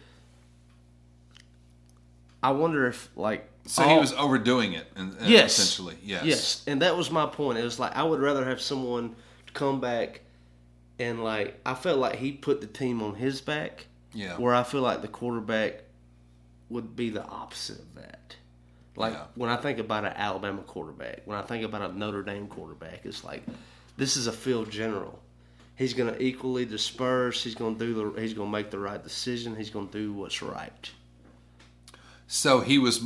I 2.41 2.53
wonder 2.53 2.87
if 2.87 3.09
like 3.17 3.49
so 3.67 3.83
he 3.83 3.95
oh. 3.95 4.01
was 4.01 4.13
overdoing 4.15 4.73
it. 4.73 4.87
And, 4.97 5.15
and 5.19 5.29
yes, 5.29 5.59
essentially, 5.59 5.97
yes, 6.03 6.25
yes, 6.25 6.65
and 6.67 6.83
that 6.83 6.97
was 6.97 7.11
my 7.11 7.27
point. 7.27 7.59
It 7.59 7.65
was 7.65 7.79
like 7.79 7.97
I 7.97 8.03
would 8.03 8.21
rather 8.21 8.45
have 8.45 8.61
someone 8.61 9.15
come 9.55 9.81
back 9.81 10.21
and 10.99 11.23
like 11.23 11.61
I 11.65 11.75
felt 11.75 11.99
like 11.99 12.17
he 12.17 12.33
put 12.33 12.61
the 12.61 12.67
team 12.67 13.03
on 13.03 13.15
his 13.15 13.41
back. 13.41 13.87
Yeah. 14.15 14.37
Where 14.37 14.55
I 14.55 14.63
feel 14.63 14.83
like 14.83 15.01
the 15.01 15.09
quarterback 15.09 15.85
would 16.69 16.95
be 16.95 17.11
the 17.11 17.25
opposite 17.25 17.79
of 17.79 17.95
that. 17.95 18.37
Like 18.95 19.15
Yeah. 19.15 19.25
when 19.37 19.49
I 19.49 19.57
think 19.57 19.79
about 19.79 20.05
an 20.05 20.13
Alabama 20.15 20.63
quarterback, 20.63 21.23
when 21.25 21.39
I 21.39 21.43
think 21.43 21.65
about 21.65 21.91
a 21.91 21.97
Notre 21.97 22.23
Dame 22.23 22.47
quarterback, 22.47 23.01
it's 23.05 23.25
like 23.25 23.43
this 23.97 24.17
is 24.17 24.27
a 24.27 24.33
field 24.33 24.71
general. 24.71 25.19
He's 25.77 25.95
going 25.95 26.13
to 26.13 26.23
equally 26.23 26.65
disperse. 26.67 27.43
He's 27.43 27.55
going 27.55 27.79
to 27.79 27.87
do 27.87 27.95
the. 27.95 28.21
He's 28.21 28.35
going 28.35 28.49
to 28.49 28.53
make 28.53 28.71
the 28.71 28.79
right 28.79 29.03
decision. 29.03 29.57
He's 29.57 29.71
going 29.71 29.89
to 29.89 29.99
do 29.99 30.13
what's 30.13 30.43
right. 30.43 30.91
So 32.27 32.61
he 32.61 32.79
was. 32.79 33.03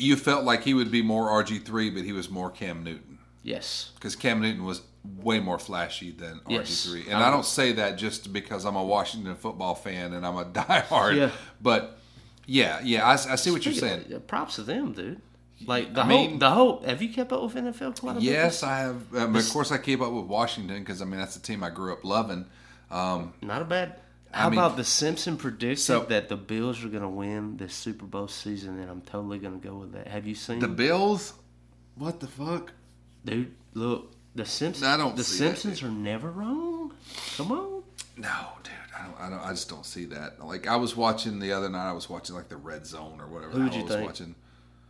You 0.00 0.16
felt 0.16 0.44
like 0.44 0.62
he 0.64 0.74
would 0.74 0.90
be 0.90 1.02
more 1.02 1.28
RG 1.28 1.64
three, 1.64 1.90
but 1.90 2.02
he 2.04 2.12
was 2.12 2.30
more 2.30 2.50
Cam 2.50 2.82
Newton 2.84 3.18
Yes. 3.42 3.90
because 3.94 4.16
Cam 4.16 4.40
Newton 4.40 4.64
was 4.64 4.82
way 5.22 5.40
more 5.40 5.58
flashy 5.58 6.10
than 6.10 6.40
Yes. 6.48 6.68
RG 6.70 6.90
three. 6.90 7.04
And 7.12 7.22
I 7.22 7.30
don't 7.30 7.44
say 7.44 7.72
that 7.72 7.96
just 7.96 8.32
because 8.32 8.64
I'm 8.64 8.76
a 8.76 8.84
Washington 8.84 9.34
football 9.36 9.74
fan 9.74 10.12
and 10.12 10.26
I'm 10.26 10.36
a 10.36 10.44
diehard. 10.60 11.16
Yeah. 11.16 11.30
But 11.60 11.98
yeah, 12.46 12.80
yeah, 12.82 13.06
I, 13.06 13.12
I 13.12 13.36
see 13.36 13.50
what 13.50 13.64
you're 13.64 13.74
saying. 13.74 14.12
of- 14.12 14.26
props 14.26 14.56
to 14.56 14.62
them, 14.62 14.92
dude. 14.92 15.20
Like 15.66 15.92
the 15.92 16.00
I 16.00 16.04
whole, 16.06 16.26
mean- 16.28 16.38
the 16.38 16.50
whole. 16.50 16.82
Have 16.84 17.02
you 17.02 17.10
kept 17.12 17.32
up 17.32 17.42
with 17.42 17.54
NFL 17.54 18.00
quite 18.00 18.16
a? 18.16 18.20
Yes, 18.22 18.62
I 18.62 18.78
have. 18.78 19.14
Um, 19.14 19.36
of 19.36 19.48
course, 19.50 19.70
I 19.70 19.76
keep 19.76 20.00
up 20.00 20.10
with 20.10 20.24
Washington 20.24 20.78
because 20.78 21.02
I 21.02 21.04
mean 21.04 21.20
that's 21.20 21.34
the 21.34 21.42
team 21.42 21.62
I 21.62 21.68
grew 21.68 21.92
up 21.92 22.02
loving. 22.02 22.46
Um, 22.90 23.34
Not 23.42 23.60
a 23.60 23.66
bad. 23.66 23.96
How 24.32 24.48
mean- 24.48 24.58
about 24.58 24.76
the 24.76 24.84
Simpson 24.84 25.36
predicted 25.36 25.78
So- 25.80 26.04
that 26.04 26.28
the 26.28 26.36
Bills 26.36 26.84
are 26.84 26.88
going 26.88 27.02
to 27.02 27.08
win 27.08 27.56
this 27.56 27.74
Super 27.74 28.06
Bowl 28.06 28.28
season, 28.28 28.78
and 28.78 28.90
I'm 28.90 29.00
totally 29.02 29.38
going 29.38 29.60
to 29.60 29.66
go 29.68 29.74
with 29.76 29.92
that. 29.92 30.06
Have 30.08 30.26
you 30.26 30.34
seen 30.34 30.60
the 30.60 30.68
Bills. 30.68 31.34
What 31.96 32.20
the 32.20 32.26
fuck? 32.28 32.72
dude? 33.24 33.54
Look, 33.74 34.12
the 34.34 34.46
Simpsons. 34.46 34.86
I 34.86 34.96
don't 34.96 35.16
The 35.16 35.24
see 35.24 35.44
that, 35.44 35.58
Simpsons 35.58 35.82
are 35.82 35.90
never 35.90 36.30
wrong. 36.30 36.92
Come 37.36 37.52
on. 37.52 37.82
No, 38.16 38.46
dude, 38.62 38.72
I 38.98 39.04
don't, 39.06 39.20
I 39.20 39.30
don't. 39.30 39.46
I 39.46 39.50
just 39.50 39.68
don't 39.68 39.84
see 39.86 40.04
that. 40.06 40.44
Like 40.44 40.66
I 40.66 40.76
was 40.76 40.94
watching 40.96 41.38
the 41.40 41.52
other 41.52 41.68
night. 41.68 41.88
I 41.88 41.92
was 41.92 42.08
watching 42.08 42.34
like 42.36 42.48
the 42.48 42.56
Red 42.56 42.86
Zone 42.86 43.20
or 43.20 43.26
whatever. 43.26 43.52
Who'd 43.52 43.74
you 43.74 43.80
I 43.80 43.82
was 43.84 43.92
think? 43.92 44.06
watching. 44.06 44.34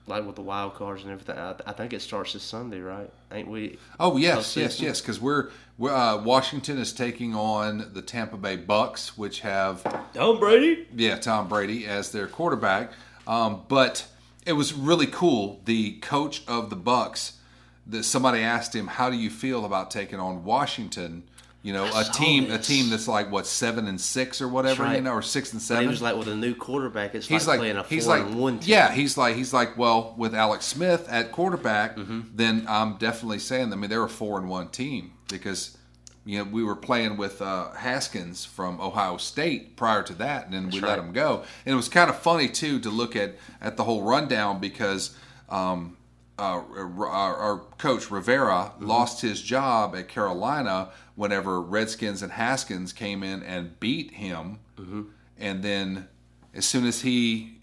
Like 0.07 0.27
with 0.27 0.35
the 0.37 0.43
wild 0.43 0.75
cards 0.75 1.03
and 1.03 1.13
everything. 1.13 1.39
I, 1.39 1.55
I 1.67 1.73
think 1.73 1.93
it 1.93 2.01
starts 2.03 2.33
this 2.33 2.43
Sunday, 2.43 2.81
right? 2.81 3.11
Ain't 3.33 3.49
we? 3.49 3.79
Oh 4.01 4.17
yes, 4.17 4.57
yes, 4.57 4.81
yes. 4.81 5.01
Because 5.01 5.21
we're 5.21 5.51
uh, 5.83 6.21
Washington 6.25 6.79
is 6.79 6.93
taking 6.93 7.35
on 7.35 7.91
the 7.95 8.03
Tampa 8.03 8.37
Bay 8.37 8.57
Bucks, 8.57 9.17
which 9.17 9.41
have 9.41 9.83
Tom 10.15 10.39
Brady. 10.39 10.87
yeah 10.95 11.17
Tom 11.17 11.49
Brady 11.49 11.87
as 11.87 12.13
their 12.13 12.27
quarterback. 12.27 12.93
Um, 13.27 13.63
but 13.69 14.07
it 14.47 14.53
was 14.55 14.73
really 14.73 15.07
cool. 15.07 15.61
The 15.65 15.93
coach 16.01 16.43
of 16.49 16.71
the 16.71 16.77
Bucks, 16.77 17.39
that 17.87 18.05
somebody 18.05 18.41
asked 18.41 18.75
him, 18.75 18.87
"How 18.89 19.11
do 19.11 19.17
you 19.17 19.31
feel 19.31 19.65
about 19.65 19.91
taking 19.91 20.19
on 20.21 20.45
Washington?" 20.45 21.25
You 21.63 21.75
know, 21.75 21.85
a 21.85 22.05
saw 22.05 22.13
team, 22.13 22.51
a 22.51 22.57
team 22.59 22.89
that's 22.89 23.07
like 23.07 23.31
what 23.31 23.47
seven 23.47 23.87
and 23.87 24.01
six 24.01 24.41
or 24.41 24.49
whatever, 24.49 24.83
right. 24.85 24.97
you 24.97 25.03
know, 25.03 25.13
or 25.13 25.21
six 25.21 25.53
and 25.53 25.61
But 25.61 25.65
seven. 25.67 25.83
he 25.85 25.89
was 25.89 26.01
like 26.01 26.17
with 26.17 26.29
a 26.29 26.35
new 26.35 26.55
quarterback. 26.55 27.15
It's 27.15 27.27
he's 27.27 27.47
like, 27.47 27.59
like, 27.59 27.61
playing 27.61 27.77
a 27.77 27.83
four 27.85 27.89
he's 27.95 28.07
like, 28.07 28.23
and 28.23 28.41
one 28.41 28.61
team. 28.61 28.71
yeah, 28.71 28.91
he's 28.93 29.19
like, 29.19 29.37
he's 29.37 29.53
like, 29.53 29.77
well, 29.77 30.15
with 30.17 30.35
Alex 30.35 30.65
Smith 30.65 31.07
at 31.11 31.33
quarterback, 31.33 31.97
Mm-hmm. 31.99 32.21
then 32.35 32.65
I'm 32.67 32.95
definitely 32.97 33.41
saying, 33.41 33.75
I 33.75 33.77
mean, 33.77 33.91
they're 33.91 34.03
a 34.03 34.09
four 34.09 34.39
and 34.39 34.49
one 34.49 34.69
team 34.69 35.13
because, 35.31 35.77
you 36.25 36.39
know, 36.39 36.45
we 36.45 36.63
were 36.65 36.77
playing 36.77 37.17
with 37.17 37.41
uh, 37.41 37.71
Haskins 37.73 38.45
from 38.45 38.81
Ohio 38.81 39.17
State 39.17 39.77
prior 39.77 40.03
to 40.03 40.15
that, 40.15 40.45
and 40.47 40.55
then 40.55 40.71
we 40.71 40.81
let 40.81 40.99
him 40.99 41.13
go. 41.13 41.45
And 41.65 41.73
it 41.73 41.77
was 41.77 41.89
kind 41.89 42.11
of 42.11 42.19
funny 42.19 42.49
too 42.49 42.79
to 42.81 42.91
look 42.91 43.17
at 43.17 43.37
at 43.61 43.77
the 43.77 43.85
whole 43.85 44.03
rundown 44.03 44.61
because. 44.61 45.17
Um, 45.49 45.97
uh, 46.39 46.63
our, 47.07 47.37
our 47.37 47.59
coach 47.77 48.11
Rivera 48.11 48.73
Mm-hmm. 48.75 48.87
lost 48.87 49.21
his 49.21 49.43
job 49.43 49.95
at 49.95 50.09
Carolina 50.09 50.89
whenever 51.15 51.61
Redskins 51.61 52.23
and 52.23 52.33
Haskins 52.33 52.95
came 52.95 53.23
in 53.23 53.43
and 53.43 53.79
beat 53.79 54.13
him, 54.13 54.59
Mm-hmm. 54.79 55.03
and 55.39 55.63
then 55.63 56.09
as 56.55 56.65
soon 56.65 56.87
as 56.87 57.03
he 57.03 57.59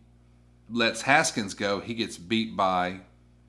lets 0.70 1.02
Haskins 1.02 1.56
go, 1.56 1.80
he 1.80 1.96
gets 1.96 2.20
beat 2.20 2.56
by 2.56 3.00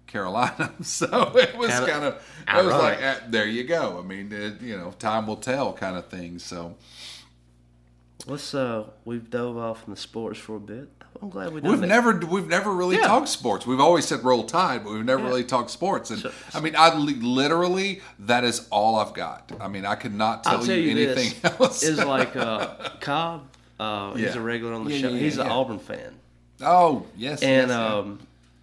Carolina. 0.09 0.73
so 0.83 1.07
it 1.37 1.57
was 1.57 1.71
Kinda 1.71 1.87
kind 1.91 2.05
of, 2.05 2.15
it 2.49 2.65
was 2.65 2.75
like, 2.75 2.99
ironic. 2.99 3.23
eh, 3.23 3.27
there 3.29 3.47
you 3.47 3.63
go. 3.65 3.99
I 3.99 4.03
mean, 4.03 4.33
it, 4.33 4.61
you 4.61 4.77
know, 4.77 4.91
time 4.99 5.27
will 5.29 5.37
tell, 5.37 5.73
kind 5.73 5.97
of 5.97 6.09
thing. 6.09 6.39
So 6.41 6.75
Let's 8.27 8.53
uh, 8.55 8.85
we've 9.05 9.31
dove 9.31 9.57
off 9.57 9.85
in 9.87 9.95
the 9.95 9.97
sports 10.01 10.39
for 10.39 10.57
a 10.57 10.61
bit. 10.61 10.89
I'm 11.23 11.31
glad 11.31 11.53
we 11.53 11.61
done 11.61 11.71
we've 11.71 11.81
that. 11.81 11.87
never, 11.87 12.13
we've 12.27 12.47
never 12.47 12.73
really 12.73 12.97
Yeah. 12.97 13.07
talked 13.07 13.29
sports. 13.29 13.67
We've 13.67 13.81
always 13.81 14.07
said 14.07 14.23
roll 14.23 14.45
tide, 14.45 14.85
but 14.85 14.93
we've 14.93 15.05
never 15.05 15.23
really 15.23 15.45
talked 15.45 15.71
sports. 15.71 16.11
And 16.11 16.25
I 16.55 16.61
mean, 16.61 16.75
I 16.77 16.95
literally 16.97 18.03
that 18.21 18.45
is 18.45 18.69
all 18.71 18.97
I've 18.97 19.15
got. 19.15 19.51
I 19.61 19.69
mean, 19.69 19.85
I 19.87 19.95
could 19.95 20.15
not 20.15 20.45
tell, 20.45 20.63
tell 20.63 20.77
you, 20.77 20.83
you 20.83 20.91
anything 21.09 21.33
this 21.43 21.61
else. 21.61 21.83
is 21.83 21.99
like 22.05 22.37
uh, 22.37 22.75
Cobb. 23.01 23.49
Uh, 23.81 24.15
He's 24.15 24.35
a 24.35 24.41
regular 24.41 24.75
on 24.75 24.85
the 24.85 24.93
Yeah, 24.93 25.01
show. 25.01 25.09
yeah, 25.11 25.19
He's 25.21 25.39
an 25.39 25.47
yeah. 25.47 25.53
Auburn 25.53 25.79
fan, 25.79 26.15
oh 26.61 27.07
yes, 27.17 27.43
and 27.43 27.69
yes, 27.71 27.79
yeah. 27.79 27.95
um, 27.95 28.19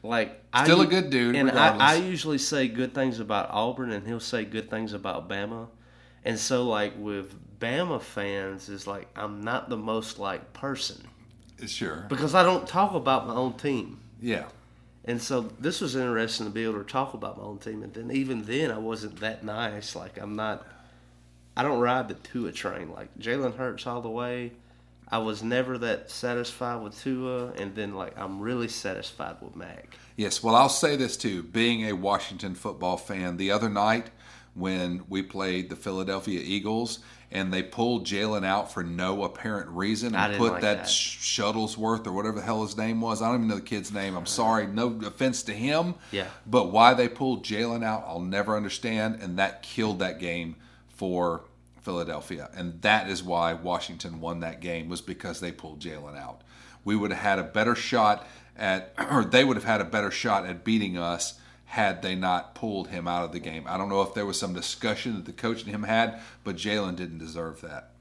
like 0.05 0.41
Still 0.63 0.81
I, 0.81 0.85
a 0.85 0.87
good 0.87 1.09
dude, 1.09 1.35
And. 1.35 1.51
I, 1.51 1.93
I 1.93 1.95
usually 1.95 2.37
say 2.37 2.67
good 2.67 2.93
things 2.93 3.19
about 3.19 3.49
Auburn, 3.51 3.91
and 3.91 4.07
he'll 4.07 4.19
say 4.19 4.45
good 4.45 4.69
things 4.69 4.93
about 4.93 5.27
Bama. 5.27 5.67
And 6.23 6.39
so, 6.39 6.63
like 6.63 6.93
with 6.97 7.35
Bama 7.59 8.01
fans, 8.01 8.69
is 8.69 8.87
like 8.87 9.07
I'm 9.15 9.43
not 9.43 9.69
the 9.69 9.77
most 9.77 10.17
like 10.19 10.53
person 10.53 11.07
sure, 11.65 12.05
because 12.09 12.33
I 12.35 12.43
don't 12.43 12.67
talk 12.67 12.93
about 12.93 13.27
my 13.27 13.33
own 13.35 13.53
team. 13.53 13.99
yeah. 14.21 14.45
And 15.07 15.21
so 15.21 15.41
this 15.59 15.81
was 15.81 15.95
interesting 15.95 16.47
to 16.47 16.51
be 16.51 16.63
able 16.63 16.79
to 16.83 16.83
talk 16.83 17.13
about 17.13 17.37
my 17.37 17.43
own 17.43 17.59
team. 17.59 17.83
And 17.83 17.93
then 17.93 18.09
even 18.09 18.41
then, 18.45 18.71
I 18.71 18.79
wasn't 18.79 19.19
that 19.19 19.43
nice. 19.43 19.95
Like 19.95 20.17
I'm 20.19 20.35
not. 20.35 20.65
I 21.55 21.61
don't 21.61 21.79
ride 21.79 22.07
the 22.07 22.15
Tua 22.15 22.51
train. 22.51 22.91
Like 22.91 23.15
Jalen 23.19 23.55
Hurts 23.55 23.85
all 23.85 24.01
the 24.01 24.09
way. 24.09 24.53
I 25.07 25.19
was 25.19 25.43
never 25.43 25.77
that 25.77 26.09
satisfied 26.09 26.81
with 26.81 26.99
Tua, 26.99 27.51
and 27.53 27.75
then 27.75 27.93
like 27.93 28.17
I'm 28.17 28.39
really 28.39 28.67
satisfied 28.67 29.37
with 29.41 29.55
Mac. 29.55 29.97
Yes, 30.15 30.41
well, 30.41 30.55
I'll 30.55 30.69
say 30.69 30.95
this 30.95 31.15
too. 31.17 31.43
Being 31.43 31.87
a 31.87 31.93
Washington 31.93 32.55
football 32.55 32.97
fan, 32.97 33.37
the 33.37 33.51
other 33.51 33.69
night 33.69 34.09
when 34.55 35.03
we 35.09 35.21
played 35.21 35.69
the 35.69 35.75
Philadelphia 35.75 36.39
Eagles 36.43 36.99
and 37.31 37.53
they 37.53 37.61
pulled 37.61 38.05
Jalen 38.05 38.45
out 38.45 38.71
for 38.71 38.83
no 38.83 39.23
apparent 39.23 39.69
reason 39.69 40.15
I 40.15 40.29
and 40.29 40.37
put 40.37 40.53
like 40.53 40.61
that, 40.61 40.77
that. 40.77 40.87
Shuttlesworth 40.87 42.07
or 42.07 42.13
whatever 42.13 42.37
the 42.37 42.45
hell 42.45 42.63
his 42.63 42.77
name 42.77 43.01
was. 43.01 43.21
I 43.21 43.27
don't 43.27 43.35
even 43.35 43.47
know 43.49 43.55
the 43.55 43.61
kid's 43.61 43.91
name. 43.91 44.15
I'm 44.15 44.25
sorry. 44.25 44.67
No 44.67 44.99
offense 45.05 45.43
to 45.43 45.53
him. 45.53 45.95
Yeah. 46.11 46.27
But 46.45 46.71
why 46.71 46.93
they 46.93 47.09
pulled 47.09 47.43
Jalen 47.43 47.83
out, 47.83 48.05
I'll 48.07 48.21
never 48.21 48.55
understand. 48.55 49.21
And 49.21 49.37
that 49.37 49.63
killed 49.63 49.99
that 49.99 50.19
game 50.19 50.55
for 50.87 51.43
Philadelphia. 51.85 52.49
And 52.55 52.81
that 52.81 53.09
is 53.09 53.23
why 53.23 53.53
Washington 53.53 54.19
won 54.19 54.41
that 54.41 54.59
game 54.59 54.89
was 54.89 55.01
because 55.01 55.39
they 55.39 55.51
pulled 55.51 55.79
Jalen 55.79 56.17
out. 56.17 56.41
We 56.83 56.95
would 56.95 57.11
have 57.11 57.21
had 57.21 57.39
a 57.39 57.43
better 57.43 57.75
shot 57.75 58.27
at, 58.57 58.93
or 59.11 59.23
they 59.23 59.43
would 59.45 59.55
have 59.55 59.63
had 59.63 59.79
a 59.81 59.85
better 59.85 60.11
shot 60.11 60.45
at 60.45 60.63
beating 60.65 60.97
us 60.97 61.39
had 61.65 62.01
they 62.01 62.15
not 62.15 62.55
pulled 62.55 62.89
him 62.89 63.07
out 63.07 63.23
of 63.23 63.31
the 63.31 63.39
game. 63.39 63.65
I 63.67 63.77
don't 63.77 63.89
know 63.89 64.01
if 64.01 64.13
there 64.13 64.25
was 64.25 64.39
some 64.39 64.53
discussion 64.53 65.15
that 65.15 65.25
the 65.25 65.33
coach 65.33 65.61
and 65.63 65.71
him 65.71 65.83
had, 65.83 66.19
but 66.43 66.55
Jalen 66.55 66.95
didn't 66.95 67.19
deserve 67.19 67.61
that. 67.61 67.91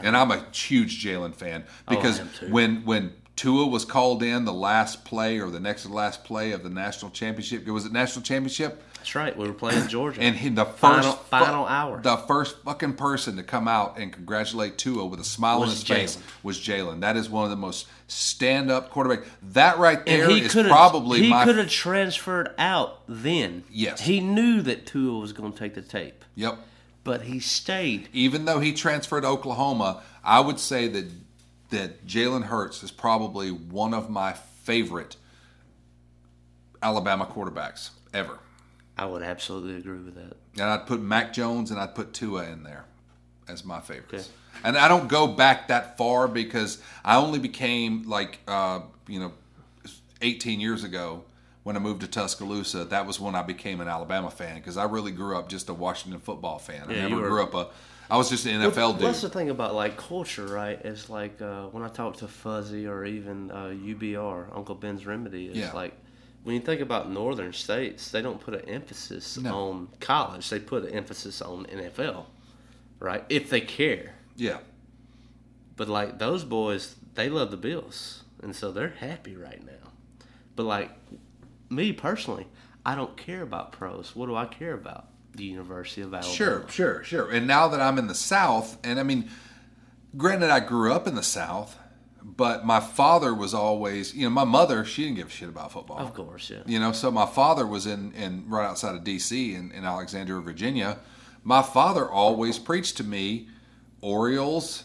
And 0.00 0.16
I'm 0.16 0.30
a 0.30 0.44
huge 0.52 1.04
Jalen 1.04 1.34
fan 1.34 1.64
Oh, 1.66 1.94
because 1.96 2.20
too. 2.38 2.50
when 2.52 2.84
when 2.84 3.14
Tua 3.34 3.66
was 3.66 3.84
called 3.84 4.22
in 4.22 4.44
the 4.44 4.52
last 4.52 5.04
play 5.04 5.38
or 5.40 5.50
the 5.50 5.58
next 5.60 5.82
to 5.82 5.88
last 5.88 6.22
play 6.24 6.52
of 6.52 6.62
the 6.62 6.70
national 6.70 7.10
championship, 7.10 7.66
was 7.66 7.84
it 7.84 7.92
national 7.92 8.22
championship? 8.22 8.82
That's 8.98 9.14
right. 9.14 9.36
We 9.36 9.46
were 9.46 9.54
playing 9.54 9.88
Georgia. 9.88 10.20
And 10.20 10.36
he, 10.36 10.48
the 10.50 10.64
first 10.64 10.78
Final- 10.80 11.12
fu- 11.12 11.24
final 11.28 11.66
hour. 11.66 12.00
the 12.02 12.16
first 12.16 12.62
fucking 12.64 12.94
person 12.94 13.36
to 13.36 13.42
come 13.42 13.66
out 13.68 13.98
and 13.98 14.12
congratulate 14.12 14.76
Tua 14.78 15.06
with 15.06 15.20
a 15.20 15.24
smile 15.24 15.56
on 15.56 15.68
Was 15.68 15.80
his 15.80 15.82
face 15.84 16.18
was 16.42 16.58
Jalen. 16.58 17.00
That 17.00 17.16
is 17.16 17.30
one 17.30 17.44
of 17.44 17.50
the 17.50 17.56
most 17.56 17.86
stand-up 18.06 18.90
quarterback. 18.90 19.26
That 19.52 19.78
right 19.78 20.04
there 20.04 20.30
is 20.30 20.52
probably 20.52 21.22
he 21.22 21.30
my 21.30 21.44
could 21.44 21.56
have 21.58 21.70
transferred 21.70 22.50
out 22.58 23.02
then. 23.08 23.64
Yes. 23.70 24.00
he 24.00 24.20
knew 24.20 24.62
that 24.62 24.86
Tua 24.86 25.18
was 25.18 25.32
going 25.32 25.52
to 25.52 25.58
take 25.58 25.74
the 25.74 25.82
tape, 25.82 26.24
yep. 26.34 26.58
but 27.04 27.22
he 27.22 27.40
stayed. 27.40 28.08
Even 28.12 28.44
though 28.44 28.60
he 28.60 28.72
transferred 28.72 29.22
to 29.22 29.28
Oklahoma, 29.28 30.02
I 30.24 30.40
would 30.40 30.58
say 30.58 30.88
that 30.88 31.06
that 31.70 32.06
Jalen 32.06 32.44
Hurts 32.44 32.82
is 32.82 32.90
probably 32.90 33.50
one 33.50 33.92
of 33.92 34.08
my 34.08 34.32
favorite 34.32 35.16
Alabama 36.82 37.26
quarterbacks 37.26 37.90
ever. 38.14 38.38
I 38.98 39.06
would 39.06 39.22
absolutely 39.22 39.76
agree 39.76 39.98
with 39.98 40.14
that. 40.16 40.36
And 40.54 40.64
I'd 40.70 40.86
put 40.86 41.00
Mac 41.00 41.32
Jones 41.32 41.70
and 41.70 41.78
I'd 41.78 41.94
put 41.94 42.12
Tua 42.12 42.44
in 42.50 42.64
there 42.64 42.84
as 43.48 43.64
my 43.64 43.80
favorites. 43.80 44.12
Okay. 44.12 44.24
And 44.64 44.76
I 44.76 44.88
don't 44.88 45.08
go 45.08 45.26
back 45.28 45.68
that 45.68 45.96
far 45.96 46.26
because 46.26 46.82
I 47.04 47.16
only 47.16 47.38
became 47.38 48.08
like, 48.08 48.40
uh, 48.48 48.80
you 49.06 49.20
know, 49.20 49.32
18 50.20 50.58
years 50.60 50.82
ago 50.84 51.22
when 51.62 51.76
I 51.76 51.78
moved 51.78 52.00
to 52.00 52.08
Tuscaloosa. 52.08 52.86
That 52.86 53.06
was 53.06 53.20
when 53.20 53.34
I 53.36 53.42
became 53.42 53.80
an 53.80 53.86
Alabama 53.88 54.30
fan 54.30 54.56
because 54.56 54.76
I 54.76 54.84
really 54.84 55.12
grew 55.12 55.36
up 55.38 55.48
just 55.48 55.68
a 55.68 55.74
Washington 55.74 56.20
football 56.20 56.58
fan. 56.58 56.86
I 56.88 56.92
Yeah, 56.94 57.02
never 57.08 57.22
were- 57.22 57.28
grew 57.28 57.42
up 57.42 57.54
a. 57.54 57.68
I 58.10 58.16
was 58.16 58.30
just 58.30 58.46
an 58.46 58.62
NFL 58.62 58.74
Well, 58.76 58.92
dude. 58.94 59.02
That's 59.02 59.20
the 59.20 59.28
thing 59.28 59.50
about 59.50 59.74
like 59.74 59.96
culture, 59.98 60.46
right? 60.46 60.80
It's 60.82 61.10
like 61.10 61.40
uh, 61.42 61.66
when 61.66 61.84
I 61.84 61.88
talk 61.88 62.16
to 62.16 62.26
Fuzzy 62.26 62.86
or 62.88 63.04
even 63.04 63.50
uh, 63.50 63.66
UBR, 63.66 64.46
Uncle 64.56 64.74
Ben's 64.74 65.04
Remedy. 65.06 65.46
It's 65.48 65.58
Yeah. 65.58 65.72
like 65.72 65.92
when 66.44 66.54
you 66.54 66.60
think 66.60 66.80
about 66.80 67.10
northern 67.10 67.52
states, 67.52 68.10
they 68.10 68.22
don't 68.22 68.40
put 68.40 68.54
an 68.54 68.68
emphasis 68.68 69.36
No. 69.38 69.54
on 69.70 69.88
college. 70.00 70.48
They 70.48 70.60
put 70.60 70.84
an 70.84 70.90
emphasis 70.94 71.42
on 71.42 71.66
NFL, 71.66 72.26
right? 73.00 73.24
If 73.28 73.50
they 73.50 73.60
care. 73.60 74.14
yeah. 74.36 74.58
But 75.76 75.88
like 75.88 76.18
those 76.18 76.42
boys, 76.44 76.96
they 77.14 77.28
love 77.28 77.50
the 77.52 77.56
Bills, 77.56 78.24
and 78.42 78.54
so 78.56 78.72
they're 78.72 78.88
happy 78.98 79.36
right 79.36 79.64
now. 79.64 79.90
But 80.56 80.64
like 80.64 80.90
me 81.70 81.92
personally, 81.92 82.48
I 82.84 82.96
don't 82.96 83.16
care 83.16 83.42
about 83.42 83.70
pros. 83.70 84.16
What 84.16 84.26
do 84.26 84.34
I 84.34 84.46
care 84.46 84.74
about? 84.74 85.06
The 85.36 85.44
University 85.44 86.00
of 86.00 86.12
Alabama. 86.12 86.34
Sure, 86.34 86.64
sure, 86.68 87.04
sure. 87.04 87.30
And 87.30 87.46
now 87.46 87.68
that 87.68 87.80
I'm 87.80 87.96
in 87.98 88.08
the 88.08 88.14
South, 88.16 88.76
and 88.82 88.98
I 88.98 89.04
mean, 89.04 89.30
granted, 90.16 90.50
I 90.50 90.58
grew 90.58 90.92
up 90.92 91.06
in 91.06 91.14
the 91.14 91.22
South, 91.22 91.76
but 92.22 92.64
my 92.64 92.80
father 92.80 93.34
was 93.34 93.54
always, 93.54 94.14
you 94.14 94.24
know, 94.24 94.30
my 94.30 94.44
mother, 94.44 94.84
she 94.84 95.04
didn't 95.04 95.16
give 95.16 95.28
a 95.28 95.30
shit 95.30 95.48
about 95.48 95.72
football. 95.72 95.98
Of 95.98 96.14
course, 96.14 96.50
yeah. 96.50 96.62
You 96.66 96.78
know, 96.78 96.92
so 96.92 97.10
my 97.10 97.26
father 97.26 97.66
was 97.66 97.86
in, 97.86 98.12
in 98.12 98.44
right 98.48 98.66
outside 98.66 98.94
of 98.94 99.04
D.C. 99.04 99.54
in, 99.54 99.70
in 99.72 99.84
Alexandria, 99.84 100.40
Virginia. 100.40 100.98
My 101.44 101.62
father 101.62 102.08
always 102.08 102.58
preached 102.58 102.96
to 102.98 103.04
me 103.04 103.48
Orioles, 104.00 104.84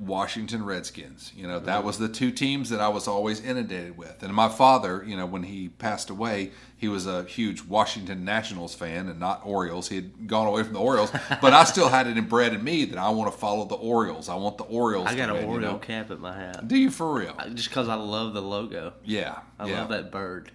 Washington 0.00 0.64
Redskins. 0.64 1.30
You 1.36 1.46
know, 1.46 1.60
that 1.60 1.78
mm-hmm. 1.78 1.86
was 1.86 1.98
the 1.98 2.08
two 2.08 2.30
teams 2.30 2.70
that 2.70 2.80
I 2.80 2.88
was 2.88 3.06
always 3.06 3.40
inundated 3.40 3.98
with. 3.98 4.22
And 4.22 4.34
my 4.34 4.48
father, 4.48 5.04
you 5.06 5.14
know, 5.14 5.26
when 5.26 5.42
he 5.42 5.68
passed 5.68 6.08
away, 6.08 6.52
he 6.74 6.88
was 6.88 7.06
a 7.06 7.24
huge 7.24 7.62
Washington 7.62 8.24
Nationals 8.24 8.74
fan 8.74 9.08
and 9.08 9.20
not 9.20 9.42
Orioles. 9.44 9.90
He 9.90 9.96
had 9.96 10.26
gone 10.26 10.46
away 10.46 10.62
from 10.62 10.72
the 10.72 10.80
Orioles, 10.80 11.12
but 11.42 11.52
I 11.52 11.64
still 11.64 11.90
had 11.90 12.06
it 12.06 12.16
inbred 12.16 12.54
in 12.54 12.64
me 12.64 12.86
that 12.86 12.98
I 12.98 13.10
want 13.10 13.30
to 13.30 13.38
follow 13.38 13.66
the 13.66 13.74
Orioles. 13.74 14.30
I 14.30 14.36
want 14.36 14.56
the 14.56 14.64
Orioles. 14.64 15.06
I 15.06 15.14
got 15.14 15.28
an 15.28 15.44
Oriole 15.44 15.54
you 15.54 15.60
know? 15.60 15.78
cap 15.78 16.10
at 16.10 16.18
my 16.18 16.34
hat. 16.34 16.66
Do 16.66 16.76
you 16.76 16.90
for 16.90 17.12
real? 17.12 17.36
Just 17.52 17.68
because 17.68 17.88
I 17.88 17.96
love 17.96 18.32
the 18.32 18.42
logo. 18.42 18.94
Yeah, 19.04 19.40
I 19.58 19.68
yeah. 19.68 19.80
love 19.80 19.90
that 19.90 20.10
bird. 20.10 20.50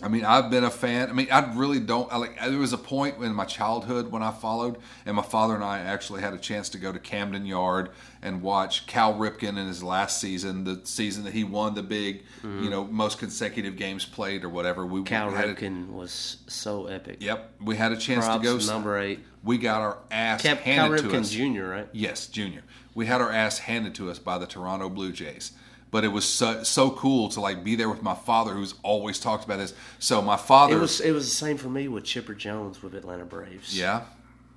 I 0.00 0.06
mean, 0.08 0.24
I've 0.24 0.48
been 0.48 0.62
a 0.62 0.70
fan. 0.70 1.10
I 1.10 1.12
mean, 1.12 1.26
I 1.32 1.52
really 1.54 1.80
don't. 1.80 2.10
I 2.12 2.18
like. 2.18 2.38
There 2.40 2.58
was 2.58 2.72
a 2.72 2.78
point 2.78 3.16
in 3.22 3.34
my 3.34 3.44
childhood 3.44 4.12
when 4.12 4.22
I 4.22 4.30
followed, 4.30 4.76
and 5.04 5.16
my 5.16 5.22
father 5.22 5.56
and 5.56 5.64
I 5.64 5.80
actually 5.80 6.20
had 6.22 6.32
a 6.34 6.38
chance 6.38 6.68
to 6.70 6.78
go 6.78 6.92
to 6.92 6.98
Camden 7.00 7.44
Yard 7.44 7.90
and 8.22 8.40
watch 8.40 8.86
Cal 8.86 9.14
Ripken 9.14 9.58
in 9.58 9.66
his 9.66 9.82
last 9.82 10.20
season, 10.20 10.62
the 10.64 10.80
season 10.84 11.24
that 11.24 11.32
he 11.34 11.42
won 11.42 11.74
the 11.74 11.82
big, 11.82 12.22
you 12.44 12.70
know, 12.70 12.84
most 12.84 13.18
consecutive 13.18 13.76
games 13.76 14.04
played 14.04 14.44
or 14.44 14.48
whatever. 14.48 14.86
We 14.86 15.00
Mm-hmm. 15.00 15.04
Cal 15.06 15.28
a- 15.34 15.54
Ripken 15.54 15.88
was 15.90 16.36
so 16.46 16.86
epic. 16.86 17.16
Yep, 17.20 17.54
we 17.62 17.74
had 17.76 17.90
a 17.90 17.96
chance 17.96 18.24
Props 18.24 18.44
to 18.44 18.58
go. 18.58 18.72
number 18.72 18.98
eight. 18.98 19.20
We 19.42 19.58
got 19.58 19.80
our 19.80 19.98
ass 20.12 20.42
Cap, 20.42 20.60
Cal 20.60 20.90
handed 20.90 21.02
to 21.02 21.08
Ripken 21.08 21.20
us. 21.20 21.30
Jr., 21.30 21.64
right? 21.64 21.88
Yes, 21.92 22.26
junior. 22.26 22.62
We 22.94 23.06
had 23.06 23.20
our 23.20 23.30
ass 23.32 23.58
handed 23.58 23.94
to 23.96 24.10
us 24.10 24.18
by 24.20 24.38
the 24.38 24.46
Toronto 24.46 24.88
Blue 24.88 25.10
Jays. 25.12 25.52
But 25.90 26.04
it 26.04 26.08
was 26.08 26.26
so, 26.26 26.62
so 26.64 26.90
cool 26.90 27.30
to 27.30 27.40
like 27.40 27.64
be 27.64 27.74
there 27.74 27.88
with 27.88 28.02
my 28.02 28.14
father, 28.14 28.52
who's 28.52 28.74
always 28.82 29.18
talked 29.18 29.44
about 29.44 29.58
this. 29.58 29.72
So 29.98 30.20
my 30.20 30.36
father, 30.36 30.76
It 30.76 30.80
was 30.80 31.00
it 31.00 31.12
was 31.12 31.24
the 31.24 31.34
same 31.34 31.56
for 31.56 31.68
me 31.70 31.88
with 31.88 32.04
Chipper 32.04 32.34
Jones 32.34 32.82
with 32.82 32.94
Atlanta 32.94 33.24
Braves. 33.24 33.76
yeah. 33.78 34.02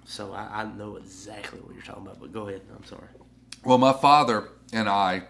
So 0.03 0.33
I, 0.33 0.61
I 0.61 0.63
know 0.65 0.97
exactly 0.97 1.59
what 1.59 1.73
you're 1.73 1.83
talking 1.83 2.03
about. 2.03 2.19
But 2.19 2.33
go 2.33 2.47
ahead. 2.49 2.61
I'm 2.75 2.83
sorry. 2.83 3.07
Well, 3.63 3.77
my 3.77 3.93
father 3.93 4.49
and 4.73 4.89
I, 4.89 5.23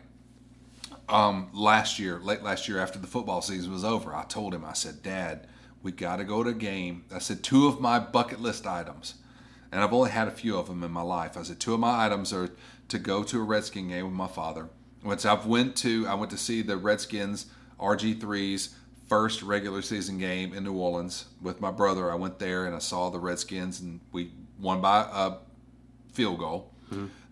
um, 1.09 1.49
last 1.53 1.99
year, 1.99 2.19
late 2.19 2.41
last 2.41 2.67
year, 2.67 2.79
after 2.79 2.97
the 2.97 3.07
football 3.07 3.41
season 3.41 3.71
was 3.71 3.83
over, 3.83 4.15
I 4.15 4.23
told 4.23 4.53
him, 4.55 4.63
I 4.65 4.73
said, 4.73 5.03
Dad, 5.03 5.45
we 5.83 5.91
got 5.91 6.15
to 6.15 6.23
go 6.23 6.41
to 6.43 6.49
a 6.49 6.53
game. 6.53 7.03
I 7.13 7.19
said, 7.19 7.43
two 7.43 7.67
of 7.67 7.79
my 7.79 7.99
bucket 7.99 8.39
list 8.41 8.65
items, 8.65 9.15
and 9.71 9.83
I've 9.83 9.93
only 9.93 10.09
had 10.11 10.27
a 10.27 10.31
few 10.31 10.57
of 10.57 10.67
them 10.67 10.83
in 10.83 10.91
my 10.91 11.01
life. 11.01 11.37
I 11.37 11.43
said, 11.43 11.59
two 11.59 11.73
of 11.73 11.79
my 11.79 12.05
items 12.05 12.31
are 12.33 12.49
to 12.87 12.97
go 12.97 13.23
to 13.23 13.39
a 13.39 13.43
Redskin 13.43 13.89
game 13.89 14.05
with 14.05 14.13
my 14.13 14.27
father. 14.27 14.69
Once 15.03 15.25
I've 15.25 15.45
went 15.45 15.75
to, 15.77 16.07
I 16.07 16.13
went 16.13 16.31
to 16.31 16.37
see 16.37 16.61
the 16.61 16.77
Redskins 16.77 17.47
RG3's 17.79 18.75
first 19.07 19.41
regular 19.41 19.81
season 19.81 20.17
game 20.17 20.53
in 20.53 20.63
New 20.63 20.73
Orleans 20.73 21.25
with 21.41 21.59
my 21.59 21.71
brother. 21.71 22.11
I 22.11 22.15
went 22.15 22.39
there 22.39 22.65
and 22.65 22.75
I 22.75 22.79
saw 22.79 23.09
the 23.09 23.19
Redskins, 23.19 23.81
and 23.81 23.99
we 24.11 24.31
won 24.59 24.79
by 24.79 25.07
a 25.11 25.33
field 26.13 26.39
goal. 26.39 26.71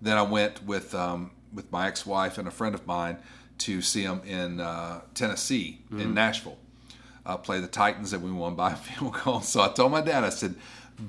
Then 0.02 0.18
I 0.18 0.22
went 0.24 0.64
with 0.66 0.96
um, 0.96 1.32
with 1.54 1.72
my 1.72 1.88
ex 1.88 2.06
wife 2.06 2.38
and 2.38 2.48
a 2.48 2.52
friend 2.52 2.74
of 2.74 2.86
mine 2.88 3.18
to 3.60 3.82
see 3.82 4.04
them 4.04 4.22
in 4.26 4.60
uh, 4.62 5.02
Tennessee, 5.14 5.82
in 5.92 6.14
Nashville, 6.14 6.58
uh, 7.26 7.36
play 7.38 7.60
the 7.60 7.68
Titans, 7.68 8.14
and 8.14 8.24
we 8.24 8.32
won 8.32 8.56
by 8.56 8.72
a 8.74 8.76
field 8.76 9.14
goal. 9.24 9.42
So 9.42 9.62
I 9.62 9.68
told 9.70 9.92
my 9.92 10.02
dad, 10.02 10.24
I 10.24 10.30
said, 10.30 10.56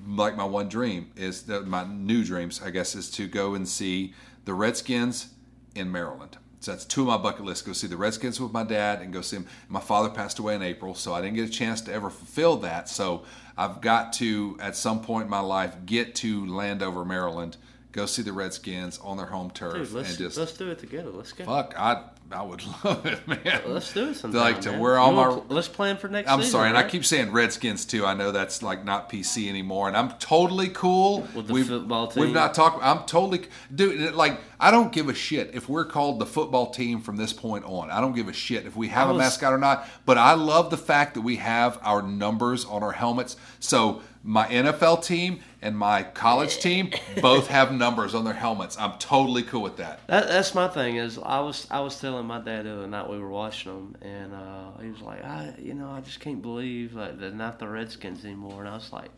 like 0.06 0.36
my 0.36 0.44
one 0.44 0.68
dream 0.68 1.10
is 1.16 1.42
that 1.42 1.66
my 1.66 1.84
new 1.84 2.24
dreams, 2.24 2.60
I 2.62 2.70
guess, 2.70 2.94
is 2.94 3.10
to 3.12 3.26
go 3.26 3.54
and 3.54 3.68
see 3.68 4.14
the 4.44 4.54
Redskins 4.54 5.28
in 5.74 5.90
Maryland. 5.90 6.36
So 6.60 6.72
that's 6.72 6.84
two 6.84 7.00
of 7.02 7.06
my 7.06 7.16
bucket 7.16 7.44
lists: 7.44 7.62
go 7.62 7.72
see 7.72 7.86
the 7.86 7.96
Redskins 7.96 8.40
with 8.40 8.52
my 8.52 8.64
dad, 8.64 9.00
and 9.00 9.12
go 9.12 9.22
see 9.22 9.36
them. 9.36 9.46
My 9.68 9.80
father 9.80 10.10
passed 10.10 10.38
away 10.38 10.54
in 10.54 10.62
April, 10.62 10.94
so 10.94 11.14
I 11.14 11.20
didn't 11.20 11.36
get 11.36 11.48
a 11.48 11.52
chance 11.52 11.80
to 11.82 11.92
ever 11.92 12.10
fulfill 12.10 12.58
that. 12.58 12.88
So 12.88 13.24
I've 13.56 13.80
got 13.80 14.12
to, 14.14 14.58
at 14.60 14.76
some 14.76 15.00
point 15.02 15.24
in 15.24 15.30
my 15.30 15.40
life, 15.40 15.74
get 15.86 16.14
to 16.16 16.46
Landover, 16.46 17.04
Maryland, 17.04 17.56
go 17.92 18.06
see 18.06 18.22
the 18.22 18.32
Redskins 18.32 18.98
on 18.98 19.16
their 19.16 19.26
home 19.26 19.50
turf, 19.50 19.74
Dude, 19.74 19.92
let's 19.92 20.10
and 20.10 20.18
just 20.18 20.36
let's 20.38 20.56
do 20.56 20.70
it 20.70 20.78
together. 20.78 21.10
Let's 21.10 21.32
go. 21.32 21.44
fuck. 21.44 21.74
I 21.78 22.04
I 22.32 22.42
would 22.42 22.62
love 22.84 23.04
it, 23.06 23.26
man. 23.26 23.62
Let's 23.66 23.92
do 23.92 24.10
it 24.10 24.14
sometime. 24.14 24.40
Like 24.40 24.60
to 24.62 24.70
man. 24.72 24.80
wear 24.80 24.98
all 24.98 25.12
my. 25.12 25.28
let's 25.48 25.68
plan 25.68 25.96
for 25.96 26.08
next. 26.08 26.30
I'm 26.30 26.38
season, 26.40 26.52
sorry, 26.52 26.68
and 26.68 26.78
I 26.78 26.88
keep 26.88 27.04
saying 27.04 27.32
Redskins 27.32 27.84
too. 27.84 28.06
I 28.06 28.14
know 28.14 28.30
that's 28.30 28.62
like 28.62 28.84
not 28.84 29.10
PC 29.10 29.48
anymore, 29.48 29.88
and 29.88 29.96
I'm 29.96 30.10
totally 30.18 30.68
cool 30.68 31.26
With 31.34 31.48
the 31.48 31.52
we've, 31.52 31.66
football 31.66 32.06
team? 32.08 32.22
We've 32.24 32.32
not 32.32 32.54
talked. 32.54 32.84
I'm 32.84 33.04
totally, 33.06 33.46
dude. 33.74 34.14
Like 34.14 34.40
I 34.60 34.70
don't 34.70 34.92
give 34.92 35.08
a 35.08 35.14
shit 35.14 35.50
if 35.54 35.68
we're 35.68 35.84
called 35.84 36.18
the 36.20 36.26
football 36.26 36.70
team 36.70 37.00
from 37.00 37.16
this 37.16 37.32
point 37.32 37.64
on. 37.64 37.90
I 37.90 38.00
don't 38.00 38.14
give 38.14 38.28
a 38.28 38.32
shit 38.32 38.64
if 38.66 38.76
we 38.76 38.88
have 38.88 39.08
I 39.08 39.10
a 39.10 39.14
was- 39.14 39.20
mascot 39.20 39.52
or 39.52 39.58
not. 39.58 39.88
But 40.06 40.18
I 40.18 40.34
love 40.34 40.70
the 40.70 40.76
fact 40.78 41.14
that 41.14 41.22
we 41.22 41.36
have 41.36 41.78
our 41.82 42.02
numbers 42.02 42.64
on 42.64 42.82
our 42.82 42.92
helmets. 42.92 43.36
So 43.58 44.02
my 44.22 44.46
NFL 44.48 45.04
team 45.04 45.40
and 45.62 45.76
my 45.76 46.02
college 46.02 46.58
team 46.58 46.90
both 47.22 47.46
have 47.48 47.72
numbers 47.72 48.14
on 48.14 48.24
their 48.24 48.34
helmets. 48.34 48.76
I'm 48.78 48.98
totally 48.98 49.42
cool 49.42 49.62
with 49.62 49.78
that. 49.78 50.00
That, 50.08 50.28
that's 50.28 50.54
my 50.54 50.68
thing. 50.68 50.96
Is 50.96 51.18
I 51.18 51.40
was 51.40 51.66
I 51.70 51.80
was 51.80 51.98
telling 52.00 52.26
my 52.26 52.40
dad 52.40 52.66
the 52.66 52.72
other 52.72 52.86
night 52.86 53.08
we 53.08 53.18
were 53.18 53.30
watching 53.30 53.72
them, 53.72 53.96
and 54.02 54.34
uh, 54.34 54.78
he 54.82 54.90
was 54.90 55.00
like, 55.00 55.24
I 55.24 55.54
you 55.58 55.74
know 55.74 55.90
I 55.90 56.00
just 56.00 56.20
can't 56.20 56.42
believe 56.42 56.94
like 56.94 57.18
they're 57.18 57.30
not 57.30 57.58
the 57.58 57.68
Redskins 57.68 58.24
anymore. 58.24 58.60
And 58.60 58.68
I 58.68 58.74
was 58.74 58.92
like, 58.92 59.10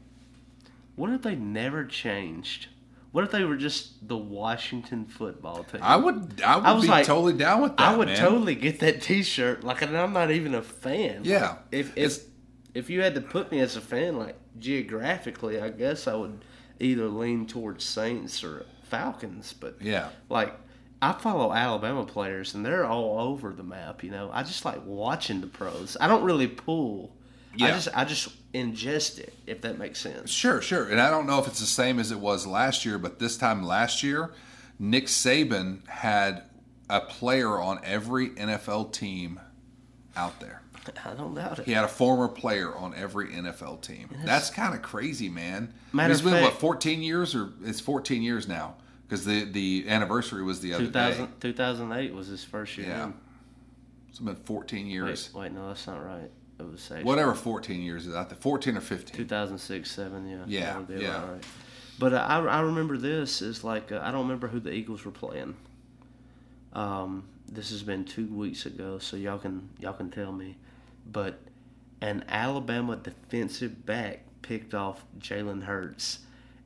what 0.95 1.11
if 1.11 1.23
they 1.23 1.35
never 1.35 1.85
changed? 1.85 2.69
What 3.11 3.25
if 3.25 3.31
they 3.31 3.45
were 3.45 3.57
just 3.57 4.09
the 4.09 4.17
Washington 4.17 5.05
football 5.05 5.65
team? 5.65 5.81
I 5.83 5.97
would. 5.97 6.41
I 6.43 6.57
would 6.57 6.65
I 6.65 6.73
was 6.73 6.85
be 6.85 6.89
like, 6.89 7.07
totally 7.07 7.35
down 7.35 7.61
with 7.61 7.77
that. 7.77 7.89
I 7.93 7.97
would 7.97 8.09
man. 8.09 8.17
totally 8.17 8.55
get 8.55 8.81
that 8.81 9.03
T-shirt. 9.03 9.63
Like, 9.65 9.83
and 9.83 9.95
I'm 9.95 10.15
not 10.15 10.31
even 10.31 10.55
a 10.55 10.63
fan. 10.63 11.21
Yeah. 11.25 11.49
Like, 11.51 11.59
if 11.73 11.91
It's- 11.97 12.25
if 12.75 12.89
you 12.91 13.03
had 13.03 13.15
to 13.15 13.21
put 13.21 13.51
me 13.51 13.61
as 13.61 13.77
a 13.77 13.81
fan, 13.81 14.17
like 14.19 14.37
geographically, 14.59 15.61
I 15.61 15.71
guess 15.71 16.07
I 16.07 16.15
would 16.15 16.45
either 16.81 17.09
lean 17.09 17.47
towards 17.47 17.85
Saints 17.85 18.43
or 18.43 18.67
Falcons. 18.85 19.53
But 19.53 19.77
Yeah. 19.81 20.09
like 20.29 20.55
I 21.01 21.13
follow 21.13 21.53
Alabama 21.53 22.05
players, 22.05 22.55
and 22.55 22.65
they're 22.65 22.85
all 22.87 23.19
over 23.19 23.53
the 23.53 23.65
map. 23.65 24.05
You 24.05 24.11
know, 24.11 24.31
I 24.33 24.43
just 24.45 24.65
like 24.65 24.81
watching 24.85 25.41
the 25.41 25.49
pros. 25.49 25.97
I 26.01 26.07
don't 26.07 26.23
really 26.23 26.47
pull. 26.47 27.15
Yeah. 27.57 27.67
I 27.67 27.71
just 27.73 27.89
I 27.95 28.05
just 28.05 28.29
ingest 28.55 29.19
it, 29.19 29.35
if 29.47 29.61
that 29.63 29.79
makes 29.79 29.99
sense. 30.01 30.31
Sure, 30.31 30.63
sure. 30.63 30.89
And 30.89 31.01
I 31.01 31.11
don't 31.11 31.27
know 31.27 31.39
if 31.39 31.47
it's 31.47 31.61
the 31.61 31.67
same 31.67 31.99
as 31.99 32.11
it 32.13 32.21
was 32.21 32.47
last 32.47 32.85
year, 32.85 32.99
but 32.99 33.19
this 33.19 33.37
time 33.37 33.63
last 33.65 34.03
year, 34.03 34.33
Nick 34.79 35.07
Saban 35.07 35.87
had 35.89 36.45
a 36.89 37.01
player 37.01 37.61
on 37.61 37.81
every 37.85 38.31
NFL 38.31 38.93
team 38.93 39.41
out 40.17 40.39
there. 40.41 40.62
I 41.05 41.15
don't 41.15 41.35
doubt 41.35 41.61
it. 41.61 41.67
He 41.67 41.73
had 41.73 41.85
a 41.85 41.89
former 41.89 42.29
player 42.29 42.75
on 42.75 42.95
every 42.95 43.29
NFL 43.29 43.83
team. 43.83 44.09
That's 44.25 44.51
kind 44.51 44.75
of 44.75 44.83
crazy, 44.83 45.29
man. 45.29 45.73
Matter 45.93 46.13
He's 46.13 46.25
of 46.25 46.33
been 46.33 46.43
what 46.43 46.55
14 46.55 47.03
years, 47.03 47.35
or 47.35 47.51
it's 47.65 47.81
14 47.81 48.23
years 48.23 48.49
now 48.49 48.75
because 49.07 49.25
the 49.25 49.45
the 49.45 49.85
anniversary 49.89 50.43
was 50.43 50.61
the 50.61 50.75
other 50.75 50.87
2000, 50.87 51.25
day. 51.27 51.31
2008 51.41 52.15
was 52.15 52.29
his 52.29 52.43
first 52.43 52.77
year. 52.79 52.89
Yeah. 52.89 53.05
in. 53.05 53.15
It's 54.09 54.19
been 54.19 54.37
14 54.37 54.87
years. 54.87 55.31
Wait, 55.33 55.41
wait, 55.41 55.53
no, 55.53 55.69
that's 55.69 55.87
not 55.87 56.05
right. 56.05 56.31
It 56.59 56.71
was 56.71 56.91
Whatever 57.03 57.35
14 57.35 57.83
years 57.83 58.07
is 58.07 58.13
there, 58.13 58.25
14 58.25 58.77
or 58.77 58.81
15. 58.81 59.17
2006, 59.17 59.91
seven, 59.91 60.29
yeah. 60.29 60.45
Yeah, 60.47 60.83
that 60.87 61.01
yeah. 61.01 61.31
right. 61.31 61.45
But 61.99 62.15
uh, 62.15 62.27
I, 62.29 62.39
I 62.41 62.61
remember 62.61 62.97
this 62.97 63.43
is 63.43 63.65
like 63.65 63.93
uh, 63.93 64.01
I 64.03 64.11
don't 64.11 64.23
remember 64.23 64.49
who 64.49 64.61
the 64.61 64.73
Eagles 64.73 65.05
were 65.05 65.13
playing. 65.13 65.57
Um, 66.73 67.25
this 67.49 67.71
has 67.71 67.83
been 67.83 68.05
two 68.05 68.27
weeks 68.27 68.67
ago, 68.67 68.99
so 68.99 69.17
y'all 69.17 69.39
can 69.39 69.69
y'all 69.79 69.93
can 69.93 70.11
tell 70.11 70.33
me. 70.33 70.57
But 71.13 71.39
an 72.01 72.25
Alabama 72.29 72.97
defensive 72.97 73.85
back 73.87 74.21
picked 74.43 74.75
off 74.75 75.05
Jalen 75.19 75.63
Hurts, 75.65 76.21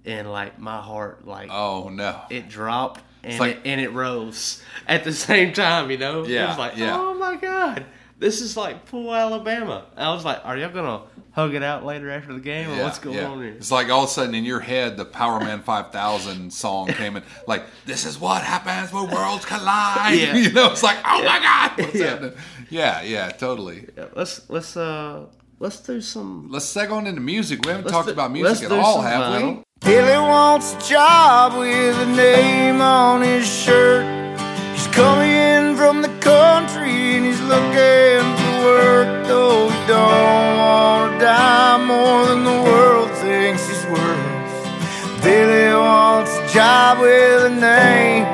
and 0.04 0.30
like 0.30 0.58
my 0.58 0.80
heart 0.80 1.26
like 1.26 1.50
Oh 1.50 1.88
no. 1.88 2.20
it 2.30 2.48
dropped 2.48 3.02
and 3.24 3.38
like- 3.40 3.56
it, 3.56 3.62
and 3.64 3.80
it 3.80 3.92
rose 3.92 4.62
at 4.86 5.04
the 5.04 5.12
same 5.28 5.52
time. 5.52 5.90
You 5.90 5.98
know, 5.98 6.22
it 6.22 6.30
Yeah, 6.30 6.48
was 6.48 6.58
like, 6.58 6.76
yeah. 6.76 6.96
oh 6.96 7.14
my 7.14 7.36
god, 7.36 7.84
this 8.18 8.40
is 8.40 8.56
like 8.56 8.86
full 8.86 9.12
Alabama. 9.14 9.86
I 9.96 10.12
was 10.14 10.24
like, 10.24 10.40
are 10.44 10.56
y'all 10.56 10.70
gonna 10.70 11.02
hug 11.36 11.54
it 11.54 11.62
out 11.62 11.84
later 11.84 12.10
after 12.10 12.32
the 12.32 12.40
game, 12.40 12.70
or 12.70 12.76
Yeah, 12.76 12.82
what's 12.84 12.98
going 12.98 13.16
yeah. 13.18 13.26
on 13.28 13.38
here? 13.42 13.52
It's 13.52 13.70
like 13.70 13.90
all 13.90 14.04
of 14.04 14.08
a 14.08 14.12
sudden 14.12 14.34
in 14.34 14.44
your 14.44 14.60
head, 14.60 14.96
the 14.96 15.04
Powerman 15.04 15.62
5000 15.62 16.50
song 16.64 16.86
came 16.88 17.14
in. 17.16 17.22
Like, 17.46 17.64
this 17.84 18.06
is 18.06 18.18
what 18.18 18.42
happens 18.42 18.90
when 18.92 19.10
worlds 19.10 19.44
collide. 19.44 20.18
Yeah. 20.18 20.34
You 20.46 20.50
know, 20.52 20.72
it's 20.72 20.82
like, 20.82 20.96
oh 21.04 21.22
my 21.22 21.38
God, 21.38 21.72
what's 21.78 21.94
Yeah. 22.00 22.06
happening? 22.08 22.32
Yeah, 22.70 23.02
yeah, 23.02 23.28
totally. 23.32 23.86
Yeah, 23.96 24.06
let's 24.14 24.48
let's 24.48 24.76
uh 24.76 25.26
let's 25.60 25.78
do 25.80 26.00
some. 26.00 26.48
Let's 26.50 26.66
seg 26.74 26.90
on 26.90 27.06
into 27.06 27.20
music. 27.20 27.64
We 27.64 27.70
haven't 27.70 27.84
Let's 27.84 27.92
talked 27.94 28.06
do- 28.08 28.12
about 28.14 28.32
music 28.32 28.64
at 28.64 28.72
all, 28.72 29.02
have 29.02 29.22
vinyl. 29.42 29.56
we? 29.58 29.62
Billy 29.80 30.18
wants 30.18 30.72
a 30.74 30.88
job 30.88 31.58
with 31.58 31.96
a 31.98 32.06
name 32.16 32.80
on 32.80 33.20
his 33.22 33.46
shirt. 33.46 34.04
He's 34.74 34.86
coming 34.88 35.30
in 35.30 35.76
from 35.76 36.00
the 36.02 36.08
country 36.20 36.90
and 37.16 37.24
he's 37.26 37.40
looking 37.42 38.24
for 38.40 38.45
work, 38.66 39.26
though 39.26 39.68
he 39.68 39.78
don't 39.86 40.56
want 40.58 41.12
to 41.12 41.24
die 41.24 41.78
more 41.92 42.26
than 42.28 42.42
the 42.50 42.58
world 42.68 43.10
thinks 43.22 43.62
he's 43.68 43.84
worth. 43.86 45.22
Billy 45.22 45.70
wants 45.74 46.32
a 46.42 46.44
job 46.56 46.98
with 47.00 47.52
a 47.52 47.54
name 47.70 48.26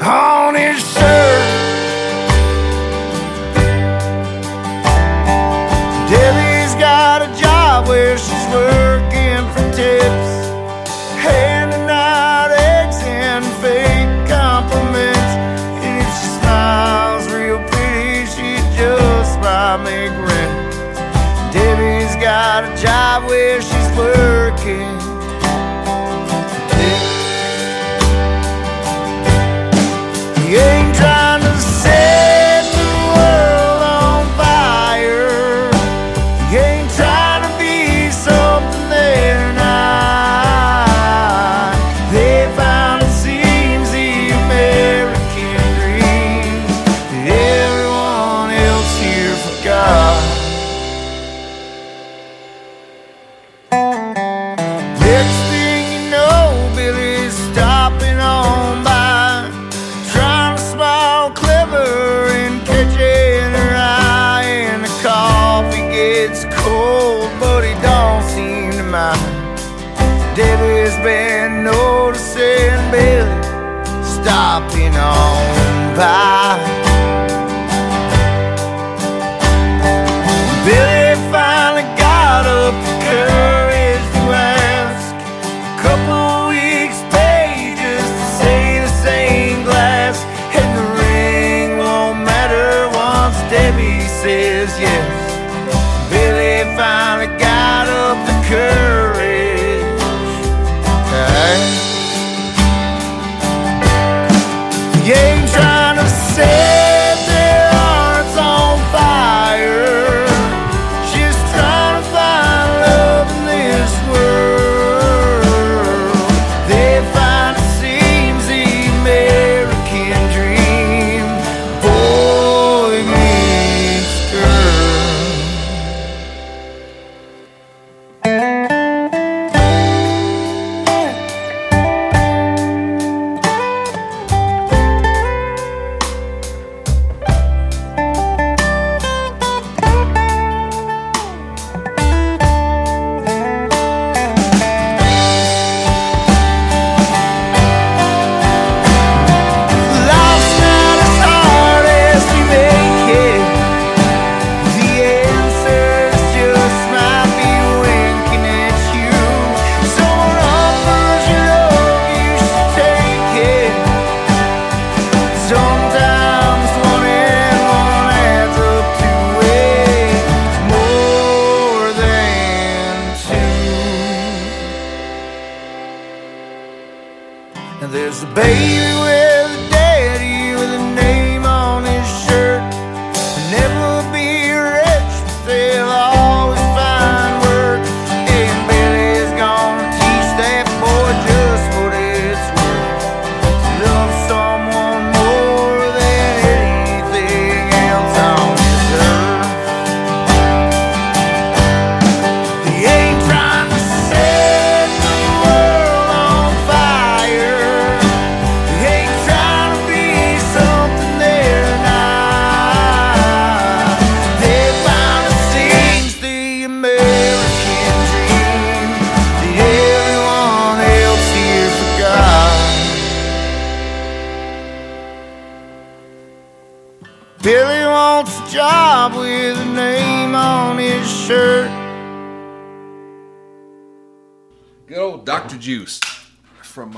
on 0.00 0.54
his 0.54 0.78
shirt. 0.92 1.43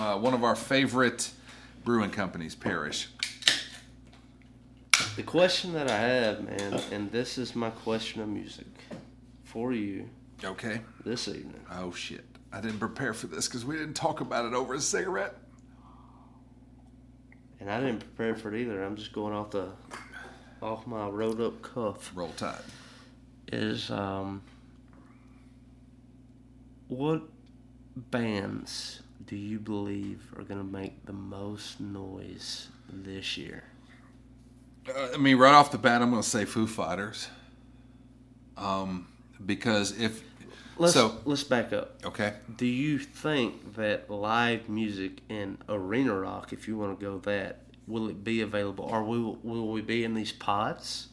Uh, 0.06 0.16
one 0.18 0.34
of 0.34 0.44
our 0.44 0.54
favorite 0.54 1.30
brewing 1.84 2.10
companies, 2.10 2.54
Parish. 2.54 3.08
The 5.16 5.22
question 5.22 5.72
that 5.72 5.90
I 5.90 5.98
have, 5.98 6.44
man, 6.44 6.80
and 6.92 7.10
this 7.10 7.38
is 7.38 7.56
my 7.56 7.70
question 7.70 8.20
of 8.22 8.28
music 8.28 8.66
for 9.44 9.72
you 9.72 10.08
Okay. 10.44 10.80
this 11.04 11.26
evening. 11.28 11.60
Oh 11.72 11.92
shit! 11.92 12.24
I 12.52 12.60
didn't 12.60 12.78
prepare 12.78 13.14
for 13.14 13.26
this 13.26 13.48
because 13.48 13.64
we 13.64 13.76
didn't 13.76 13.94
talk 13.94 14.20
about 14.20 14.44
it 14.44 14.52
over 14.54 14.74
a 14.74 14.80
cigarette. 14.80 15.34
And 17.58 17.70
I 17.70 17.80
didn't 17.80 18.00
prepare 18.00 18.36
for 18.36 18.54
it 18.54 18.60
either. 18.60 18.84
I'm 18.84 18.96
just 18.96 19.12
going 19.12 19.32
off 19.34 19.50
the 19.50 19.70
off 20.62 20.86
my 20.86 21.08
rolled 21.08 21.40
up 21.40 21.62
cuff. 21.62 22.12
Roll 22.14 22.28
Tide. 22.36 22.60
Is 23.50 23.90
um 23.90 24.42
what 26.88 27.22
bands 27.96 29.00
do 29.26 29.36
you 29.36 29.58
believe 29.58 30.20
are 30.36 30.44
gonna 30.44 30.64
make 30.64 31.04
the 31.06 31.12
most 31.12 31.80
noise 31.80 32.68
this 32.92 33.36
year? 33.36 33.64
Uh, 34.88 35.08
I 35.14 35.16
mean, 35.16 35.36
right 35.36 35.52
off 35.54 35.72
the 35.72 35.78
bat, 35.78 36.00
I'm 36.02 36.10
going 36.10 36.22
to 36.22 36.28
say 36.28 36.44
Foo 36.44 36.66
Fighters. 36.66 37.28
Um, 38.56 39.08
because 39.44 39.98
if 40.00 40.22
Let's 40.78 40.92
so, 40.94 41.16
let's 41.24 41.42
back 41.42 41.72
up. 41.72 41.96
okay, 42.04 42.34
Do 42.54 42.66
you 42.66 42.98
think 42.98 43.74
that 43.76 44.10
live 44.10 44.68
music 44.68 45.22
and 45.28 45.58
arena 45.68 46.14
rock, 46.14 46.52
if 46.52 46.68
you 46.68 46.76
want 46.76 46.98
to 46.98 47.04
go 47.04 47.18
that, 47.20 47.62
will 47.86 48.08
it 48.08 48.22
be 48.22 48.42
available, 48.42 48.84
or 48.84 49.02
will 49.02 49.38
will 49.42 49.68
we 49.72 49.80
be 49.80 50.04
in 50.04 50.14
these 50.14 50.32
pods? 50.32 51.08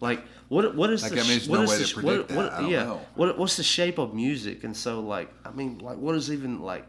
Like 0.00 0.22
what 0.48 0.74
what 0.76 0.90
is 0.90 1.02
Like, 1.02 1.12
the 1.12 1.20
I 1.20 1.24
mean, 1.24 1.40
what 1.48 1.58
no 1.58 1.62
is 1.62 1.70
way 1.70 1.78
the 1.78 1.84
to 1.84 1.94
predict 1.94 2.30
what, 2.30 2.30
what, 2.30 2.50
that. 2.50 2.52
I 2.52 2.62
don't 2.62 2.70
yeah 2.70 2.84
know. 2.84 3.00
what 3.14 3.36
what's 3.38 3.56
the 3.56 3.64
shape 3.64 3.98
of 3.98 4.14
music? 4.14 4.64
And 4.64 4.76
so 4.76 5.00
like 5.00 5.32
I 5.44 5.50
mean 5.50 5.78
like 5.78 5.98
what 5.98 6.14
is 6.14 6.30
even 6.30 6.60
like 6.62 6.86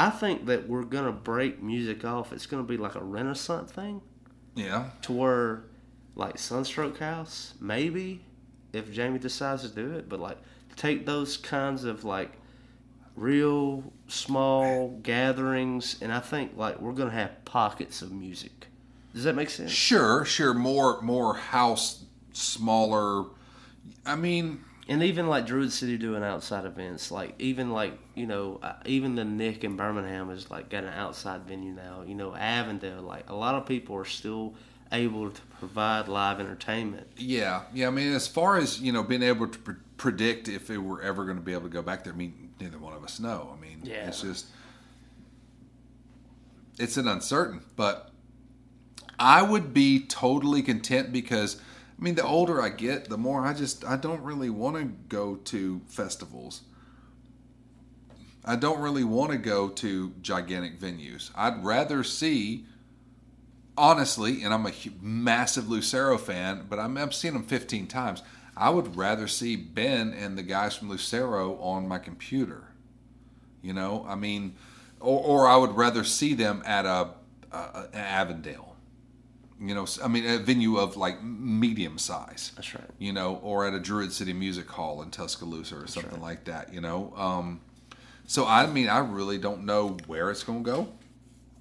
I 0.00 0.08
think 0.08 0.46
that 0.46 0.66
we're 0.66 0.84
gonna 0.84 1.12
break 1.12 1.62
music 1.62 2.06
off. 2.06 2.32
It's 2.32 2.46
gonna 2.46 2.62
be 2.62 2.78
like 2.78 2.94
a 2.94 3.04
renaissance 3.04 3.70
thing 3.70 4.00
yeah, 4.54 4.92
to 5.02 5.12
where 5.12 5.64
like 6.16 6.38
Sunstroke 6.38 6.98
House 6.98 7.52
maybe 7.60 8.24
if 8.72 8.90
Jamie 8.90 9.18
decides 9.18 9.60
to 9.60 9.68
do 9.68 9.92
it, 9.92 10.08
but 10.08 10.18
like 10.18 10.38
take 10.74 11.04
those 11.04 11.36
kinds 11.36 11.84
of 11.84 12.02
like 12.04 12.32
real 13.14 13.92
small 14.08 14.88
gatherings, 15.02 15.96
and 16.00 16.10
I 16.14 16.20
think 16.20 16.52
like 16.56 16.80
we're 16.80 16.92
gonna 16.92 17.10
have 17.10 17.44
pockets 17.44 18.00
of 18.00 18.10
music. 18.10 18.68
Does 19.12 19.24
that 19.24 19.34
make 19.34 19.50
sense? 19.50 19.70
sure, 19.70 20.24
sure, 20.24 20.54
more 20.54 21.02
more 21.02 21.34
house, 21.34 22.04
smaller. 22.32 23.26
I 24.06 24.16
mean, 24.16 24.64
And 24.90 25.02
even 25.04 25.28
like 25.28 25.46
Druid 25.46 25.72
City 25.72 25.96
doing 25.96 26.22
outside 26.24 26.64
events, 26.66 27.10
like 27.12 27.34
even 27.38 27.70
like 27.70 27.96
you 28.14 28.26
know, 28.26 28.58
uh, 28.62 28.74
even 28.84 29.14
the 29.14 29.24
Nick 29.24 29.62
in 29.64 29.76
Birmingham 29.76 30.30
is 30.30 30.50
like 30.50 30.68
got 30.68 30.82
an 30.84 30.92
outside 30.92 31.42
venue 31.42 31.72
now. 31.72 32.02
You 32.06 32.14
know, 32.16 32.34
Avondale, 32.34 33.00
like 33.00 33.30
a 33.30 33.34
lot 33.34 33.54
of 33.54 33.66
people 33.66 33.94
are 33.96 34.04
still 34.04 34.54
able 34.92 35.30
to 35.30 35.40
provide 35.60 36.08
live 36.08 36.40
entertainment. 36.40 37.06
yeah, 37.16 37.62
yeah. 37.72 37.86
I 37.86 37.90
mean, 37.90 38.12
as 38.12 38.26
far 38.26 38.56
as 38.58 38.80
you 38.80 38.90
know, 38.92 39.04
being 39.04 39.22
able 39.22 39.46
to 39.46 39.58
pre- 39.60 39.74
predict 39.96 40.48
if 40.48 40.66
they 40.66 40.76
were 40.78 41.00
ever 41.00 41.24
going 41.24 41.36
to 41.36 41.42
be 41.42 41.52
able 41.52 41.62
to 41.62 41.68
go 41.68 41.82
back 41.82 42.02
there, 42.02 42.12
I 42.12 42.16
mean, 42.16 42.50
neither 42.60 42.78
one 42.78 42.92
of 42.94 43.04
us 43.04 43.20
know. 43.20 43.56
I 43.56 43.60
mean, 43.60 43.82
Yeah. 43.84 44.08
it's 44.08 44.22
just 44.22 44.46
it's 46.78 46.96
an 46.96 47.06
uncertain, 47.06 47.62
but 47.76 48.10
I 49.18 49.42
would 49.42 49.72
be 49.74 50.00
totally 50.06 50.62
content 50.62 51.12
because 51.12 51.60
I 52.00 52.02
mean, 52.02 52.14
the 52.14 52.24
older 52.24 52.62
I 52.62 52.70
get, 52.70 53.10
the 53.10 53.18
more 53.18 53.44
I 53.44 53.52
just 53.52 53.84
I 53.84 53.96
don't 53.96 54.22
really 54.22 54.48
want 54.48 54.76
to 54.76 54.84
go 54.84 55.36
to 55.36 55.82
festivals. 55.86 56.62
I 58.42 58.56
don't 58.56 58.80
really 58.80 59.04
want 59.04 59.32
to 59.32 59.38
go 59.38 59.68
to 59.68 60.14
gigantic 60.22 60.80
venues. 60.80 61.30
I'd 61.34 61.62
rather 61.62 62.02
see, 62.02 62.64
honestly, 63.76 64.42
and 64.42 64.54
I'm 64.54 64.66
a 64.66 64.72
massive 65.02 65.68
Lucero 65.68 66.16
fan, 66.16 66.64
but 66.70 66.78
I'm, 66.78 66.96
I've 66.96 67.14
seen 67.14 67.34
them 67.34 67.42
15 67.42 67.86
times. 67.86 68.22
I 68.56 68.70
would 68.70 68.96
rather 68.96 69.28
see 69.28 69.56
Ben 69.56 70.14
and 70.14 70.38
the 70.38 70.42
guys 70.42 70.74
from 70.74 70.88
Lucero 70.88 71.58
on 71.60 71.86
my 71.86 71.98
computer. 71.98 72.64
You 73.60 73.74
know, 73.74 74.06
I 74.08 74.14
mean, 74.14 74.56
or, 75.00 75.20
or 75.20 75.48
I 75.48 75.56
would 75.56 75.72
rather 75.72 76.02
see 76.02 76.32
them 76.32 76.62
at 76.64 76.86
a, 76.86 77.10
a, 77.52 77.56
a 77.56 77.88
Avondale. 77.92 78.69
You 79.60 79.74
know, 79.74 79.86
I 80.02 80.08
mean, 80.08 80.26
a 80.26 80.38
venue 80.38 80.76
of 80.78 80.96
like 80.96 81.22
medium 81.22 81.98
size 81.98 82.52
That's 82.56 82.74
right. 82.74 82.84
you 82.98 83.12
know, 83.12 83.40
or 83.42 83.66
at 83.66 83.74
a 83.74 83.80
Druid 83.80 84.12
City 84.12 84.32
Music 84.32 84.68
Hall 84.68 85.02
in 85.02 85.10
Tuscaloosa 85.10 85.76
or 85.76 85.86
something 85.86 86.20
like 86.20 86.44
that, 86.44 86.72
you 86.72 86.80
know. 86.80 87.12
Um, 87.14 87.60
so 88.26 88.46
I 88.46 88.66
mean, 88.66 88.88
I 88.88 88.98
really 88.98 89.38
don't 89.38 89.64
know 89.64 89.98
where 90.06 90.30
it's 90.30 90.44
going 90.44 90.64
to 90.64 90.70
go. 90.70 90.88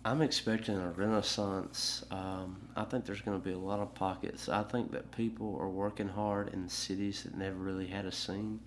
I'm 0.05 0.21
expecting 0.21 0.77
a 0.77 0.91
renaissance. 0.91 2.05
Um, 2.09 2.55
I 2.75 2.85
think 2.85 3.05
there's 3.05 3.21
going 3.21 3.39
to 3.39 3.43
be 3.43 3.51
a 3.51 3.57
lot 3.57 3.79
of 3.79 3.93
pockets. 3.95 4.47
I 4.47 4.63
think 4.63 4.91
that 4.93 5.11
people 5.11 5.57
are 5.59 5.67
working 5.67 6.07
hard 6.07 6.53
in 6.53 6.69
cities 6.69 7.23
that 7.23 7.35
never 7.35 7.57
really 7.57 7.87
had 7.87 8.05
a 8.05 8.11
scene, 8.11 8.61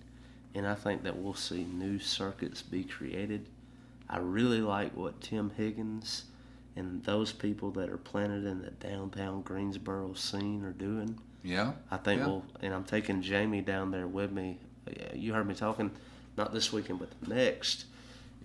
and 0.53 0.67
I 0.67 0.75
think 0.75 1.03
that 1.03 1.17
we'll 1.17 1.33
see 1.33 1.63
new 1.63 1.97
circuits 1.97 2.61
be 2.61 2.83
created. 2.83 3.49
I 4.09 4.17
really 4.19 4.61
like 4.61 4.95
what 4.95 5.19
Tim 5.21 5.49
Higgins 5.57 6.25
and 6.75 7.03
those 7.03 7.31
people 7.31 7.71
that 7.71 7.89
are 7.89 7.97
planted 7.97 8.45
in 8.45 8.61
the 8.61 8.71
downtown 8.71 9.41
Greensboro 9.41 10.13
scene 10.13 10.63
are 10.63 10.71
doing. 10.71 11.19
Yeah, 11.43 11.73
I 11.91 11.97
think 11.97 12.21
Yeah. 12.21 12.27
we'll, 12.27 12.45
and 12.61 12.73
I'm 12.73 12.83
taking 12.85 13.21
Jamie 13.21 13.61
down 13.61 13.91
there 13.91 14.07
with 14.07 14.31
me. 14.31 14.59
You 15.13 15.33
heard 15.33 15.47
me 15.47 15.55
talking, 15.55 15.91
not 16.37 16.53
this 16.53 16.71
weekend, 16.73 16.99
but 16.99 17.09
the 17.21 17.33
next. 17.35 17.85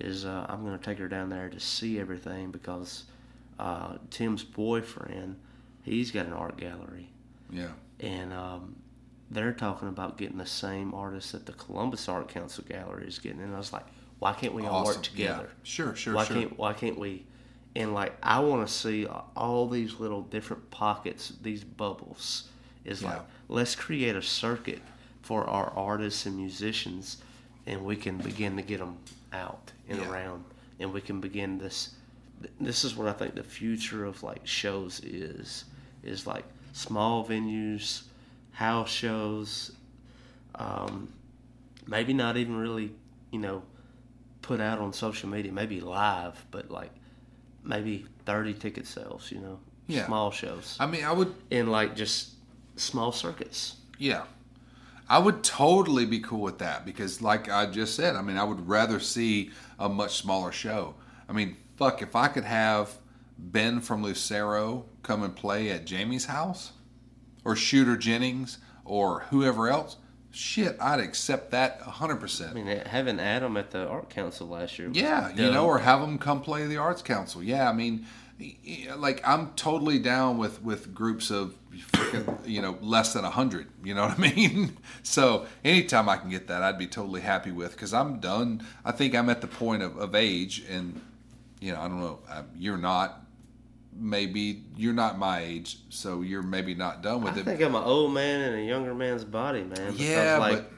Is 0.00 0.24
uh, 0.24 0.46
I'm 0.48 0.64
going 0.64 0.78
to 0.78 0.84
take 0.84 0.98
her 0.98 1.08
down 1.08 1.28
there 1.28 1.48
to 1.48 1.58
see 1.58 1.98
everything 1.98 2.52
because 2.52 3.04
uh, 3.58 3.96
Tim's 4.10 4.44
boyfriend, 4.44 5.34
he's 5.82 6.12
got 6.12 6.26
an 6.26 6.32
art 6.32 6.56
gallery, 6.56 7.08
yeah, 7.50 7.70
and 7.98 8.32
um, 8.32 8.76
they're 9.30 9.52
talking 9.52 9.88
about 9.88 10.16
getting 10.16 10.38
the 10.38 10.46
same 10.46 10.94
artist 10.94 11.32
that 11.32 11.46
the 11.46 11.52
Columbus 11.52 12.08
Art 12.08 12.28
Council 12.28 12.62
gallery 12.68 13.08
is 13.08 13.18
getting. 13.18 13.40
And 13.40 13.52
I 13.52 13.58
was 13.58 13.72
like, 13.72 13.86
why 14.20 14.32
can't 14.34 14.54
we 14.54 14.64
all 14.66 14.82
Awesome. 14.82 14.94
work 14.96 15.02
together? 15.02 15.48
Yeah. 15.48 15.58
Sure, 15.64 15.94
sure, 15.96 16.14
why 16.14 16.24
sure. 16.24 16.36
Can't, 16.36 16.56
why 16.58 16.72
can't 16.74 16.98
we? 16.98 17.26
And 17.76 17.94
like, 17.94 18.16
I 18.22 18.40
want 18.40 18.66
to 18.66 18.72
see 18.72 19.06
all 19.36 19.68
these 19.68 20.00
little 20.00 20.22
different 20.22 20.70
pockets, 20.70 21.32
these 21.42 21.64
bubbles. 21.64 22.48
Is 22.84 23.02
like, 23.02 23.20
let's 23.48 23.74
create 23.74 24.16
a 24.16 24.22
circuit 24.22 24.80
for 25.22 25.44
our 25.44 25.70
artists 25.76 26.24
and 26.24 26.36
musicians, 26.36 27.18
and 27.66 27.84
we 27.84 27.96
can 27.96 28.16
begin 28.16 28.56
to 28.56 28.62
get 28.62 28.78
them 28.78 28.96
out 29.32 29.72
and 29.88 29.98
Yeah. 29.98 30.10
around, 30.10 30.44
and 30.80 30.92
we 30.92 31.02
can 31.02 31.20
begin 31.20 31.58
this. 31.58 31.94
This 32.58 32.84
is 32.84 32.96
what 32.96 33.06
I 33.08 33.12
think 33.12 33.34
the 33.34 33.42
future 33.42 34.04
of 34.06 34.22
like 34.22 34.46
shows 34.46 35.00
is, 35.00 35.64
is 36.02 36.26
like 36.26 36.44
small 36.72 37.26
venues, 37.26 38.04
house 38.52 38.90
shows, 38.90 39.72
um, 40.54 41.12
maybe 41.86 42.14
not 42.14 42.36
even 42.38 42.56
really, 42.56 42.92
you 43.32 43.38
know, 43.38 43.62
put 44.40 44.60
out 44.60 44.78
on 44.78 44.92
social 44.94 45.28
media, 45.28 45.52
maybe 45.52 45.80
live, 45.80 46.46
but 46.50 46.70
like 46.70 46.92
maybe 47.68 48.06
30 48.26 48.54
ticket 48.54 48.86
sales, 48.86 49.30
you 49.30 49.38
know, 49.40 49.58
Yeah. 49.86 50.06
small 50.06 50.30
shows 50.30 50.76
I 50.80 50.86
mean, 50.86 51.04
I 51.04 51.12
would, 51.12 51.32
in 51.50 51.68
like 51.68 51.94
just 51.96 52.30
small 52.76 53.12
circuits. 53.12 53.76
yeah, 53.98 54.24
I 55.08 55.18
would 55.18 55.42
totally 55.42 56.04
be 56.06 56.20
cool 56.20 56.40
with 56.42 56.58
that 56.58 56.84
because, 56.84 57.22
like 57.22 57.48
I 57.48 57.66
just 57.66 57.94
said, 57.94 58.14
I 58.16 58.22
mean, 58.22 58.36
I 58.36 58.44
would 58.44 58.68
rather 58.68 59.00
see 59.00 59.50
a 59.78 59.88
much 59.88 60.16
smaller 60.16 60.52
show. 60.52 60.94
I 61.28 61.32
mean, 61.32 61.56
fuck, 61.76 62.02
if 62.02 62.14
I 62.16 62.28
could 62.28 62.44
have 62.44 62.98
Ben 63.38 63.80
from 63.80 64.02
Lucero 64.02 64.84
come 65.02 65.22
and 65.22 65.34
play 65.34 65.70
at 65.70 65.86
Jamie's 65.86 66.26
house, 66.26 66.72
or 67.44 67.56
Shooter 67.56 67.96
Jennings, 67.96 68.58
or 68.84 69.20
whoever 69.30 69.68
else, 69.68 69.96
shit, 70.38 70.76
I'd 70.80 71.00
accept 71.00 71.50
that 71.50 71.80
hundred 71.80 72.16
percent. 72.16 72.52
I 72.52 72.54
mean, 72.54 72.66
having 72.66 73.18
Adam 73.18 73.56
at 73.56 73.72
the 73.72 73.86
art 73.86 74.08
council 74.08 74.46
last 74.48 74.78
year. 74.78 74.88
Yeah, 74.92 75.30
you 75.34 75.50
know, 75.50 75.66
or 75.66 75.78
have 75.78 76.00
them 76.00 76.18
come 76.18 76.40
play 76.40 76.66
the 76.66 76.76
arts 76.76 77.02
council. 77.02 77.42
Yeah, 77.42 77.68
I 77.68 77.72
mean, 77.72 78.06
like 78.96 79.26
I'm 79.26 79.50
totally 79.54 79.98
down 79.98 80.38
with 80.38 80.62
with 80.62 80.94
groups 80.94 81.30
of 81.30 81.54
freaking 81.92 82.48
you 82.48 82.62
know 82.62 82.78
less 82.80 83.12
than 83.12 83.24
a 83.24 83.30
hundred. 83.30 83.66
You 83.82 83.94
know 83.94 84.06
what 84.06 84.18
I 84.18 84.34
mean? 84.34 84.76
So 85.02 85.46
anytime 85.64 86.08
I 86.08 86.18
can 86.18 86.28
get 86.28 86.48
that, 86.48 86.62
I'd 86.62 86.76
be 86.76 86.86
totally 86.86 87.22
happy 87.22 87.50
with 87.50 87.72
because 87.72 87.94
I'm 87.94 88.20
done. 88.20 88.62
I 88.84 88.92
think 88.92 89.14
I'm 89.14 89.30
at 89.30 89.40
the 89.40 89.46
point 89.46 89.82
of, 89.82 89.96
of 89.96 90.14
age, 90.14 90.64
and 90.68 91.00
you 91.60 91.72
know, 91.72 91.80
I 91.80 91.88
don't 91.88 92.00
know, 92.00 92.18
you're 92.58 92.76
not. 92.76 93.24
Maybe 94.00 94.62
you're 94.76 94.92
not 94.94 95.18
my 95.18 95.40
age, 95.40 95.78
so 95.90 96.22
you're 96.22 96.42
maybe 96.42 96.74
not 96.74 97.02
done 97.02 97.22
with 97.22 97.34
I 97.34 97.38
it. 97.38 97.40
I 97.40 97.44
think 97.44 97.60
I'm 97.62 97.74
an 97.74 97.82
old 97.82 98.12
man 98.14 98.40
in 98.52 98.58
a 98.60 98.62
younger 98.66 98.94
man's 98.94 99.24
body, 99.24 99.64
man. 99.64 99.92
yeah, 99.96 100.36
like, 100.38 100.56
but 100.58 100.72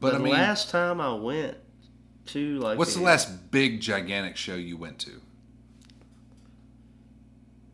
but 0.00 0.10
the 0.14 0.18
I 0.18 0.22
mean, 0.22 0.32
last 0.32 0.68
time 0.70 1.00
I 1.00 1.14
went 1.14 1.56
to 2.26 2.58
like, 2.58 2.78
what's 2.78 2.94
the 2.94 3.00
a- 3.00 3.04
last 3.04 3.50
big 3.52 3.80
gigantic 3.80 4.36
show 4.36 4.54
you 4.56 4.76
went 4.76 4.98
to? 5.00 5.20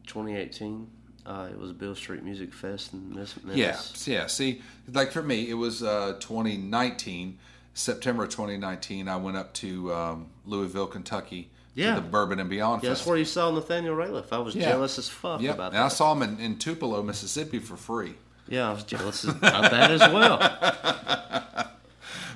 2018. 0.06 0.88
Uh, 1.26 1.48
it 1.50 1.58
was 1.58 1.72
Beale 1.72 1.94
Street 1.94 2.22
Music 2.22 2.54
Fest 2.54 2.94
in 2.94 3.14
Miss 3.14 3.34
Yeah, 3.52 3.66
Memphis. 3.66 4.08
yeah. 4.08 4.26
See, 4.26 4.62
like 4.90 5.12
for 5.12 5.22
me, 5.22 5.50
it 5.50 5.54
was 5.54 5.82
uh, 5.82 6.16
2019, 6.20 7.38
September 7.74 8.26
2019. 8.26 9.08
I 9.08 9.16
went 9.16 9.36
up 9.36 9.52
to 9.54 9.92
um, 9.92 10.26
Louisville, 10.46 10.86
Kentucky, 10.86 11.50
Yeah. 11.78 11.94
the 11.94 12.00
Bourbon 12.00 12.40
and 12.40 12.50
Beyond 12.50 12.82
Yeah, 12.82 12.90
that's 12.90 13.06
where 13.06 13.16
you 13.16 13.24
saw 13.24 13.50
Nathaniel 13.50 13.94
Rateliff. 13.96 14.32
I 14.32 14.38
was 14.38 14.54
Yeah. 14.54 14.70
jealous 14.70 14.98
as 14.98 15.08
fuck 15.08 15.40
Yep, 15.40 15.54
about 15.54 15.72
and 15.72 15.80
I 15.82 15.88
saw 15.88 16.12
him 16.12 16.22
in, 16.22 16.38
in 16.40 16.58
Tupelo, 16.58 17.02
Mississippi, 17.02 17.58
for 17.58 17.76
free. 17.76 18.14
yeah, 18.48 18.68
I 18.68 18.72
was 18.72 18.82
jealous 18.84 19.24
about 19.36 19.70
that 19.70 19.90
as 19.90 20.00
well. 20.00 20.38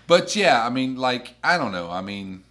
But 0.07 0.35
yeah, 0.37 0.65
I 0.65 0.69
mean, 0.69 0.97
like 0.97 1.35
I 1.43 1.57
don't 1.59 1.73
know. 1.73 1.91
I 1.91 2.03
mean, 2.03 2.43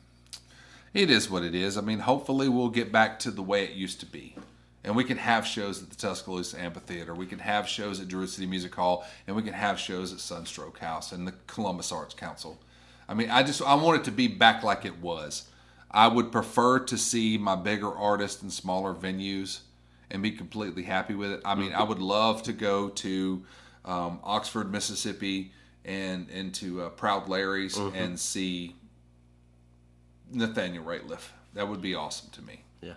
it 0.94 1.10
is 1.10 1.30
what 1.30 1.44
it 1.44 1.54
is. 1.54 1.78
I 1.78 1.82
mean, 1.82 2.00
hopefully 2.00 2.50
we'll 2.50 2.70
get 2.70 2.92
back 2.92 3.20
to 3.20 3.32
the 3.32 3.44
way 3.44 3.64
it 3.66 3.72
used 3.72 4.00
to 4.00 4.06
be. 4.06 4.36
And 4.84 4.96
we 4.96 5.04
can 5.04 5.18
have 5.18 5.46
shows 5.46 5.84
at 5.84 5.92
the 5.92 5.96
Tuscaloosa 5.96 6.60
Amphitheater. 6.60 7.14
We 7.14 7.28
can 7.28 7.38
have 7.39 7.68
shows 7.68 8.00
at 8.02 8.08
Druid 8.08 8.30
City 8.30 8.48
Music 8.48 8.74
Hall, 8.74 9.06
and 9.28 9.36
we 9.36 9.44
can 9.44 9.54
have 9.54 9.80
shows 9.80 10.12
at 10.12 10.20
Sunstroke 10.20 10.80
House 10.80 11.12
and 11.12 11.28
the 11.28 11.34
Columbus 11.46 11.92
Arts 11.92 12.16
Council. 12.16 12.58
I 13.08 13.14
mean, 13.14 13.30
I 13.30 13.44
just 13.44 13.62
I 13.62 13.76
want 13.76 14.00
it 14.00 14.04
to 14.06 14.12
be 14.12 14.28
back 14.28 14.64
like 14.64 14.84
it 14.86 15.00
was. 15.00 15.44
I 15.92 16.08
would 16.08 16.32
prefer 16.32 16.80
to 16.80 16.98
see 16.98 17.38
my 17.38 17.56
bigger 17.56 17.94
artists 17.94 18.42
in 18.42 18.50
smaller 18.50 18.94
venues 18.94 19.60
and 20.10 20.24
be 20.24 20.32
completely 20.32 20.84
happy 20.84 21.16
with 21.16 21.32
it. 21.32 21.42
I 21.44 21.56
mean, 21.56 21.74
I 21.74 21.84
would 21.84 22.00
love 22.00 22.44
to 22.44 22.54
go 22.54 22.89
to 22.89 23.44
um, 23.84 24.20
Oxford, 24.24 24.72
Mississippi, 24.72 25.52
and 25.84 26.30
into 26.30 26.82
uh, 26.82 26.89
Proud 26.89 27.28
Larry's 27.28 27.78
and 27.78 28.20
see 28.20 28.76
Nathaniel 30.32 30.86
Rateliff. 30.86 31.30
That 31.54 31.68
would 31.68 31.82
be 31.82 31.94
awesome 31.96 32.30
to 32.32 32.42
me. 32.42 32.64
yeah, 32.82 32.94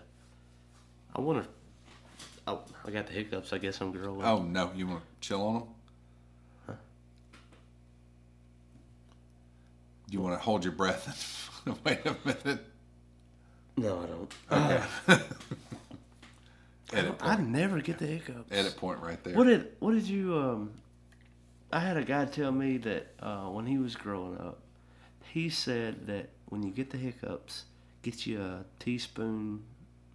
I 1.17 1.21
want 1.21 1.43
to. 1.43 1.49
Oh, 2.47 2.61
I 2.85 2.91
got 2.91 3.07
the 3.07 3.13
hiccups. 3.13 3.53
I 3.53 3.59
guess 3.59 3.81
I'm 3.81 3.91
growing. 3.91 4.23
Oh 4.23 4.43
no, 4.43 4.71
you 4.77 4.87
want 4.87 5.01
to 5.01 5.27
chill 5.27 5.43
on 5.43 5.55
them? 5.55 6.79
You 10.11 10.21
want 10.21 10.39
to 10.39 10.45
hold 10.45 10.63
your 10.65 10.75
breath? 10.75 11.51
and 11.67 11.77
Wait 11.85 12.01
a 12.05 12.15
minute. 12.25 12.65
No, 13.77 14.01
I 14.01 14.07
don't. 14.07 14.85
Okay. 15.09 15.23
Edit 16.93 17.17
I 17.21 17.37
point. 17.37 17.49
never 17.49 17.81
get 17.81 17.99
the 17.99 18.07
hiccups. 18.07 18.53
Edit 18.53 18.77
point 18.77 19.01
right 19.01 19.23
there. 19.25 19.35
What 19.35 19.45
did 19.47 19.69
What 19.81 19.93
did 19.95 20.05
you? 20.07 20.37
Um, 20.39 20.71
I 21.73 21.81
had 21.81 21.97
a 21.97 22.05
guy 22.05 22.25
tell 22.27 22.53
me 22.53 22.77
that 22.79 23.09
uh, 23.21 23.47
when 23.47 23.67
he 23.67 23.79
was 23.79 23.97
growing 23.97 24.39
up, 24.39 24.61
he 25.33 25.49
said 25.49 26.07
that 26.07 26.29
when 26.47 26.63
you 26.63 26.71
get 26.71 26.91
the 26.91 26.99
hiccups, 26.99 27.65
get 28.03 28.27
you 28.27 28.41
a 28.41 28.65
teaspoon 28.79 29.65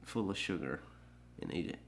full 0.03 0.29
of 0.29 0.37
sugar 0.37 0.79
and 1.41 1.53
eat 1.53 1.67
it, 1.71 1.79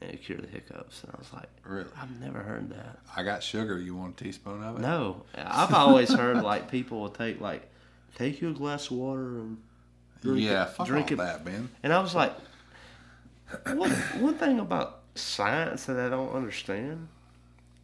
and 0.00 0.10
it 0.10 0.22
cure 0.22 0.38
the 0.38 0.46
hiccups. 0.46 1.02
And 1.04 1.12
I 1.14 1.18
was 1.18 1.30
like, 1.34 1.48
Really? 1.64 1.90
I've 2.00 2.18
never 2.18 2.38
heard 2.38 2.70
that. 2.70 3.00
I 3.14 3.24
got 3.24 3.42
sugar. 3.42 3.78
You 3.78 3.94
want 3.94 4.18
a 4.18 4.24
teaspoon 4.24 4.62
of 4.62 4.76
it? 4.76 4.80
No, 4.80 5.22
I've 5.36 5.74
always 5.74 6.10
heard 6.10 6.42
like 6.42 6.70
people 6.70 7.00
will 7.00 7.10
take 7.10 7.40
like 7.42 7.68
take 8.14 8.40
you 8.40 8.50
a 8.50 8.54
glass 8.54 8.86
of 8.90 8.96
water 8.96 9.38
and 9.40 9.58
drink 10.24 10.42
yeah, 10.42 10.64
it, 10.64 10.70
fuck 10.70 10.86
drink 10.86 11.06
all 11.06 11.12
it. 11.12 11.16
that, 11.18 11.44
man. 11.44 11.68
And 11.82 11.92
I 11.92 12.00
was 12.00 12.14
like, 12.14 12.32
one, 13.66 13.90
one 13.90 14.34
thing 14.34 14.58
about 14.58 15.02
science 15.14 15.84
that 15.84 15.98
I 15.98 16.08
don't 16.08 16.34
understand 16.34 17.08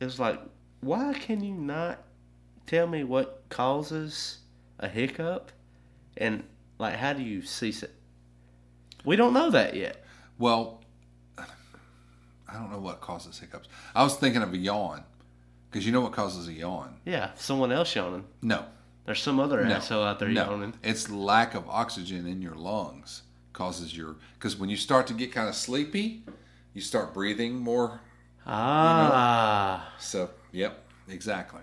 is 0.01 0.19
like, 0.19 0.41
why 0.81 1.13
can 1.13 1.45
you 1.45 1.55
not 1.55 2.03
tell 2.67 2.87
me 2.87 3.05
what 3.05 3.45
causes 3.51 4.39
a 4.79 4.89
hiccup 4.89 5.53
and 6.17 6.43
like 6.79 6.97
how 6.97 7.13
do 7.13 7.23
you 7.23 7.43
cease 7.43 7.83
it? 7.83 7.95
We 9.05 9.17
don't 9.17 9.35
know 9.35 9.51
that 9.51 9.75
yet. 9.75 10.05
Well, 10.39 10.83
I 11.39 12.55
don't 12.55 12.73
know 12.73 12.79
what 12.79 13.01
causes 13.01 13.39
hiccups. 13.39 13.69
I 13.95 14.03
was 14.03 14.17
thinking 14.17 14.43
of 14.43 14.53
a 14.53 14.57
yawn, 14.57 15.05
because 15.71 15.87
you 15.87 15.93
know 15.93 16.01
what 16.01 16.13
causes 16.13 16.49
a 16.49 16.53
yawn? 16.53 16.97
Yeah, 17.05 17.31
someone 17.37 17.71
else 17.71 17.95
yawning. 17.95 18.25
No, 18.43 18.65
There's 19.11 19.23
some 19.23 19.41
other 19.41 19.65
no, 19.65 19.75
asshole 19.75 20.05
out 20.05 20.21
there 20.21 20.29
no. 20.29 20.49
yawning. 20.49 20.75
It's 20.85 21.11
lack 21.11 21.57
of 21.57 21.69
oxygen 21.69 22.29
in 22.29 22.41
your 22.41 22.55
lungs 22.55 23.23
causes 23.53 23.97
your. 23.97 24.15
Because 24.39 24.57
when 24.57 24.71
you 24.71 24.77
start 24.77 25.09
to 25.09 25.15
get 25.15 25.33
kind 25.33 25.49
of 25.49 25.57
sleepy, 25.57 26.23
you 26.75 26.81
start 26.81 27.13
breathing 27.13 27.57
more. 27.57 28.03
Ah, 28.47 29.93
So, 29.99 30.31
yep, 30.53 30.85
exactly. 31.09 31.63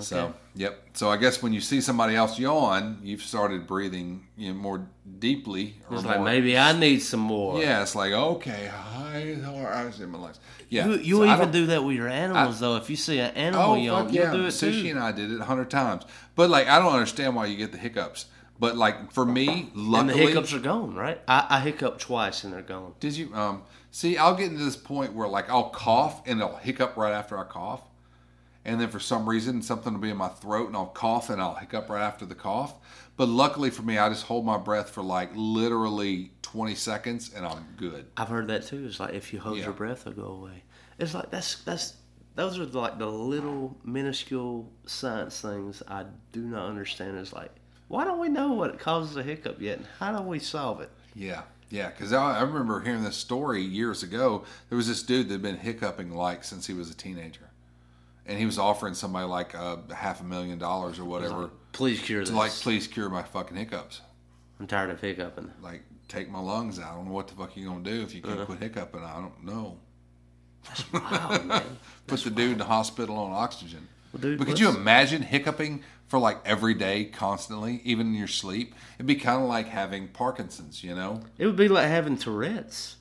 So, 0.00 0.34
yep. 0.54 0.82
So 0.92 1.08
I 1.10 1.16
guess 1.16 1.42
when 1.42 1.52
you 1.54 1.60
see 1.62 1.80
somebody 1.80 2.14
else 2.14 2.38
yawn, 2.38 2.98
you've 3.02 3.22
started 3.22 3.66
breathing 3.66 4.26
you 4.36 4.52
know, 4.52 4.58
more 4.60 4.86
deeply. 5.18 5.76
Or 5.88 5.96
it's 5.96 6.04
like 6.04 6.20
maybe 6.20 6.58
I 6.58 6.78
need 6.78 7.00
some 7.00 7.20
more. 7.20 7.58
Yeah, 7.60 7.82
it's 7.82 7.94
like 7.94 8.12
okay, 8.12 8.70
hi, 8.72 9.38
how 9.42 9.56
are 9.56 9.72
I 9.72 9.86
in 9.86 10.10
my 10.10 10.18
lungs? 10.18 10.40
Yeah, 10.68 10.86
You, 10.86 10.92
you 10.98 11.16
so 11.16 11.24
even 11.24 11.50
don't- 11.50 11.66
that 11.68 11.82
with 11.84 11.96
your 11.96 12.08
animals 12.08 12.60
though. 12.60 12.76
If 12.76 12.90
you 12.90 12.96
see 12.96 13.18
an 13.18 13.34
animal 13.34 13.70
Oh, 13.70 13.74
yawn, 13.76 14.04
fuck 14.06 14.14
you'll 14.14 14.24
yeah. 14.24 14.32
do 14.32 14.44
it 14.44 14.48
Sushi 14.48 14.82
too. 14.82 14.90
and 14.90 14.98
I 14.98 15.12
did 15.12 15.32
it 15.32 15.40
a 15.40 15.44
hundred 15.44 15.70
times. 15.70 16.04
But 16.36 16.50
like, 16.50 16.68
I 16.68 16.78
don't 16.78 16.92
understand 16.92 17.34
why 17.34 17.46
you 17.46 17.56
get 17.56 17.72
the 17.72 17.78
hiccups. 17.78 18.26
But 18.60 18.76
like 18.76 19.12
for 19.12 19.24
me, 19.24 19.70
And 19.72 19.86
luckily, 19.88 20.12
the 20.12 20.18
hiccups 20.28 20.52
are 20.52 20.58
gone, 20.58 20.94
right? 20.94 21.20
I, 21.26 21.46
I 21.48 21.60
hiccup 21.60 21.98
twice 21.98 22.44
and 22.44 22.52
they're 22.52 22.60
gone. 22.62 22.92
did 23.00 23.16
you 23.16 23.34
um 23.34 23.62
see? 23.90 24.18
I'll 24.18 24.34
get 24.34 24.50
into 24.52 24.64
this 24.64 24.76
point 24.76 25.14
where 25.14 25.28
like 25.28 25.48
I'll 25.48 25.70
cough 25.70 26.20
and 26.26 26.42
I'll 26.42 26.56
hiccup 26.56 26.96
right 26.96 27.12
after 27.12 27.38
I 27.38 27.44
cough, 27.44 27.80
and 28.68 28.80
then 28.80 28.88
for 28.88 29.00
some 29.00 29.28
reason 29.28 29.62
something 29.62 29.92
will 29.94 30.00
be 30.00 30.10
in 30.10 30.16
my 30.16 30.28
throat 30.28 30.68
and 30.68 30.76
I'll 30.76 30.86
cough 30.86 31.30
and 31.30 31.40
I'll 31.40 31.54
hiccup 31.54 31.88
right 31.88 32.02
after 32.02 32.26
the 32.26 32.34
cough. 32.34 32.74
But 33.16 33.28
luckily 33.28 33.70
for 33.70 33.82
me, 33.82 33.98
I 33.98 34.08
just 34.08 34.24
hold 34.26 34.44
my 34.44 34.58
breath 34.58 34.90
for 34.90 35.02
like 35.02 35.30
literally 35.34 36.32
twenty 36.42 36.74
seconds 36.74 37.32
and 37.34 37.44
I'm 37.46 37.66
good. 37.76 38.06
I've 38.16 38.28
heard 38.28 38.46
that 38.48 38.66
too. 38.66 38.84
It's 38.86 39.00
like 39.00 39.14
if 39.14 39.32
you 39.32 39.40
hold 39.40 39.56
Yeah. 39.58 39.64
your 39.64 39.72
breath, 39.72 40.06
it'll 40.06 40.22
go 40.22 40.28
away. 40.32 40.62
It's 40.98 41.14
like 41.14 41.30
that's 41.30 41.62
that's 41.64 41.94
those 42.34 42.58
are 42.58 42.66
like 42.66 42.98
the 42.98 43.06
little 43.06 43.76
minuscule 43.84 44.70
science 44.86 45.40
things 45.40 45.82
I 45.88 46.04
do 46.32 46.42
not 46.42 46.68
understand. 46.68 47.18
It's 47.18 47.32
like 47.32 47.50
why 47.88 48.04
don't 48.04 48.20
we 48.20 48.28
know 48.28 48.52
what 48.52 48.78
causes 48.78 49.16
a 49.16 49.22
hiccup 49.22 49.60
yet? 49.62 49.78
And 49.78 49.86
how 49.98 50.14
do 50.16 50.22
we 50.22 50.38
solve 50.38 50.80
it? 50.82 50.90
Yeah, 51.14 51.42
yeah. 51.70 51.88
Because 51.88 52.12
I, 52.12 52.38
I 52.38 52.42
remember 52.42 52.80
hearing 52.80 53.02
this 53.02 53.16
story 53.16 53.62
years 53.62 54.02
ago. 54.02 54.44
There 54.68 54.76
was 54.76 54.86
this 54.86 55.02
dude 55.02 55.28
that 55.28 55.34
had 55.34 55.42
been 55.42 55.56
hiccuping 55.56 56.14
like 56.14 56.44
since 56.44 56.66
he 56.66 56.74
was 56.74 56.90
a 56.90 56.94
teenager, 56.94 57.47
and 58.28 58.38
he 58.38 58.46
was 58.46 58.58
offering 58.58 58.94
somebody 58.94 59.26
like 59.26 59.54
a 59.54 59.80
half 59.92 60.20
a 60.20 60.24
million 60.24 60.58
dollars 60.58 60.98
or 61.00 61.04
whatever 61.04 61.50
Please 61.72 62.00
cure 62.00 62.20
this. 62.20 62.30
like, 62.30 62.52
please 62.52 62.86
cure 62.86 63.08
my 63.08 63.22
fucking 63.22 63.56
hiccups. 63.56 64.00
I'm 64.60 64.66
tired 64.66 64.90
of 64.90 65.00
hiccuping. 65.00 65.50
Like, 65.62 65.82
take 66.08 66.30
my 66.30 66.40
lungs 66.40 66.78
out. 66.78 66.92
I 66.92 66.94
don't 66.96 67.06
know 67.06 67.12
what 67.12 67.28
the 67.28 67.34
fuck 67.34 67.56
you 67.56 67.66
gonna 67.68 67.82
do 67.82 68.02
if 68.02 68.14
you 68.14 68.22
Uh-huh. 68.22 68.34
can't 68.36 68.46
quit 68.46 68.58
hiccuping. 68.60 69.02
I 69.02 69.14
don't 69.20 69.44
know. 69.44 69.78
Wow, 70.92 71.40
man. 71.44 71.62
Put 72.06 72.20
the 72.20 72.30
dude 72.30 72.52
in 72.52 72.58
the 72.58 72.64
hospital 72.64 73.16
on 73.16 73.32
oxygen. 73.32 73.88
Well, 74.12 74.20
dude, 74.20 74.38
but 74.38 74.46
could 74.46 74.58
you 74.58 74.68
imagine 74.68 75.22
hiccuping 75.22 75.82
for 76.08 76.18
like 76.18 76.38
every 76.44 76.74
day, 76.74 77.04
constantly, 77.06 77.80
even 77.84 78.08
in 78.08 78.14
your 78.14 78.26
sleep? 78.28 78.74
It'd 78.96 79.06
be 79.06 79.14
kind 79.16 79.42
of 79.42 79.48
like 79.48 79.68
having 79.68 80.08
Parkinson's, 80.08 80.82
you 80.82 80.94
know? 80.94 81.20
It 81.38 81.46
would 81.46 81.56
be 81.56 81.68
like 81.68 81.86
having 81.86 82.16
Tourette's. 82.16 82.96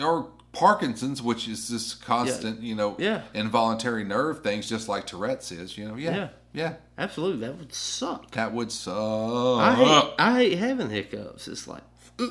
or 0.00 0.30
Parkinson's, 0.58 1.22
which 1.22 1.46
is 1.46 1.68
this 1.68 1.94
constant, 1.94 2.60
you 2.62 2.74
know, 2.74 2.96
Yeah. 2.98 3.22
involuntary 3.32 4.02
nerve 4.02 4.42
things, 4.42 4.68
just 4.68 4.88
like 4.88 5.06
Tourette's 5.06 5.52
is, 5.52 5.78
you 5.78 5.86
know. 5.86 5.94
Yeah, 5.94 6.16
Yeah. 6.16 6.28
yeah, 6.52 6.72
Absolutely, 6.98 7.46
that 7.46 7.56
would 7.58 7.72
suck. 7.72 8.32
that 8.32 8.52
would 8.52 8.72
suck. 8.72 9.60
I 9.60 9.74
hate, 9.76 10.14
I 10.18 10.34
hate 10.34 10.58
having 10.58 10.90
hiccups. 10.90 11.46
It's 11.46 11.68
like, 11.68 11.84
uh, 12.18 12.26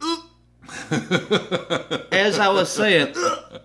uh. 0.00 0.18
as 2.12 2.38
I 2.38 2.48
was 2.48 2.70
saying, 2.70 3.12
uh, 3.16 3.58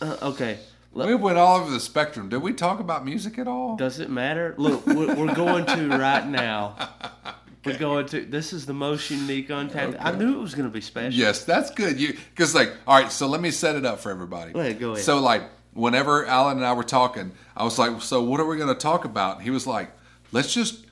uh 0.00 0.16
okay. 0.22 0.60
Look, 0.92 1.08
we 1.08 1.14
went 1.16 1.38
all 1.38 1.60
over 1.60 1.70
the 1.72 1.80
spectrum. 1.80 2.28
Did 2.28 2.42
we 2.42 2.52
talk 2.52 2.78
about 2.78 3.04
music 3.04 3.36
at 3.38 3.48
all? 3.48 3.76
does 3.76 3.98
it 3.98 4.10
matter? 4.10 4.54
Look, 4.58 4.86
we're, 4.86 5.14
we're 5.14 5.34
going 5.34 5.66
to 5.66 5.88
right 5.88 6.26
now. 6.26 6.76
We're 7.64 7.78
going 7.78 8.06
to. 8.06 8.24
This 8.24 8.52
is 8.52 8.64
the 8.64 8.72
most 8.72 9.10
unique 9.10 9.50
untapped. 9.50 9.96
I 10.00 10.12
knew 10.12 10.38
it 10.38 10.40
was 10.40 10.54
going 10.54 10.68
to 10.68 10.72
be 10.72 10.80
special. 10.80 11.18
Yes, 11.18 11.44
that's 11.44 11.70
good. 11.70 12.00
You 12.00 12.14
because 12.30 12.54
like, 12.54 12.72
all 12.86 13.00
right. 13.00 13.12
So 13.12 13.26
let 13.26 13.40
me 13.40 13.50
set 13.50 13.76
it 13.76 13.84
up 13.84 14.00
for 14.00 14.10
everybody. 14.10 14.52
Go 14.52 14.60
ahead, 14.60 14.80
go 14.80 14.92
ahead. 14.92 15.04
So 15.04 15.18
like, 15.18 15.42
whenever 15.74 16.24
Alan 16.26 16.56
and 16.56 16.66
I 16.66 16.72
were 16.72 16.84
talking, 16.84 17.32
I 17.56 17.64
was 17.64 17.78
like, 17.78 18.00
"So 18.00 18.22
what 18.22 18.40
are 18.40 18.46
we 18.46 18.56
going 18.56 18.74
to 18.74 18.80
talk 18.80 19.04
about?" 19.04 19.42
He 19.42 19.50
was 19.50 19.66
like, 19.66 19.90
"Let's 20.32 20.54
just 20.54 20.86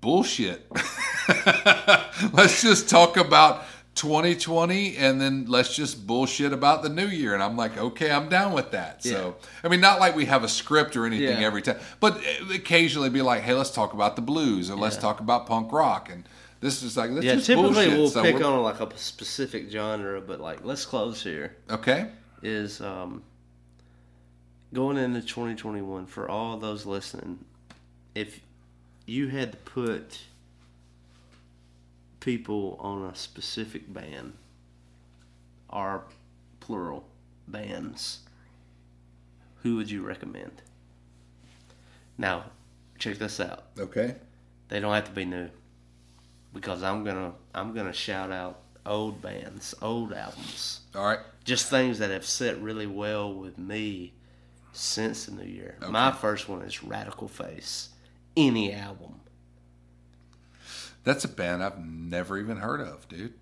bullshit. 0.00 0.66
let's 2.32 2.62
just 2.62 2.88
talk 2.88 3.16
about 3.16 3.64
2020, 3.98 4.96
and 4.96 5.20
then 5.20 5.44
let's 5.46 5.74
just 5.74 6.06
bullshit 6.06 6.52
about 6.52 6.82
the 6.82 6.88
new 6.88 7.06
year." 7.06 7.34
And 7.34 7.42
I'm 7.42 7.56
like, 7.56 7.76
"Okay, 7.76 8.10
I'm 8.10 8.28
down 8.28 8.52
with 8.52 8.70
that." 8.70 9.02
So 9.02 9.36
I 9.62 9.68
mean, 9.68 9.80
not 9.80 10.00
like 10.00 10.16
we 10.16 10.24
have 10.26 10.44
a 10.44 10.48
script 10.48 10.96
or 10.96 11.04
anything 11.04 11.40
Yeah. 11.40 11.46
every 11.46 11.62
time, 11.62 11.78
but 12.00 12.20
occasionally 12.54 13.10
be 13.10 13.22
like, 13.22 13.42
"Hey, 13.42 13.54
let's 13.54 13.70
talk 13.70 13.92
about 13.92 14.16
the 14.16 14.22
blues, 14.22 14.70
or 14.70 14.76
let's 14.76 14.96
talk 14.96 15.20
about 15.20 15.46
punk 15.46 15.72
rock." 15.72 16.08
And 16.10 16.24
this 16.60 16.82
is 16.82 16.96
like, 16.96 17.10
Yeah, 17.12 17.34
just 17.34 17.46
typically 17.46 17.72
bullshit. 17.72 17.98
we'll 17.98 18.08
So 18.08 18.22
pick 18.22 18.42
on 18.42 18.62
like 18.62 18.80
a 18.80 18.96
specific 18.98 19.70
genre, 19.70 20.20
but 20.20 20.40
like 20.40 20.64
let's 20.64 20.84
close 20.84 21.22
here. 21.22 21.56
Okay. 21.70 22.08
Is 22.42 22.80
um, 22.80 23.22
going 24.72 24.96
into 24.96 25.20
2021 25.20 26.06
for 26.06 26.28
all 26.28 26.56
those 26.56 26.86
listening. 26.86 27.44
If 28.14 28.40
you 29.06 29.28
had 29.28 29.52
to 29.52 29.58
put 29.58 30.18
people 32.28 32.76
on 32.78 33.06
a 33.06 33.14
specific 33.14 33.90
band, 33.90 34.34
are 35.70 36.04
plural 36.60 37.08
bands, 37.46 38.18
who 39.62 39.76
would 39.76 39.90
you 39.90 40.02
recommend? 40.02 40.60
Now, 42.18 42.44
check 42.98 43.16
this 43.16 43.40
out. 43.40 43.68
Okay. 43.78 44.14
They 44.68 44.78
don't 44.78 44.92
have 44.92 45.06
to 45.06 45.10
be 45.10 45.24
new. 45.24 45.48
Because 46.52 46.82
I'm 46.82 47.02
gonna 47.02 47.32
I'm 47.54 47.72
gonna 47.72 47.94
shout 47.94 48.30
out 48.30 48.60
old 48.84 49.22
bands, 49.22 49.74
old 49.80 50.12
albums. 50.12 50.80
All 50.94 51.06
right. 51.06 51.20
Just 51.44 51.70
things 51.70 51.98
that 51.98 52.10
have 52.10 52.26
set 52.26 52.60
really 52.60 52.86
well 52.86 53.32
with 53.32 53.56
me 53.56 54.12
since 54.72 55.24
the 55.24 55.32
new 55.32 55.48
year. 55.48 55.78
My 55.88 56.12
first 56.12 56.46
one 56.46 56.60
is 56.60 56.84
Radical 56.84 57.28
Face. 57.28 57.88
Any 58.36 58.74
album. 58.74 59.20
That's 61.08 61.24
a 61.24 61.28
band 61.28 61.64
I've 61.64 61.82
never 61.82 62.36
even 62.36 62.58
heard 62.58 62.82
of, 62.82 63.08
dude. 63.08 63.32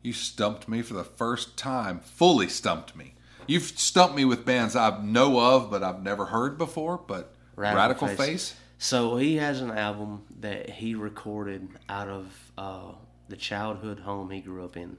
You 0.00 0.14
stumped 0.14 0.66
me 0.66 0.80
for 0.80 0.94
the 0.94 1.04
first 1.04 1.58
time, 1.58 2.00
fully 2.00 2.48
stumped 2.48 2.96
me. 2.96 3.16
You've 3.46 3.64
stumped 3.78 4.16
me 4.16 4.24
with 4.24 4.46
bands 4.46 4.74
I 4.74 4.98
know 5.02 5.38
of, 5.38 5.70
but 5.70 5.82
I've 5.82 6.02
never 6.02 6.24
heard 6.24 6.56
before. 6.56 6.96
But 6.96 7.34
Radical, 7.54 8.08
Face. 8.08 8.54
So 8.78 9.18
he 9.18 9.36
has 9.36 9.60
an 9.60 9.72
album 9.72 10.22
that 10.40 10.70
he 10.70 10.94
recorded 10.94 11.68
out 11.86 12.08
of 12.08 12.50
uh, 12.56 12.92
the 13.28 13.36
childhood 13.36 13.98
home 13.98 14.30
he 14.30 14.40
grew 14.40 14.64
up 14.64 14.78
in. 14.78 14.96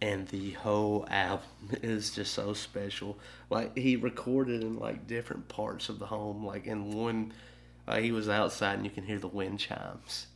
And 0.00 0.26
the 0.28 0.52
whole 0.52 1.06
album 1.10 1.44
is 1.82 2.14
just 2.14 2.32
so 2.32 2.54
special. 2.54 3.18
Like 3.50 3.76
he 3.76 3.94
recorded 3.94 4.62
in 4.62 4.78
like 4.78 5.06
different 5.06 5.48
parts 5.48 5.90
of 5.90 5.98
the 5.98 6.06
home. 6.06 6.46
Like 6.46 6.66
in 6.66 6.92
one, 6.92 7.34
uh, 7.86 7.98
he 7.98 8.10
was 8.10 8.26
outside 8.26 8.76
and 8.76 8.86
you 8.86 8.90
can 8.90 9.04
hear 9.04 9.18
the 9.18 9.28
wind 9.28 9.58
chimes. 9.58 10.28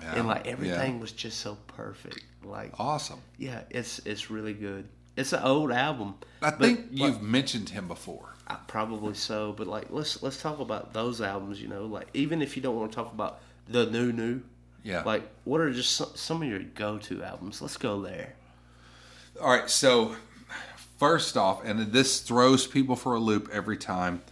Yeah, 0.00 0.14
and 0.16 0.26
like 0.28 0.44
yeah. 0.46 0.52
everything 0.52 1.00
was 1.00 1.12
just 1.12 1.40
so 1.40 1.56
perfect. 1.66 2.22
Like 2.44 2.72
Awesome. 2.78 3.20
yeah, 3.38 3.62
it's 3.70 3.98
it's 4.00 4.30
really 4.30 4.54
good. 4.54 4.88
It's 5.16 5.32
an 5.32 5.42
old 5.42 5.72
album. 5.72 6.14
I 6.40 6.50
think 6.52 6.86
you've 6.92 7.20
mentioned 7.22 7.70
him 7.70 7.88
before. 7.88 8.34
uh, 8.46 8.56
probably 8.68 9.14
so, 9.14 9.52
but 9.52 9.66
like 9.66 9.86
let's 9.90 10.22
let's 10.22 10.40
talk 10.40 10.60
about 10.60 10.92
those 10.92 11.20
albums. 11.20 11.60
You 11.60 11.68
know, 11.68 11.86
like 11.86 12.08
even 12.14 12.40
if 12.42 12.56
you 12.56 12.62
don't 12.62 12.76
want 12.76 12.92
to 12.92 12.96
talk 12.96 13.12
about 13.12 13.40
the 13.68 13.86
new 13.86 14.12
new, 14.12 14.40
Yeah. 14.84 15.02
like 15.02 15.22
what 15.44 15.60
are 15.60 15.72
just 15.72 15.92
some, 15.96 16.10
some 16.14 16.42
of 16.42 16.48
your 16.48 16.60
go 16.60 16.98
to 16.98 17.22
albums? 17.24 17.60
Let's 17.60 17.76
go 17.76 18.00
there. 18.02 18.34
All 19.40 19.50
right, 19.50 19.68
so 19.68 20.14
first 20.98 21.36
off, 21.36 21.64
and 21.64 21.80
this 21.92 22.20
throws 22.20 22.66
people 22.66 22.96
for 22.96 23.14
a 23.14 23.20
loop 23.20 23.48
every 23.52 23.76
time, 23.76 24.22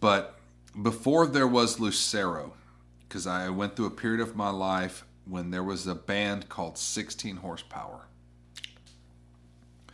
but 0.00 0.38
before 0.80 1.26
there 1.26 1.46
was 1.48 1.80
Lucero, 1.80 2.52
because 3.08 3.26
I 3.26 3.48
went 3.50 3.76
through 3.76 3.86
a 3.86 3.90
period 3.90 4.20
of 4.20 4.36
my 4.36 4.50
life 4.50 5.04
when 5.26 5.50
there 5.50 5.62
was 5.62 5.86
a 5.86 5.94
band 5.94 6.48
called 6.48 6.78
16 6.78 7.36
Horsepower. 7.36 8.06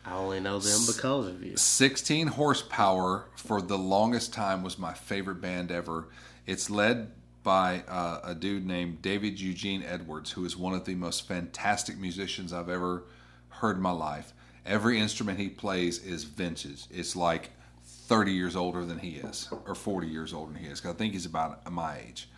I 0.05 0.15
only 0.15 0.41
know 0.41 0.59
them 0.59 0.81
because 0.87 1.27
of 1.27 1.45
you. 1.45 1.57
16 1.57 2.29
Horsepower 2.29 3.27
for 3.37 3.61
the 3.61 3.77
longest 3.77 4.33
time 4.33 4.63
was 4.63 4.79
my 4.79 4.95
favorite 4.95 5.41
band 5.41 5.71
ever. 5.71 6.09
It's 6.47 6.71
led 6.71 7.13
by 7.43 7.83
uh, 7.89 8.21
a 8.25 8.35
dude 8.35 8.67
named 8.67 9.03
David 9.03 9.39
Eugene 9.41 9.83
Edwards, 9.83 10.33
who 10.33 10.45
is 10.45 10.57
one 10.57 10.75
of 10.75 10.85
the 10.85 10.95
most 10.95 11.29
fantastic 11.29 11.99
musicians 11.99 12.53
I've 12.53 12.71
ever 12.71 13.05
heard 13.49 13.77
in 13.77 13.83
my 13.83 13.91
life. 13.91 14.33
Every 14.65 14.99
instrument 14.99 15.39
he 15.39 15.49
plays 15.49 16.03
is 16.03 16.25
vintage. 16.25 16.85
It's 16.91 17.15
like 17.17 17.51
30 17.85 18.33
years 18.33 18.57
older 18.57 18.85
than 18.85 18.99
he 18.99 19.17
is, 19.17 19.49
or 19.67 19.75
40 19.75 20.09
years 20.09 20.33
older 20.33 20.53
than 20.53 20.63
he 20.63 20.69
is. 20.69 20.85
I 20.85 20.93
think 20.93 21.13
he's 21.13 21.27
about 21.27 21.71
my 21.71 21.99
age. 22.07 22.29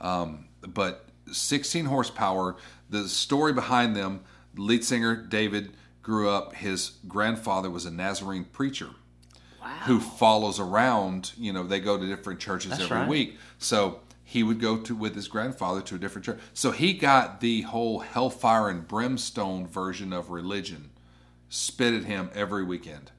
Um, 0.00 0.46
but 0.66 1.06
16 1.30 1.86
horsepower. 1.86 2.56
The 2.90 3.08
story 3.08 3.52
behind 3.52 3.94
them, 3.96 4.20
lead 4.56 4.84
singer 4.84 5.14
David 5.16 5.72
grew 6.02 6.28
up. 6.30 6.54
His 6.54 6.92
grandfather 7.06 7.70
was 7.70 7.86
a 7.86 7.90
Nazarene 7.90 8.44
preacher 8.44 8.88
who 9.84 10.00
follows 10.00 10.58
around. 10.58 11.32
You 11.36 11.52
know, 11.52 11.62
they 11.62 11.78
go 11.80 11.96
to 11.98 12.06
different 12.06 12.40
churches 12.40 12.70
That's 12.72 12.82
every 12.84 12.96
right. 12.98 13.08
week. 13.08 13.36
So 13.58 14.00
he 14.24 14.42
would 14.42 14.60
go 14.60 14.78
to 14.78 14.94
with 14.94 15.14
his 15.14 15.28
grandfather 15.28 15.80
to 15.82 15.94
a 15.94 15.98
different 15.98 16.24
church. 16.24 16.40
So 16.54 16.70
he 16.72 16.92
got 16.94 17.40
the 17.40 17.62
whole 17.62 18.00
hellfire 18.00 18.68
and 18.68 18.86
brimstone 18.88 19.66
version 19.66 20.12
of 20.12 20.30
religion 20.30 20.90
spit 21.48 21.94
at 21.94 22.04
him 22.04 22.30
every 22.34 22.64
weekend. 22.64 23.10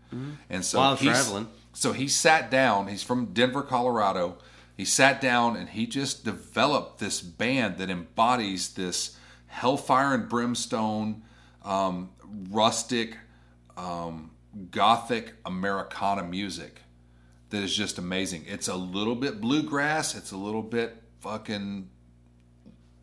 And 0.49 0.64
so 0.64 0.78
Mm-hmm. 0.78 0.86
While 0.86 0.95
he's- 0.97 1.24
traveling. 1.26 1.47
so 1.74 1.91
he 1.93 2.08
sat 2.08 2.51
down. 2.51 2.88
He's 2.88 3.01
from 3.04 3.28
Denver, 3.34 3.64
Colorado. 3.64 4.38
He 4.76 4.86
sat 4.86 5.21
down 5.21 5.55
and 5.55 5.69
he 5.69 5.86
just 5.86 6.26
developed 6.26 6.99
this 6.99 7.21
band 7.21 7.78
that 7.78 7.89
embodies 7.89 8.74
this 8.74 9.17
hellfire 9.47 10.16
and 10.16 10.28
brimstone, 10.28 11.24
um, 11.63 12.09
rustic, 12.50 13.17
um, 13.78 14.32
gothic 14.71 15.33
Americana 15.45 16.24
music 16.24 16.82
that 17.50 17.62
is 17.62 17.75
just 17.75 18.00
amazing. 18.00 18.45
It's 18.47 18.67
a 18.67 18.75
little 18.75 19.16
bit 19.16 19.39
bluegrass. 19.39 20.16
It's 20.16 20.32
a 20.32 20.37
little 20.37 20.63
bit 20.63 21.04
fucking 21.20 21.87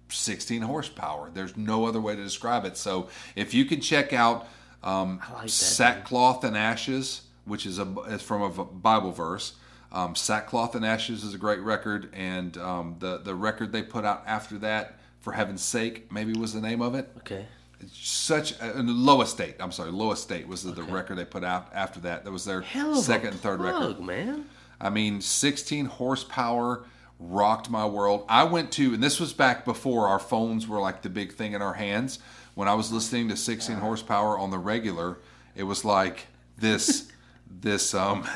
16 0.09 0.63
horsepower. 0.63 1.31
There's 1.33 1.57
no 1.57 1.87
other 1.87 2.01
way 2.01 2.17
to 2.17 2.23
describe 2.23 2.65
it. 2.65 2.77
So 2.77 3.09
if 3.37 3.55
you 3.55 3.65
can 3.65 3.81
check 3.81 4.13
out 4.13 4.49
um, 4.83 5.21
like 5.35 5.49
Sackcloth 5.49 6.43
and 6.45 6.57
Ashes, 6.57 7.23
which 7.45 7.67
is 7.67 7.79
a 7.79 7.87
is 8.09 8.23
from 8.23 8.43
a 8.43 8.65
Bible 8.65 9.13
verse. 9.13 9.55
Um, 9.93 10.15
Sackcloth 10.15 10.75
and 10.75 10.85
Ashes 10.85 11.25
is 11.25 11.35
a 11.35 11.39
great 11.39 11.61
record, 11.61 12.11
and 12.15 12.57
um, 12.59 12.97
the 13.01 13.19
the 13.19 13.35
record 13.35 13.73
they 13.73 13.83
put 13.83 14.05
out 14.05 14.23
after 14.27 14.59
that, 14.59 14.99
for 15.21 15.33
heaven's 15.33 15.63
sake, 15.63 16.13
maybe 16.13 16.33
was 16.33 16.53
the 16.53 16.61
name 16.61 16.81
of 16.81 16.95
it. 16.95 17.11
Okay. 17.19 17.47
Such 17.93 18.61
a, 18.61 18.83
Low 18.83 19.23
Estate. 19.23 19.57
I'm 19.59 19.73
sorry, 19.73 19.91
Low 19.91 20.13
Estate 20.13 20.47
was 20.47 20.63
the, 20.63 20.73
the 20.73 20.83
record 20.83 21.17
they 21.17 21.25
put 21.25 21.43
out 21.43 21.71
after 21.75 21.99
that. 22.01 22.25
That 22.25 22.31
was 22.31 22.45
their 22.45 22.63
second 22.63 23.29
and 23.31 23.41
third 23.41 23.59
plug, 23.59 23.99
record. 23.99 24.05
man. 24.05 24.45
I 24.81 24.91
mean, 24.91 25.21
16 25.21 25.87
horsepower 25.87 26.85
rocked 27.19 27.71
my 27.71 27.87
world. 27.87 28.25
I 28.29 28.45
went 28.45 28.73
to, 28.73 28.95
and 28.95 29.03
this 29.03 29.21
was 29.21 29.33
back 29.33 29.65
before 29.65 30.09
our 30.09 30.19
phones 30.19 30.67
were 30.67 30.81
like 30.81 31.03
the 31.03 31.11
big 31.11 31.33
thing 31.33 31.53
in 31.53 31.63
our 31.63 31.75
hands. 31.75 32.19
When 32.55 32.67
I 32.67 32.75
was 32.75 32.93
listening 32.93 33.29
to 33.29 33.37
16 33.37 33.77
horsepower 33.77 34.39
on 34.39 34.51
the 34.51 34.59
regular, 34.59 35.19
it 35.55 35.63
was 35.65 35.85
like 35.85 36.27
this, 36.59 37.11
this, 37.61 37.95
um, 37.95 38.27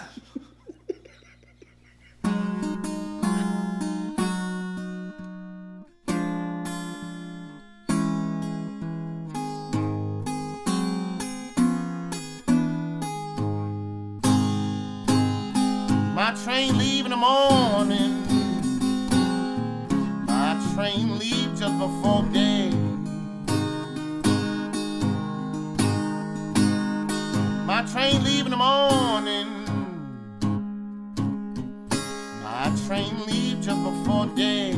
train 16.55 16.79
leave 16.79 17.05
in 17.05 17.11
the 17.11 17.17
morning. 17.17 18.15
My 20.25 20.55
train 20.73 21.19
leave 21.19 21.51
just 21.59 21.77
before 21.81 22.23
day. 22.33 22.71
My 27.67 27.83
train 27.91 28.23
leave 28.23 28.45
in 28.47 28.53
the 28.53 28.57
morning. 28.57 29.49
My 32.45 32.73
train 32.87 33.27
leave 33.27 33.61
just 33.61 33.83
before 33.83 34.27
day. 34.37 34.75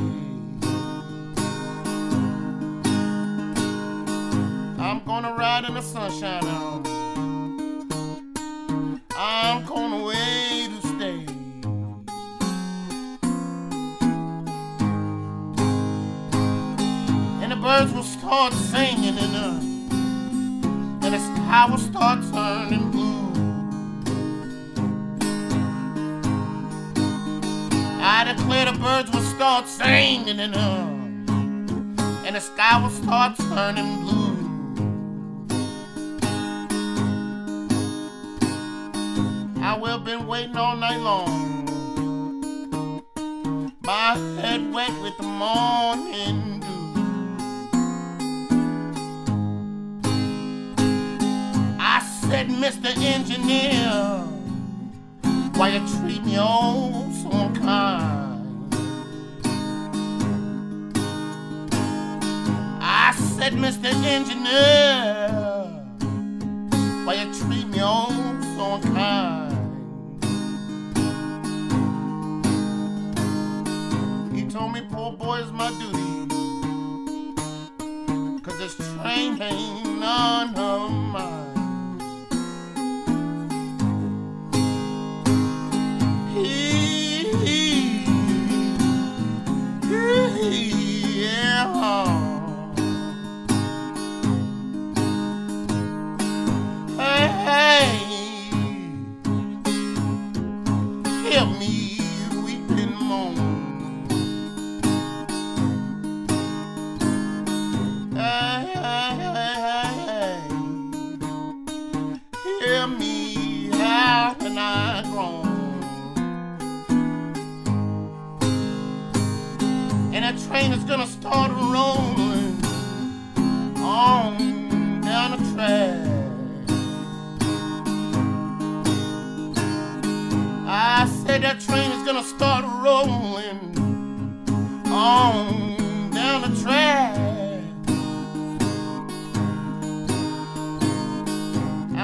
I'm 4.79 5.05
gonna 5.05 5.35
ride 5.35 5.67
in 5.67 5.75
the 5.75 5.83
sunshine 5.83 6.56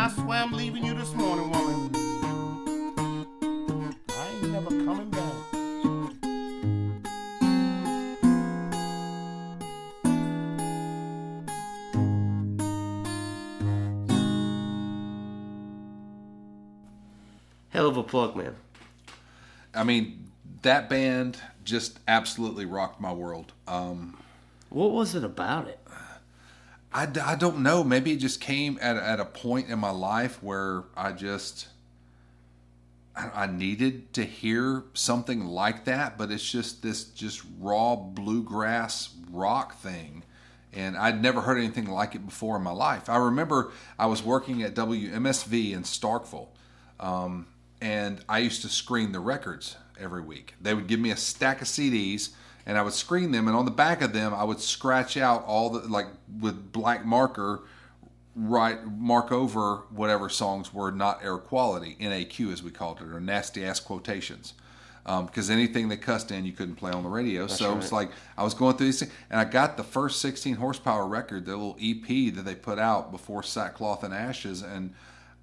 I 0.02 0.08
swear 0.08 0.42
I'm 0.42 0.50
leaving 0.50 0.84
you 0.84 0.94
this 0.94 1.14
morning, 1.14 1.48
woman. 1.48 1.94
I 4.10 4.28
ain't 4.32 4.50
never 4.50 4.70
coming 4.84 5.08
back. 5.10 5.32
Hell 17.70 17.86
of 17.86 17.96
a 17.96 18.02
plug, 18.02 18.34
man. 18.34 18.56
I 19.72 19.84
mean, 19.84 20.32
that 20.62 20.90
band 20.90 21.38
just 21.62 22.00
absolutely 22.08 22.64
rocked 22.64 23.00
my 23.00 23.12
world. 23.12 23.52
Um, 23.68 24.18
What 24.68 24.90
was 24.90 25.14
it 25.14 25.22
about 25.22 25.68
it? 25.68 25.78
I, 26.94 27.08
I 27.24 27.34
don't 27.36 27.62
know. 27.62 27.82
Maybe 27.82 28.12
it 28.12 28.18
just 28.18 28.40
came 28.40 28.78
at, 28.80 28.96
at 28.96 29.20
a 29.20 29.24
point 29.24 29.68
in 29.68 29.78
my 29.78 29.90
life 29.90 30.42
where 30.42 30.84
I 30.96 31.12
just 31.12 31.68
I, 33.16 33.30
I 33.34 33.46
needed 33.46 34.12
to 34.14 34.24
hear 34.24 34.84
something 34.94 35.44
like 35.44 35.84
that. 35.86 36.18
But 36.18 36.30
it's 36.30 36.48
just 36.48 36.82
this 36.82 37.04
just 37.04 37.42
raw 37.58 37.96
bluegrass 37.96 39.14
rock 39.30 39.76
thing, 39.78 40.24
and 40.72 40.96
I'd 40.96 41.22
never 41.22 41.40
heard 41.40 41.58
anything 41.58 41.86
like 41.86 42.14
it 42.14 42.26
before 42.26 42.56
in 42.56 42.62
my 42.62 42.72
life. 42.72 43.08
I 43.08 43.16
remember 43.16 43.72
I 43.98 44.06
was 44.06 44.22
working 44.22 44.62
at 44.62 44.74
WMSV 44.74 45.72
in 45.72 45.82
Starkville, 45.82 46.48
um, 47.00 47.46
and 47.80 48.22
I 48.28 48.38
used 48.38 48.62
to 48.62 48.68
screen 48.68 49.12
the 49.12 49.20
records 49.20 49.76
every 49.98 50.22
week. 50.22 50.54
They 50.60 50.74
would 50.74 50.86
give 50.86 51.00
me 51.00 51.10
a 51.10 51.16
stack 51.16 51.62
of 51.62 51.68
CDs, 51.68 52.30
and 52.66 52.78
I 52.78 52.82
would 52.82 52.92
screen 52.92 53.32
them, 53.32 53.48
and 53.48 53.56
on 53.56 53.64
the 53.64 53.70
back 53.70 54.02
of 54.02 54.12
them, 54.12 54.32
I 54.34 54.44
would 54.44 54.60
scratch 54.60 55.16
out 55.16 55.44
all 55.44 55.70
the 55.70 55.80
like 55.88 56.06
with 56.40 56.72
black 56.72 57.04
marker, 57.04 57.62
write 58.34 58.86
mark 58.86 59.32
over 59.32 59.82
whatever 59.90 60.28
songs 60.28 60.72
were 60.72 60.92
not 60.92 61.24
air 61.24 61.38
quality, 61.38 61.96
NAQ 62.00 62.52
as 62.52 62.62
we 62.62 62.70
called 62.70 63.00
it, 63.00 63.04
or 63.04 63.20
nasty 63.20 63.64
ass 63.64 63.80
quotations. 63.80 64.54
Um, 65.04 65.26
because 65.26 65.50
anything 65.50 65.88
they 65.88 65.96
cussed 65.96 66.30
in, 66.30 66.44
you 66.44 66.52
couldn't 66.52 66.76
play 66.76 66.92
on 66.92 67.02
the 67.02 67.08
radio. 67.08 67.48
so 67.48 67.72
it 67.72 67.76
was 67.76 67.90
like 67.90 68.12
I 68.38 68.44
was 68.44 68.54
going 68.54 68.76
through 68.76 68.86
these 68.86 69.00
things, 69.00 69.12
and 69.30 69.40
I 69.40 69.44
got 69.44 69.76
the 69.76 69.82
first 69.82 70.20
16 70.20 70.54
horsepower 70.54 71.08
record, 71.08 71.44
the 71.44 71.56
little 71.56 71.76
EP 71.82 72.32
that 72.34 72.44
they 72.44 72.54
put 72.54 72.78
out 72.78 73.10
before 73.10 73.42
Sackcloth 73.42 74.04
and 74.04 74.14
Ashes, 74.14 74.62
and 74.62 74.94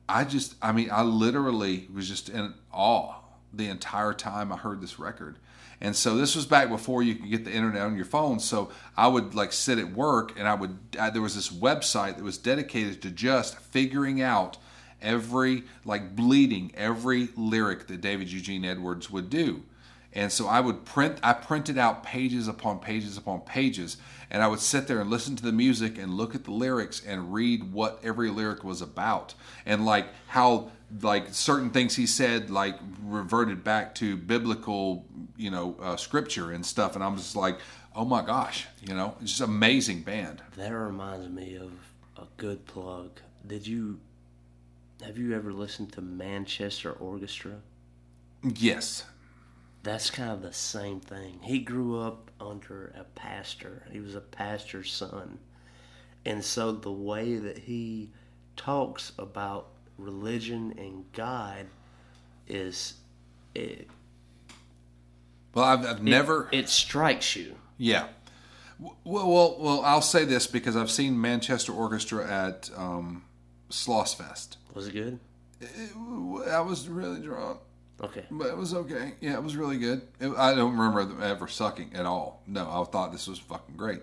I 0.08 0.24
just, 0.24 0.56
I 0.62 0.72
mean, 0.72 0.90
I 0.92 1.04
literally 1.04 1.88
was 1.94 2.08
just 2.08 2.30
in 2.30 2.54
awe 2.74 3.16
the 3.54 3.68
entire 3.68 4.14
time 4.14 4.52
I 4.52 4.58
heard 4.58 4.82
this 4.82 4.98
record. 4.98 5.38
And 5.82 5.96
so 5.96 6.18
this 6.18 6.36
was 6.36 6.46
back 6.46 6.70
before 6.70 7.04
you 7.04 7.16
could 7.16 7.30
get 7.30 7.46
the 7.46 7.54
internet 7.54 7.84
on 7.84 7.96
your 7.96 8.06
phone. 8.06 8.40
So 8.40 8.70
I 8.98 9.08
would 9.08 9.34
like 9.34 9.54
sit 9.54 9.80
at 9.80 9.94
work 9.94 10.38
and 10.38 10.48
I 10.48 10.54
would, 10.54 10.78
I, 11.00 11.10
there 11.10 11.22
was 11.22 11.36
this 11.36 11.50
website 11.50 12.18
that 12.18 12.24
was 12.24 12.38
dedicated 12.38 13.02
to 13.04 13.12
just 13.12 13.58
figuring 13.58 14.22
out 14.22 14.58
every, 15.02 15.64
like 15.86 16.16
bleeding 16.16 16.74
every 16.76 17.30
lyric 17.38 17.88
that 17.88 18.02
David 18.02 18.32
Eugene 18.32 18.66
Edwards 18.66 19.10
would 19.10 19.30
do. 19.30 19.64
And 20.12 20.32
so 20.32 20.48
I 20.48 20.60
would 20.60 20.86
print, 20.86 21.20
I 21.22 21.34
printed 21.34 21.78
out 21.78 22.04
pages 22.04 22.48
upon 22.48 22.80
pages 22.80 23.16
upon 23.16 23.42
pages, 23.42 23.98
and 24.32 24.42
I 24.42 24.48
would 24.48 24.60
sit 24.60 24.88
there 24.88 25.00
and 25.00 25.10
listen 25.10 25.36
to 25.36 25.44
the 25.44 25.52
music 25.52 26.00
and 26.00 26.16
look 26.16 26.34
at 26.34 26.46
the 26.46 26.52
lyrics 26.52 27.02
and 27.06 27.32
read 27.32 27.72
what 27.72 28.00
every 28.04 28.32
lyric 28.32 28.64
was 28.64 28.82
about, 28.82 29.36
and 29.68 29.86
like 29.86 30.08
how 30.28 30.72
like 31.02 31.34
certain 31.34 31.70
things 31.70 31.96
he 31.96 32.08
said 32.08 32.50
like 32.50 32.76
reverted 33.04 33.64
back 33.64 33.96
to 33.96 34.18
biblical, 34.18 35.06
you 35.38 35.52
know, 35.52 35.76
uh, 35.82 35.96
scripture 35.96 36.52
and 36.52 36.66
stuff. 36.66 36.96
And 36.96 37.04
I'm 37.04 37.16
just 37.16 37.36
like, 37.36 37.60
oh 37.96 38.06
my 38.06 38.24
gosh, 38.26 38.68
you 38.82 38.94
know, 38.94 39.16
it's 39.22 39.32
just 39.32 39.42
amazing 39.42 40.02
band. 40.02 40.42
That 40.58 40.72
reminds 40.74 41.30
me 41.30 41.56
of 41.56 41.72
a 42.18 42.26
good 42.38 42.66
plug. 42.66 43.20
Did 43.46 43.68
you 43.68 44.00
have 45.04 45.18
you 45.18 45.34
ever 45.36 45.54
listened 45.54 45.94
to 45.94 46.02
Manchester 46.02 46.92
Orchestra? 46.92 47.62
Yes, 48.44 49.06
That's 49.84 50.10
kind 50.10 50.32
of 50.32 50.42
the 50.42 50.52
same 50.54 51.00
thing. 51.00 51.40
He 51.42 51.60
grew 51.60 52.00
up 52.00 52.32
under 52.40 52.94
a 53.00 53.04
pastor. 53.04 53.84
He 53.92 54.00
was 54.02 54.16
a 54.16 54.22
pastor's 54.22 54.92
son. 54.92 55.40
And 56.26 56.44
so 56.44 56.72
the 56.74 56.92
way 56.92 57.36
that 57.38 57.58
he 57.60 58.10
talks 58.58 59.14
about 59.18 59.68
religion 60.00 60.74
and 60.78 61.06
God 61.14 61.66
is 62.48 62.96
it 63.54 63.88
well, 65.54 65.66
I've, 65.66 65.86
I've 65.86 66.04
never. 66.04 66.48
it 66.52 66.70
strikes 66.70 67.36
you. 67.36 67.56
Yeah. 67.78 68.08
Well, 68.80 68.96
well, 69.04 69.58
well, 69.60 69.82
I'll 69.84 70.02
say 70.02 70.24
this 70.24 70.48
because 70.48 70.78
I've 70.78 70.92
seen 70.92 71.20
Manchester 71.20 71.74
Orchestra 71.74 72.26
at 72.30 72.70
um, 72.78 73.24
Slossfest. 73.70 74.58
Was 74.74 74.88
it 74.88 74.94
good? 74.94 75.20
I 76.50 76.62
was 76.62 76.88
really 76.88 77.20
drunk, 77.20 77.60
Okay. 78.02 78.24
but 78.32 78.48
it 78.48 78.56
was 78.56 78.74
okay. 78.74 79.16
Yeah, 79.20 79.34
it 79.34 79.44
was 79.44 79.58
really 79.58 79.78
good. 79.78 80.04
It, 80.22 80.32
I 80.38 80.54
don't 80.56 80.78
remember 80.78 81.04
them 81.04 81.22
ever 81.22 81.48
sucking 81.48 81.92
at 81.96 82.06
all. 82.06 82.42
No, 82.48 82.62
I 82.70 82.84
thought 82.90 83.12
this 83.12 83.28
was 83.28 83.40
fucking 83.40 83.76
great. 83.76 84.02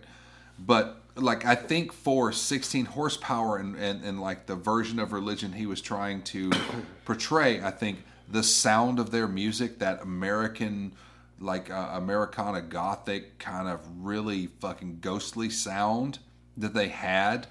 But 0.59 1.01
like, 1.17 1.45
I 1.45 1.55
think 1.55 1.93
for 1.93 2.33
16 2.33 2.85
horsepower 2.85 3.57
and, 3.57 3.75
and, 3.77 4.05
and 4.05 4.21
like 4.21 4.47
the 4.47 4.57
version 4.57 4.99
of 4.99 5.13
religion 5.13 5.53
he 5.53 5.67
was 5.67 5.81
trying 5.81 6.23
to 6.25 6.51
portray, 7.05 7.61
I 7.61 7.71
think 7.71 8.05
the 8.29 8.43
sound 8.43 8.99
of 8.99 9.11
their 9.11 9.27
music, 9.27 9.79
that 9.79 10.03
American 10.03 10.93
like 11.41 11.71
uh, 11.71 11.91
Americana 11.93 12.63
Gothic 12.63 13.39
kind 13.39 13.69
of 13.69 13.81
really 13.99 14.47
fucking 14.61 14.99
ghostly 15.01 15.51
sound 15.51 16.19
that 16.57 16.75
they 16.75 16.89
had 16.89 17.47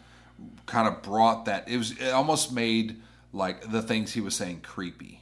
kind 0.66 0.88
of 0.88 1.02
brought 1.02 1.46
that 1.46 1.70
it 1.70 1.78
was 1.78 1.92
it 1.92 2.12
almost 2.12 2.52
made 2.52 3.02
like 3.32 3.72
the 3.72 3.82
things 3.82 4.14
he 4.14 4.22
was 4.22 4.36
saying 4.36 4.62
creepy. 4.62 5.22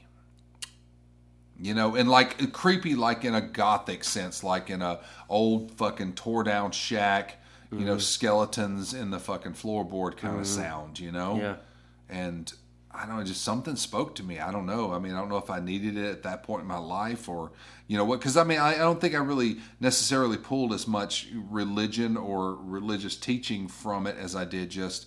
You 1.58 1.74
know 1.74 1.94
and 1.94 2.10
like 2.10 2.52
creepy 2.52 2.94
like 2.94 3.24
in 3.24 3.34
a 3.34 3.40
gothic 3.40 4.02
sense 4.02 4.42
like 4.42 4.70
in 4.70 4.82
a 4.82 5.00
old 5.28 5.72
fucking 5.72 6.14
tore 6.14 6.42
down 6.42 6.72
shack 6.72 7.36
you 7.78 7.84
know 7.84 7.98
skeletons 7.98 8.94
in 8.94 9.10
the 9.10 9.18
fucking 9.18 9.52
floorboard 9.52 10.16
kind 10.16 10.38
of 10.38 10.46
sound 10.46 10.98
you 10.98 11.12
know 11.12 11.36
Yeah. 11.36 11.56
and 12.08 12.52
I 12.96 13.06
don't 13.06 13.16
know, 13.16 13.24
just 13.24 13.42
something 13.42 13.74
spoke 13.74 14.14
to 14.14 14.22
me. 14.22 14.38
I 14.38 14.52
don't 14.52 14.66
know. 14.66 14.92
I 14.92 15.00
mean, 15.00 15.14
I 15.14 15.18
don't 15.18 15.28
know 15.28 15.36
if 15.38 15.50
I 15.50 15.58
needed 15.58 15.96
it 15.96 16.08
at 16.12 16.22
that 16.22 16.44
point 16.44 16.62
in 16.62 16.68
my 16.68 16.78
life 16.78 17.28
or, 17.28 17.50
you 17.88 17.96
know, 17.96 18.04
what, 18.04 18.20
because 18.20 18.36
I 18.36 18.44
mean, 18.44 18.60
I, 18.60 18.74
I 18.74 18.78
don't 18.78 19.00
think 19.00 19.16
I 19.16 19.18
really 19.18 19.56
necessarily 19.80 20.36
pulled 20.36 20.72
as 20.72 20.86
much 20.86 21.26
religion 21.50 22.16
or 22.16 22.54
religious 22.54 23.16
teaching 23.16 23.66
from 23.66 24.06
it 24.06 24.16
as 24.16 24.36
I 24.36 24.44
did 24.44 24.70
just 24.70 25.06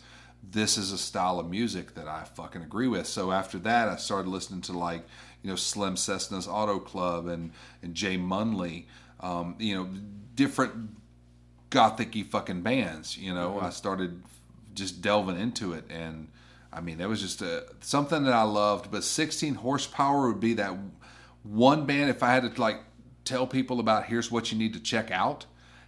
this 0.52 0.77
is 0.77 0.91
a 0.91 0.98
style 0.98 1.39
of 1.39 1.49
music 1.49 1.94
that 1.95 2.10
I 2.10 2.26
fucking 2.26 2.61
agree 2.61 2.89
with. 2.89 3.07
So 3.07 3.31
after 3.31 3.57
that, 3.60 3.88
I 3.88 3.95
started 3.95 4.30
listening 4.30 4.60
to 4.64 4.73
like, 4.77 5.06
you 5.41 5.49
know, 5.49 5.56
Slim 5.56 5.95
Cessna's 5.95 6.45
Auto 6.45 6.80
Club 6.80 7.27
and, 7.27 7.52
and 7.81 7.95
Jay 7.95 8.18
Munly, 8.18 8.88
um, 9.22 9.56
you 9.60 9.76
know, 9.76 9.88
different 10.35 10.89
gothic-y 11.69 12.23
fucking 12.23 12.61
bands, 12.61 13.18
you 13.18 13.34
know. 13.34 13.53
Mm-hmm. 13.53 13.65
I 13.65 13.69
started 13.69 14.23
just 14.73 15.02
delving 15.02 15.39
into 15.39 15.73
it 15.73 15.85
and 15.89 16.27
I 16.72 16.81
mean, 16.81 16.98
that 16.99 17.10
was 17.10 17.22
just 17.22 17.41
a, 17.41 17.65
something 17.81 18.23
that 18.23 18.34
I 18.34 18.44
loved. 18.44 18.91
But 18.91 19.03
16 19.03 19.56
horsepower 19.56 20.27
would 20.27 20.39
be 20.39 20.53
that 20.56 20.77
one 21.44 21.85
band. 21.85 22.10
If 22.10 22.23
I 22.23 22.34
had 22.34 22.44
to 22.44 22.61
like 22.61 22.81
tell 23.26 23.48
people 23.48 23.80
about, 23.80 24.06
here's 24.06 24.31
what 24.31 24.52
you 24.52 24.57
need 24.57 24.73
to 24.73 24.80
check 24.80 25.10
out. 25.11 25.45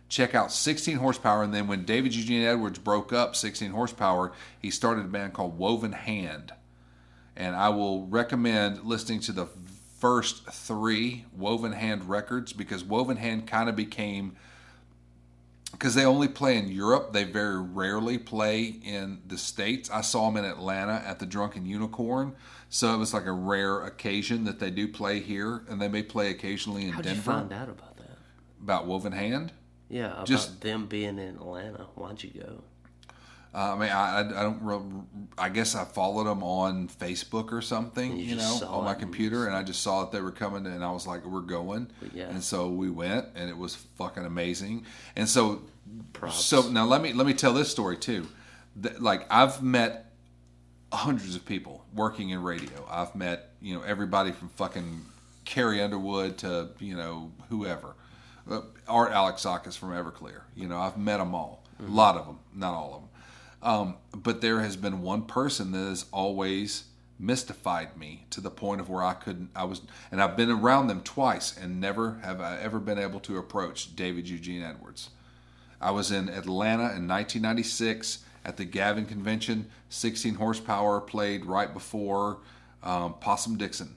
Check 0.07 0.33
out 0.33 0.51
16 0.51 0.97
horsepower, 0.97 1.43
and 1.43 1.53
then 1.53 1.67
when 1.67 1.85
David 1.85 2.15
Eugene 2.15 2.41
Edwards 2.41 2.79
broke 2.79 3.13
up 3.13 3.35
16 3.35 3.69
horsepower, 3.69 4.31
he 4.59 4.71
started 4.71 5.05
a 5.05 5.07
band 5.07 5.33
called 5.33 5.59
Woven 5.59 5.91
Hand, 5.91 6.51
and 7.37 7.55
I 7.55 7.69
will 7.69 8.07
recommend 8.07 8.83
listening 8.83 9.19
to 9.21 9.31
the 9.31 9.45
first 9.99 10.49
three 10.49 11.25
Woven 11.37 11.73
Hand 11.73 12.09
records 12.09 12.53
because 12.53 12.83
Woven 12.83 13.17
Hand 13.17 13.45
kind 13.45 13.69
of 13.69 13.75
became 13.75 14.35
because 15.71 15.95
they 15.95 16.05
only 16.05 16.27
play 16.27 16.57
in 16.57 16.67
Europe. 16.69 17.13
They 17.13 17.23
very 17.23 17.61
rarely 17.61 18.17
play 18.17 18.63
in 18.63 19.21
the 19.27 19.37
States. 19.37 19.89
I 19.89 20.01
saw 20.01 20.29
them 20.29 20.43
in 20.43 20.49
Atlanta 20.49 21.03
at 21.05 21.19
the 21.19 21.25
Drunken 21.25 21.65
Unicorn. 21.65 22.35
So 22.69 22.93
it 22.93 22.97
was 22.97 23.13
like 23.13 23.25
a 23.25 23.31
rare 23.31 23.83
occasion 23.85 24.43
that 24.45 24.59
they 24.59 24.69
do 24.69 24.87
play 24.87 25.19
here, 25.19 25.63
and 25.69 25.81
they 25.81 25.87
may 25.87 26.03
play 26.03 26.29
occasionally 26.29 26.83
in 26.83 26.91
Denver. 26.91 27.09
How'd 27.09 27.15
you 27.15 27.21
find 27.21 27.53
out 27.53 27.69
about 27.69 27.97
that? 27.97 28.17
About 28.61 28.85
Woven 28.85 29.11
Hand? 29.13 29.53
Yeah, 29.89 30.11
about 30.13 30.27
Just- 30.27 30.61
them 30.61 30.85
being 30.85 31.17
in 31.17 31.35
Atlanta. 31.35 31.87
Why'd 31.95 32.23
you 32.23 32.29
go? 32.29 32.63
Uh, 33.53 33.73
I 33.73 33.79
mean, 33.79 33.89
I, 33.89 34.19
I, 34.19 34.43
don't. 34.43 35.07
I 35.37 35.49
guess 35.49 35.73
I 35.73 35.83
followed 35.83 36.25
them 36.25 36.43
on 36.43 36.87
Facebook 36.87 37.51
or 37.51 37.61
something, 37.61 38.15
you 38.15 38.25
you, 38.25 38.35
know, 38.35 38.59
on 38.67 38.85
my 38.85 38.93
computer, 38.93 39.47
and 39.47 39.55
I 39.55 39.63
just 39.63 39.81
saw 39.81 40.01
that 40.01 40.11
they 40.11 40.21
were 40.21 40.31
coming, 40.31 40.67
and 40.67 40.83
I 40.83 40.91
was 40.91 41.07
like, 41.07 41.25
"We're 41.25 41.41
going," 41.41 41.89
Yeah. 42.13 42.29
and 42.29 42.43
so 42.43 42.69
we 42.69 42.91
went, 42.91 43.25
and 43.35 43.49
it 43.49 43.57
was 43.57 43.73
fucking 43.75 44.23
amazing. 44.23 44.85
And 45.15 45.27
so, 45.27 45.63
Props. 46.13 46.35
so 46.45 46.69
now 46.69 46.85
let 46.85 47.01
me 47.01 47.11
let 47.13 47.25
me 47.25 47.33
tell 47.33 47.53
this 47.53 47.71
story 47.71 47.97
too. 47.97 48.27
That, 48.75 49.01
like 49.01 49.25
I've 49.31 49.63
met 49.63 50.13
hundreds 50.93 51.35
of 51.35 51.43
people 51.43 51.83
working 51.95 52.29
in 52.29 52.43
radio. 52.43 52.87
I've 52.87 53.15
met 53.15 53.49
you 53.61 53.73
know 53.73 53.81
everybody 53.81 54.31
from 54.31 54.49
fucking 54.49 55.05
Carrie 55.45 55.81
Underwood 55.81 56.37
to 56.39 56.69
you 56.79 56.95
know 56.95 57.31
whoever. 57.49 57.95
Uh, 58.49 58.61
Art 58.87 59.11
Alexakis 59.11 59.75
from 59.75 59.89
Everclear. 59.89 60.41
You 60.55 60.67
know 60.67 60.77
I've 60.77 60.99
met 60.99 61.17
them 61.17 61.33
all. 61.33 61.63
A 61.79 61.89
lot 61.89 62.17
of 62.17 62.25
them, 62.25 62.39
not 62.53 62.73
all 62.73 62.93
of 62.93 63.01
them. 63.01 63.08
Um, 63.61 63.95
but 64.11 64.41
there 64.41 64.61
has 64.61 64.75
been 64.75 65.01
one 65.01 65.23
person 65.23 65.71
that 65.71 65.79
has 65.79 66.05
always 66.11 66.85
mystified 67.19 67.97
me 67.97 68.25
to 68.29 68.39
the 68.39 68.49
point 68.49 68.79
of 68.79 68.89
where 68.89 69.03
I 69.03 69.13
couldn't. 69.13 69.49
I 69.55 69.65
was, 69.65 69.81
and 70.11 70.21
I've 70.21 70.37
been 70.37 70.49
around 70.49 70.87
them 70.87 71.01
twice, 71.01 71.57
and 71.57 71.81
never 71.81 72.19
have 72.23 72.39
I 72.39 72.57
ever 72.59 72.79
been 72.79 72.97
able 72.97 73.19
to 73.21 73.37
approach 73.37 73.95
David 73.95 74.29
Eugene 74.29 74.63
Edwards. 74.63 75.09
I 75.81 75.91
was 75.91 76.11
in 76.11 76.29
Atlanta 76.29 76.83
in 76.83 77.07
1996 77.07 78.19
at 78.45 78.57
the 78.57 78.65
Gavin 78.65 79.05
Convention. 79.05 79.69
16 79.89 80.35
horsepower 80.35 81.01
played 81.01 81.45
right 81.45 81.73
before 81.73 82.39
um, 82.83 83.15
Possum 83.15 83.57
Dixon. 83.57 83.95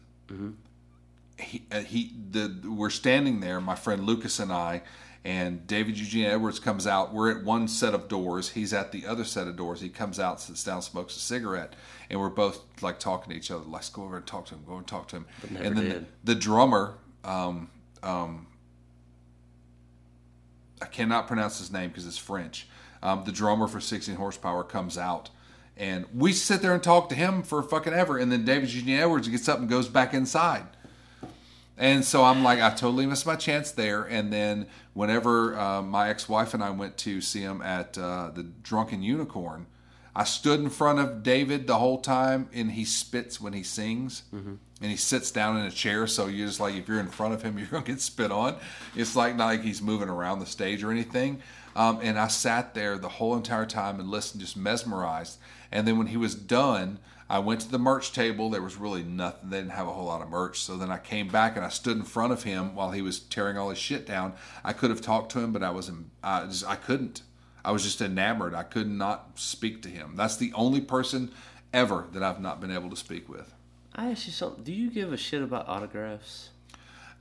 He, 1.38 1.62
uh, 1.70 1.80
he, 1.80 2.12
the 2.30 2.54
we're 2.64 2.90
standing 2.90 3.40
there, 3.40 3.60
my 3.60 3.74
friend 3.74 4.04
Lucas 4.04 4.38
and 4.38 4.52
I, 4.52 4.82
and 5.24 5.66
David 5.66 5.98
Eugene 5.98 6.24
Edwards 6.24 6.58
comes 6.58 6.86
out. 6.86 7.14
We're 7.14 7.30
at 7.30 7.44
one 7.44 7.68
set 7.68 7.94
of 7.94 8.08
doors. 8.08 8.50
He's 8.50 8.72
at 8.72 8.90
the 8.90 9.06
other 9.06 9.24
set 9.24 9.46
of 9.46 9.56
doors. 9.56 9.80
He 9.80 9.88
comes 9.88 10.18
out, 10.18 10.40
sits 10.40 10.64
down, 10.64 10.82
smokes 10.82 11.16
a 11.16 11.20
cigarette, 11.20 11.74
and 12.10 12.18
we're 12.18 12.28
both 12.28 12.60
like 12.80 12.98
talking 12.98 13.30
to 13.30 13.36
each 13.38 13.50
other. 13.50 13.64
Let's 13.64 13.88
go 13.88 14.02
over 14.02 14.16
and 14.16 14.26
talk 14.26 14.46
to 14.46 14.54
him. 14.54 14.64
Go 14.66 14.76
and 14.76 14.86
talk 14.86 15.08
to 15.08 15.16
him. 15.16 15.26
and 15.56 15.76
then 15.76 15.84
did. 15.84 16.06
The, 16.24 16.34
the 16.34 16.40
drummer, 16.40 16.94
um, 17.22 17.70
um, 18.02 18.48
I 20.80 20.86
cannot 20.86 21.28
pronounce 21.28 21.58
his 21.58 21.70
name 21.70 21.90
because 21.90 22.06
it's 22.06 22.18
French. 22.18 22.66
Um, 23.00 23.22
the 23.24 23.32
drummer 23.32 23.68
for 23.68 23.80
16 23.80 24.16
horsepower 24.16 24.64
comes 24.64 24.98
out, 24.98 25.30
and 25.76 26.06
we 26.12 26.32
sit 26.32 26.62
there 26.62 26.74
and 26.74 26.82
talk 26.82 27.08
to 27.10 27.14
him 27.14 27.44
for 27.44 27.62
fucking 27.62 27.92
ever. 27.92 28.18
And 28.18 28.32
then 28.32 28.44
David 28.44 28.72
Eugene 28.72 28.98
Edwards 28.98 29.28
gets 29.28 29.48
up 29.48 29.60
and 29.60 29.68
goes 29.68 29.88
back 29.88 30.14
inside. 30.14 30.66
And 31.82 32.04
so 32.04 32.22
I'm 32.22 32.44
like, 32.44 32.60
I 32.60 32.70
totally 32.70 33.06
missed 33.06 33.26
my 33.26 33.34
chance 33.34 33.72
there. 33.72 34.04
And 34.04 34.32
then 34.32 34.68
whenever 34.94 35.58
uh, 35.58 35.82
my 35.82 36.10
ex-wife 36.10 36.54
and 36.54 36.62
I 36.62 36.70
went 36.70 36.96
to 36.98 37.20
see 37.20 37.40
him 37.40 37.60
at 37.60 37.98
uh, 37.98 38.30
the 38.32 38.44
Drunken 38.44 39.02
Unicorn, 39.02 39.66
I 40.14 40.22
stood 40.22 40.60
in 40.60 40.70
front 40.70 41.00
of 41.00 41.24
David 41.24 41.66
the 41.66 41.78
whole 41.78 42.00
time, 42.00 42.48
and 42.54 42.70
he 42.70 42.84
spits 42.84 43.40
when 43.40 43.52
he 43.52 43.64
sings, 43.64 44.22
and 44.80 44.90
he 44.92 44.96
sits 44.96 45.32
down 45.32 45.56
in 45.56 45.64
a 45.64 45.72
chair. 45.72 46.06
So 46.06 46.28
you're 46.28 46.46
just 46.46 46.60
like, 46.60 46.76
if 46.76 46.86
you're 46.86 47.00
in 47.00 47.08
front 47.08 47.34
of 47.34 47.42
him, 47.42 47.58
you're 47.58 47.66
gonna 47.66 47.84
get 47.84 48.00
spit 48.00 48.30
on. 48.30 48.54
It's 48.94 49.16
like 49.16 49.34
not 49.34 49.46
like 49.46 49.62
he's 49.62 49.82
moving 49.82 50.08
around 50.08 50.38
the 50.38 50.46
stage 50.46 50.84
or 50.84 50.92
anything. 50.92 51.42
Um, 51.74 51.98
and 52.00 52.16
I 52.16 52.28
sat 52.28 52.74
there 52.74 52.96
the 52.96 53.08
whole 53.08 53.34
entire 53.34 53.66
time 53.66 53.98
and 53.98 54.08
listened, 54.08 54.40
just 54.40 54.56
mesmerized. 54.56 55.38
And 55.72 55.88
then 55.88 55.98
when 55.98 56.08
he 56.08 56.16
was 56.16 56.36
done, 56.36 57.00
I 57.32 57.38
went 57.38 57.62
to 57.62 57.70
the 57.70 57.78
merch 57.78 58.12
table. 58.12 58.50
There 58.50 58.60
was 58.60 58.76
really 58.76 59.02
nothing. 59.02 59.48
They 59.48 59.56
didn't 59.56 59.72
have 59.72 59.88
a 59.88 59.92
whole 59.92 60.04
lot 60.04 60.20
of 60.20 60.28
merch. 60.28 60.60
So 60.60 60.76
then 60.76 60.90
I 60.90 60.98
came 60.98 61.28
back 61.28 61.56
and 61.56 61.64
I 61.64 61.70
stood 61.70 61.96
in 61.96 62.02
front 62.02 62.30
of 62.30 62.42
him 62.42 62.74
while 62.74 62.90
he 62.90 63.00
was 63.00 63.20
tearing 63.20 63.56
all 63.56 63.70
his 63.70 63.78
shit 63.78 64.06
down. 64.06 64.34
I 64.62 64.74
could 64.74 64.90
have 64.90 65.00
talked 65.00 65.32
to 65.32 65.40
him, 65.40 65.50
but 65.50 65.62
I 65.62 65.70
was 65.70 65.90
I 66.22 66.44
just 66.44 66.68
I 66.68 66.76
couldn't. 66.76 67.22
I 67.64 67.72
was 67.72 67.84
just 67.84 68.02
enamored. 68.02 68.54
I 68.54 68.64
could 68.64 68.86
not 68.86 69.30
speak 69.36 69.80
to 69.82 69.88
him. 69.88 70.12
That's 70.14 70.36
the 70.36 70.52
only 70.52 70.82
person 70.82 71.30
ever 71.72 72.06
that 72.12 72.22
I've 72.22 72.38
not 72.38 72.60
been 72.60 72.70
able 72.70 72.90
to 72.90 72.96
speak 72.96 73.30
with. 73.30 73.54
I 73.94 74.10
ask 74.10 74.26
you 74.26 74.32
something. 74.32 74.62
Do 74.62 74.72
you 74.74 74.90
give 74.90 75.10
a 75.10 75.16
shit 75.16 75.40
about 75.40 75.66
autographs? 75.70 76.50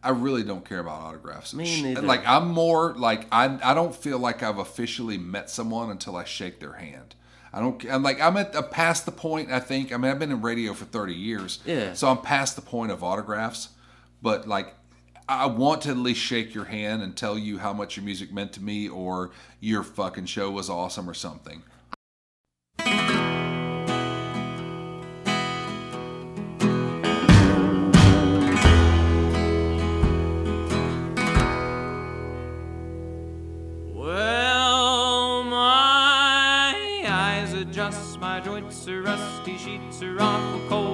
I 0.03 0.09
really 0.09 0.43
don't 0.43 0.65
care 0.65 0.79
about 0.79 0.99
autographs. 0.99 1.53
Me 1.53 1.83
neither. 1.83 2.01
Like 2.01 2.27
I'm 2.27 2.49
more 2.49 2.95
like 2.95 3.27
I 3.31 3.59
I 3.63 3.73
don't 3.73 3.95
feel 3.95 4.19
like 4.19 4.43
I've 4.43 4.57
officially 4.57 5.17
met 5.17 5.49
someone 5.49 5.89
until 5.89 6.17
I 6.17 6.25
shake 6.25 6.59
their 6.59 6.73
hand. 6.73 7.15
I 7.53 7.59
don't. 7.59 7.83
I'm 7.89 8.03
like 8.03 8.21
I'm 8.21 8.37
at 8.37 8.71
past 8.71 9.05
the 9.05 9.11
point. 9.11 9.51
I 9.51 9.59
think. 9.59 9.91
I 9.93 9.97
mean, 9.97 10.11
I've 10.11 10.19
been 10.19 10.31
in 10.31 10.41
radio 10.41 10.73
for 10.73 10.85
30 10.85 11.13
years. 11.13 11.59
Yeah. 11.65 11.93
So 11.93 12.07
I'm 12.09 12.19
past 12.19 12.55
the 12.55 12.61
point 12.61 12.91
of 12.91 13.03
autographs, 13.03 13.69
but 14.21 14.47
like. 14.47 14.75
I 15.29 15.45
want 15.45 15.83
to 15.83 15.91
at 15.91 15.97
least 15.97 16.19
shake 16.19 16.53
your 16.53 16.65
hand 16.65 17.01
and 17.01 17.15
tell 17.15 17.37
you 17.37 17.59
how 17.59 17.71
much 17.71 17.95
your 17.95 18.03
music 18.03 18.33
meant 18.33 18.51
to 18.53 18.61
me, 18.61 18.89
or 18.89 19.31
your 19.61 19.81
fucking 19.81 20.25
show 20.25 20.51
was 20.51 20.69
awesome, 20.69 21.09
or 21.09 21.13
something. 21.13 21.63
Awful 40.03 40.59
cold 40.67 40.90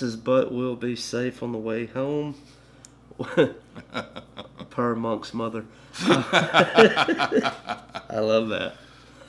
his 0.00 0.16
butt 0.16 0.52
will 0.52 0.76
be 0.76 0.96
safe 0.96 1.42
on 1.42 1.52
the 1.52 1.58
way 1.58 1.86
home? 1.86 2.34
per 4.70 4.94
Monk's 4.94 5.32
mother. 5.32 5.64
I 6.00 8.18
love 8.20 8.48
that. 8.48 8.74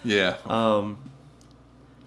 Yeah. 0.03 0.37
Um, 0.45 0.97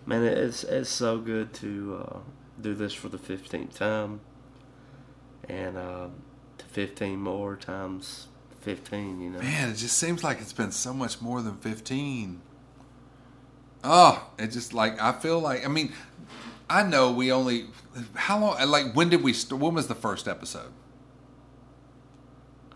man, 0.06 0.24
it's 0.24 0.64
it's 0.64 0.90
so 0.90 1.18
good 1.18 1.52
to 1.54 2.06
uh, 2.06 2.18
do 2.60 2.74
this 2.74 2.92
for 2.92 3.08
the 3.08 3.18
fifteenth 3.18 3.78
time, 3.78 4.20
and 5.48 5.76
uh, 5.76 6.08
to 6.58 6.64
fifteen 6.66 7.20
more 7.20 7.56
times 7.56 8.28
fifteen. 8.60 9.20
You 9.20 9.30
know, 9.30 9.40
Man, 9.40 9.70
it 9.70 9.76
just 9.76 9.96
seems 9.96 10.22
like 10.22 10.40
it's 10.40 10.52
been 10.52 10.72
so 10.72 10.92
much 10.92 11.20
more 11.20 11.42
than 11.42 11.56
15. 11.56 12.40
Oh, 13.82 14.30
it 14.38 14.48
just 14.48 14.74
like, 14.74 15.00
I 15.00 15.12
feel 15.12 15.40
like, 15.40 15.64
I 15.64 15.68
mean, 15.68 15.92
I 16.70 16.84
know 16.84 17.10
we 17.10 17.32
only, 17.32 17.66
how 18.14 18.38
long, 18.38 18.70
like, 18.70 18.94
when 18.94 19.08
did 19.10 19.22
we, 19.22 19.34
when 19.34 19.74
was 19.74 19.88
the 19.88 19.94
first 19.94 20.26
episode? 20.28 20.72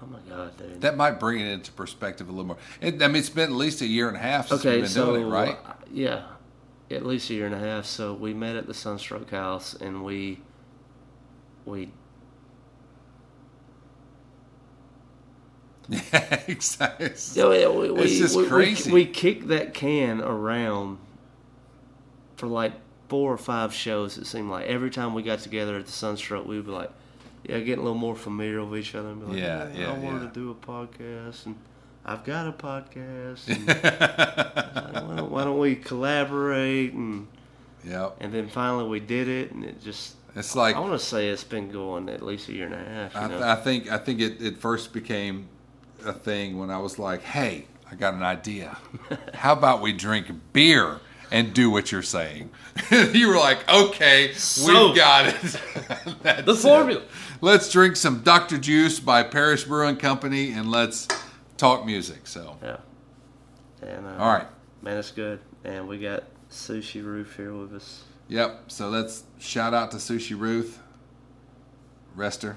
oh 0.02 0.06
my 0.06 0.18
god, 0.28 0.56
dude. 0.56 0.80
That 0.80 0.96
might 0.96 1.18
bring 1.18 1.40
it 1.40 1.46
into 1.46 1.72
perspective 1.72 2.28
a 2.28 2.32
little 2.32 2.44
more. 2.44 2.56
It, 2.80 3.02
I 3.02 3.06
mean, 3.06 3.16
it's 3.16 3.30
been 3.30 3.50
at 3.50 3.56
least 3.56 3.80
a 3.80 3.86
year 3.86 4.08
and 4.08 4.16
a 4.16 4.20
half 4.20 4.48
since 4.48 4.60
okay, 4.60 4.74
we've 4.74 4.82
been 4.82 4.90
so 4.90 5.12
doing 5.14 5.26
it, 5.28 5.30
right? 5.30 5.58
uh, 5.64 5.72
yeah, 5.90 6.24
at 6.90 7.06
least 7.06 7.30
a 7.30 7.34
year 7.34 7.46
and 7.46 7.54
a 7.54 7.58
half. 7.58 7.86
So 7.86 8.14
we 8.14 8.34
met 8.34 8.56
at 8.56 8.66
the 8.66 8.74
Sunstroke 8.74 9.30
House, 9.30 9.74
and 9.74 10.04
we 10.04 10.40
we 11.64 11.90
Yeah, 15.88 16.40
exactly. 16.48 17.06
It's, 17.06 17.36
Yeah, 17.36 17.52
yeah, 17.52 17.68
we, 17.68 17.90
it's 17.90 17.98
we, 18.00 18.18
just 18.18 18.36
we, 18.36 18.42
we- 18.42 18.48
crazy. 18.48 18.92
We, 18.92 19.06
kicked 19.06 19.48
that 19.48 19.74
can 19.74 20.20
around 20.20 20.98
for 22.36 22.46
like 22.46 22.72
four 23.14 23.32
or 23.32 23.38
five 23.38 23.72
shows. 23.72 24.18
It 24.18 24.26
seemed 24.26 24.50
like 24.50 24.66
every 24.66 24.90
time 24.90 25.14
we 25.14 25.22
got 25.22 25.38
together 25.38 25.76
at 25.76 25.86
the 25.86 25.92
Sunstroke, 25.92 26.48
we 26.48 26.56
would 26.56 26.66
be 26.66 26.72
like, 26.72 26.90
"Yeah, 27.44 27.60
getting 27.60 27.78
a 27.78 27.82
little 27.84 27.96
more 27.96 28.16
familiar 28.16 28.64
with 28.64 28.80
each 28.80 28.92
other." 28.96 29.10
And 29.10 29.20
be 29.20 29.26
like, 29.26 29.36
Yeah, 29.36 29.70
"Hey, 29.70 29.82
yeah, 29.82 29.92
I 29.92 29.98
wanted 29.98 30.22
yeah. 30.22 30.28
to 30.30 30.34
do 30.34 30.50
a 30.50 30.54
podcast, 30.56 31.46
and 31.46 31.54
I've 32.04 32.24
got 32.24 32.48
a 32.48 32.52
podcast. 32.52 33.46
And 33.46 33.68
like, 33.68 35.04
why, 35.06 35.16
don't, 35.16 35.30
why 35.30 35.44
don't 35.44 35.60
we 35.60 35.76
collaborate?" 35.76 36.92
And 36.92 37.28
yep. 37.84 38.16
and 38.18 38.34
then 38.34 38.48
finally 38.48 38.88
we 38.88 38.98
did 38.98 39.28
it, 39.28 39.52
and 39.52 39.64
it 39.64 39.80
just. 39.80 40.16
It's 40.34 40.56
like, 40.56 40.74
I 40.74 40.80
want 40.80 40.94
to 40.94 40.98
say 40.98 41.28
it's 41.28 41.44
been 41.44 41.70
going 41.70 42.08
at 42.08 42.20
least 42.20 42.48
a 42.48 42.52
year 42.52 42.66
and 42.66 42.74
a 42.74 42.78
half. 42.78 43.14
You 43.14 43.20
I, 43.20 43.28
th- 43.28 43.40
I 43.42 43.54
think 43.54 43.92
I 43.92 43.98
think 43.98 44.20
it, 44.20 44.42
it 44.42 44.58
first 44.58 44.92
became 44.92 45.46
a 46.04 46.12
thing 46.12 46.58
when 46.58 46.68
I 46.68 46.78
was 46.78 46.98
like, 46.98 47.22
"Hey, 47.22 47.66
I 47.88 47.94
got 47.94 48.14
an 48.14 48.24
idea. 48.24 48.76
How 49.34 49.52
about 49.52 49.80
we 49.82 49.92
drink 49.92 50.26
beer 50.52 50.98
and 51.34 51.52
do 51.52 51.68
what 51.70 51.90
you're 51.92 52.02
saying?" 52.02 52.50
you 52.90 53.28
were 53.28 53.36
like, 53.36 53.68
"Okay, 53.68 54.32
So- 54.34 54.86
we've 54.88 54.96
got 54.96 55.26
it." 55.26 55.42
The 56.46 56.52
it. 56.52 56.56
formula. 56.56 57.02
Let's 57.40 57.70
drink 57.70 57.96
some 57.96 58.22
Dr. 58.22 58.56
Juice 58.58 58.98
by 59.00 59.22
Parish 59.22 59.64
Brewing 59.64 59.96
Company 59.96 60.52
and 60.52 60.70
let's 60.70 61.06
talk 61.58 61.84
music. 61.84 62.26
So, 62.26 62.56
Yeah. 62.62 62.76
And 63.82 64.06
uh, 64.06 64.16
all 64.18 64.32
right, 64.32 64.46
Man, 64.82 64.96
it's 64.96 65.10
good. 65.10 65.40
And 65.64 65.86
we 65.86 65.98
got 65.98 66.24
Sushi 66.50 67.04
Ruth 67.04 67.34
here 67.36 67.52
with 67.52 67.74
us. 67.74 68.04
yep. 68.28 68.62
So 68.68 68.88
let's 68.88 69.24
shout 69.38 69.74
out 69.74 69.90
to 69.90 69.98
Sushi 69.98 70.38
Ruth, 70.38 70.80
Rester. 72.14 72.56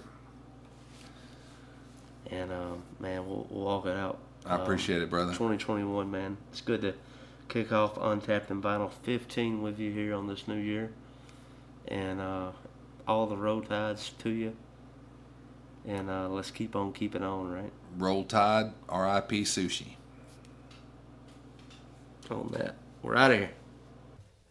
And 2.31 2.51
um, 2.51 2.83
man, 2.99 3.27
we'll, 3.27 3.47
we'll 3.49 3.65
walk 3.65 3.85
it 3.85 3.95
out. 3.97 4.19
I 4.45 4.55
Um, 4.55 4.61
appreciate 4.61 5.01
it, 5.01 5.09
brother. 5.09 5.31
2021, 5.33 6.09
man. 6.09 6.37
It's 6.51 6.61
good 6.61 6.81
to 6.81 6.93
kick 7.47 7.71
off 7.71 7.97
Untapped 7.99 8.49
and 8.49 8.63
Vinyl 8.63 8.91
15 9.03 9.61
with 9.61 9.79
you 9.79 9.91
here 9.91 10.13
on 10.13 10.27
this 10.27 10.47
new 10.47 10.57
year. 10.57 10.91
And 11.87 12.19
uh, 12.19 12.51
all 13.07 13.27
the 13.27 13.37
road 13.37 13.69
tides 13.69 14.11
to 14.19 14.29
you. 14.29 14.55
And 15.85 16.09
uh, 16.09 16.27
let's 16.27 16.51
keep 16.51 16.75
on 16.75 16.91
keeping 16.91 17.23
on, 17.23 17.49
right? 17.49 17.71
Roll 17.97 18.25
Tide, 18.25 18.73
R.I.P. 18.89 19.43
Sushi. 19.43 19.95
On 22.29 22.49
that. 22.57 22.75
We're 23.01 23.15
out 23.15 23.31
of 23.31 23.37
here. 23.37 23.51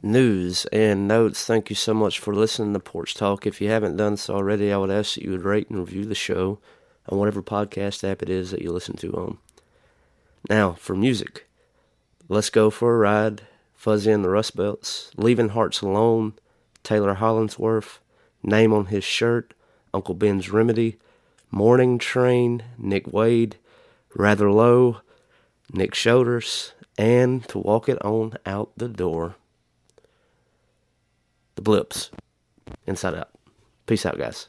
News 0.02 0.64
and 0.66 1.06
notes. 1.06 1.44
Thank 1.44 1.68
you 1.68 1.76
so 1.76 1.92
much 1.92 2.18
for 2.18 2.34
listening 2.34 2.72
to 2.72 2.80
Porch 2.80 3.14
Talk. 3.14 3.46
If 3.46 3.60
you 3.60 3.68
haven't 3.68 3.96
done 3.96 4.16
so 4.16 4.34
already, 4.34 4.72
I 4.72 4.78
would 4.78 4.90
ask 4.90 5.14
that 5.14 5.24
you 5.24 5.32
would 5.32 5.44
rate 5.44 5.68
and 5.68 5.78
review 5.78 6.06
the 6.06 6.14
show 6.14 6.58
on 7.08 7.18
whatever 7.18 7.42
podcast 7.42 8.08
app 8.08 8.22
it 8.22 8.30
is 8.30 8.50
that 8.50 8.62
you 8.62 8.72
listen 8.72 8.96
to 8.96 9.12
on. 9.12 9.38
Now, 10.48 10.72
for 10.72 10.94
music. 10.96 11.45
Let's 12.28 12.50
Go 12.50 12.70
for 12.70 12.92
a 12.92 12.98
Ride, 12.98 13.42
Fuzzy 13.72 14.10
and 14.10 14.24
the 14.24 14.28
Rust 14.28 14.56
Belts, 14.56 15.12
Leaving 15.16 15.50
Hearts 15.50 15.80
Alone, 15.80 16.34
Taylor 16.82 17.14
Hollingsworth, 17.14 18.00
Name 18.42 18.72
on 18.72 18.86
His 18.86 19.04
Shirt, 19.04 19.54
Uncle 19.94 20.14
Ben's 20.14 20.50
Remedy, 20.50 20.98
Morning 21.52 21.98
Train, 21.98 22.64
Nick 22.78 23.12
Wade, 23.12 23.58
Rather 24.16 24.50
Low, 24.50 25.02
Nick 25.72 25.94
Shoulders, 25.94 26.72
and 26.98 27.46
To 27.48 27.58
Walk 27.58 27.88
It 27.88 28.04
On 28.04 28.34
Out 28.44 28.72
the 28.76 28.88
Door. 28.88 29.36
The 31.54 31.62
Blips. 31.62 32.10
Inside 32.88 33.14
Out. 33.14 33.30
Peace 33.86 34.04
out, 34.04 34.18
guys. 34.18 34.48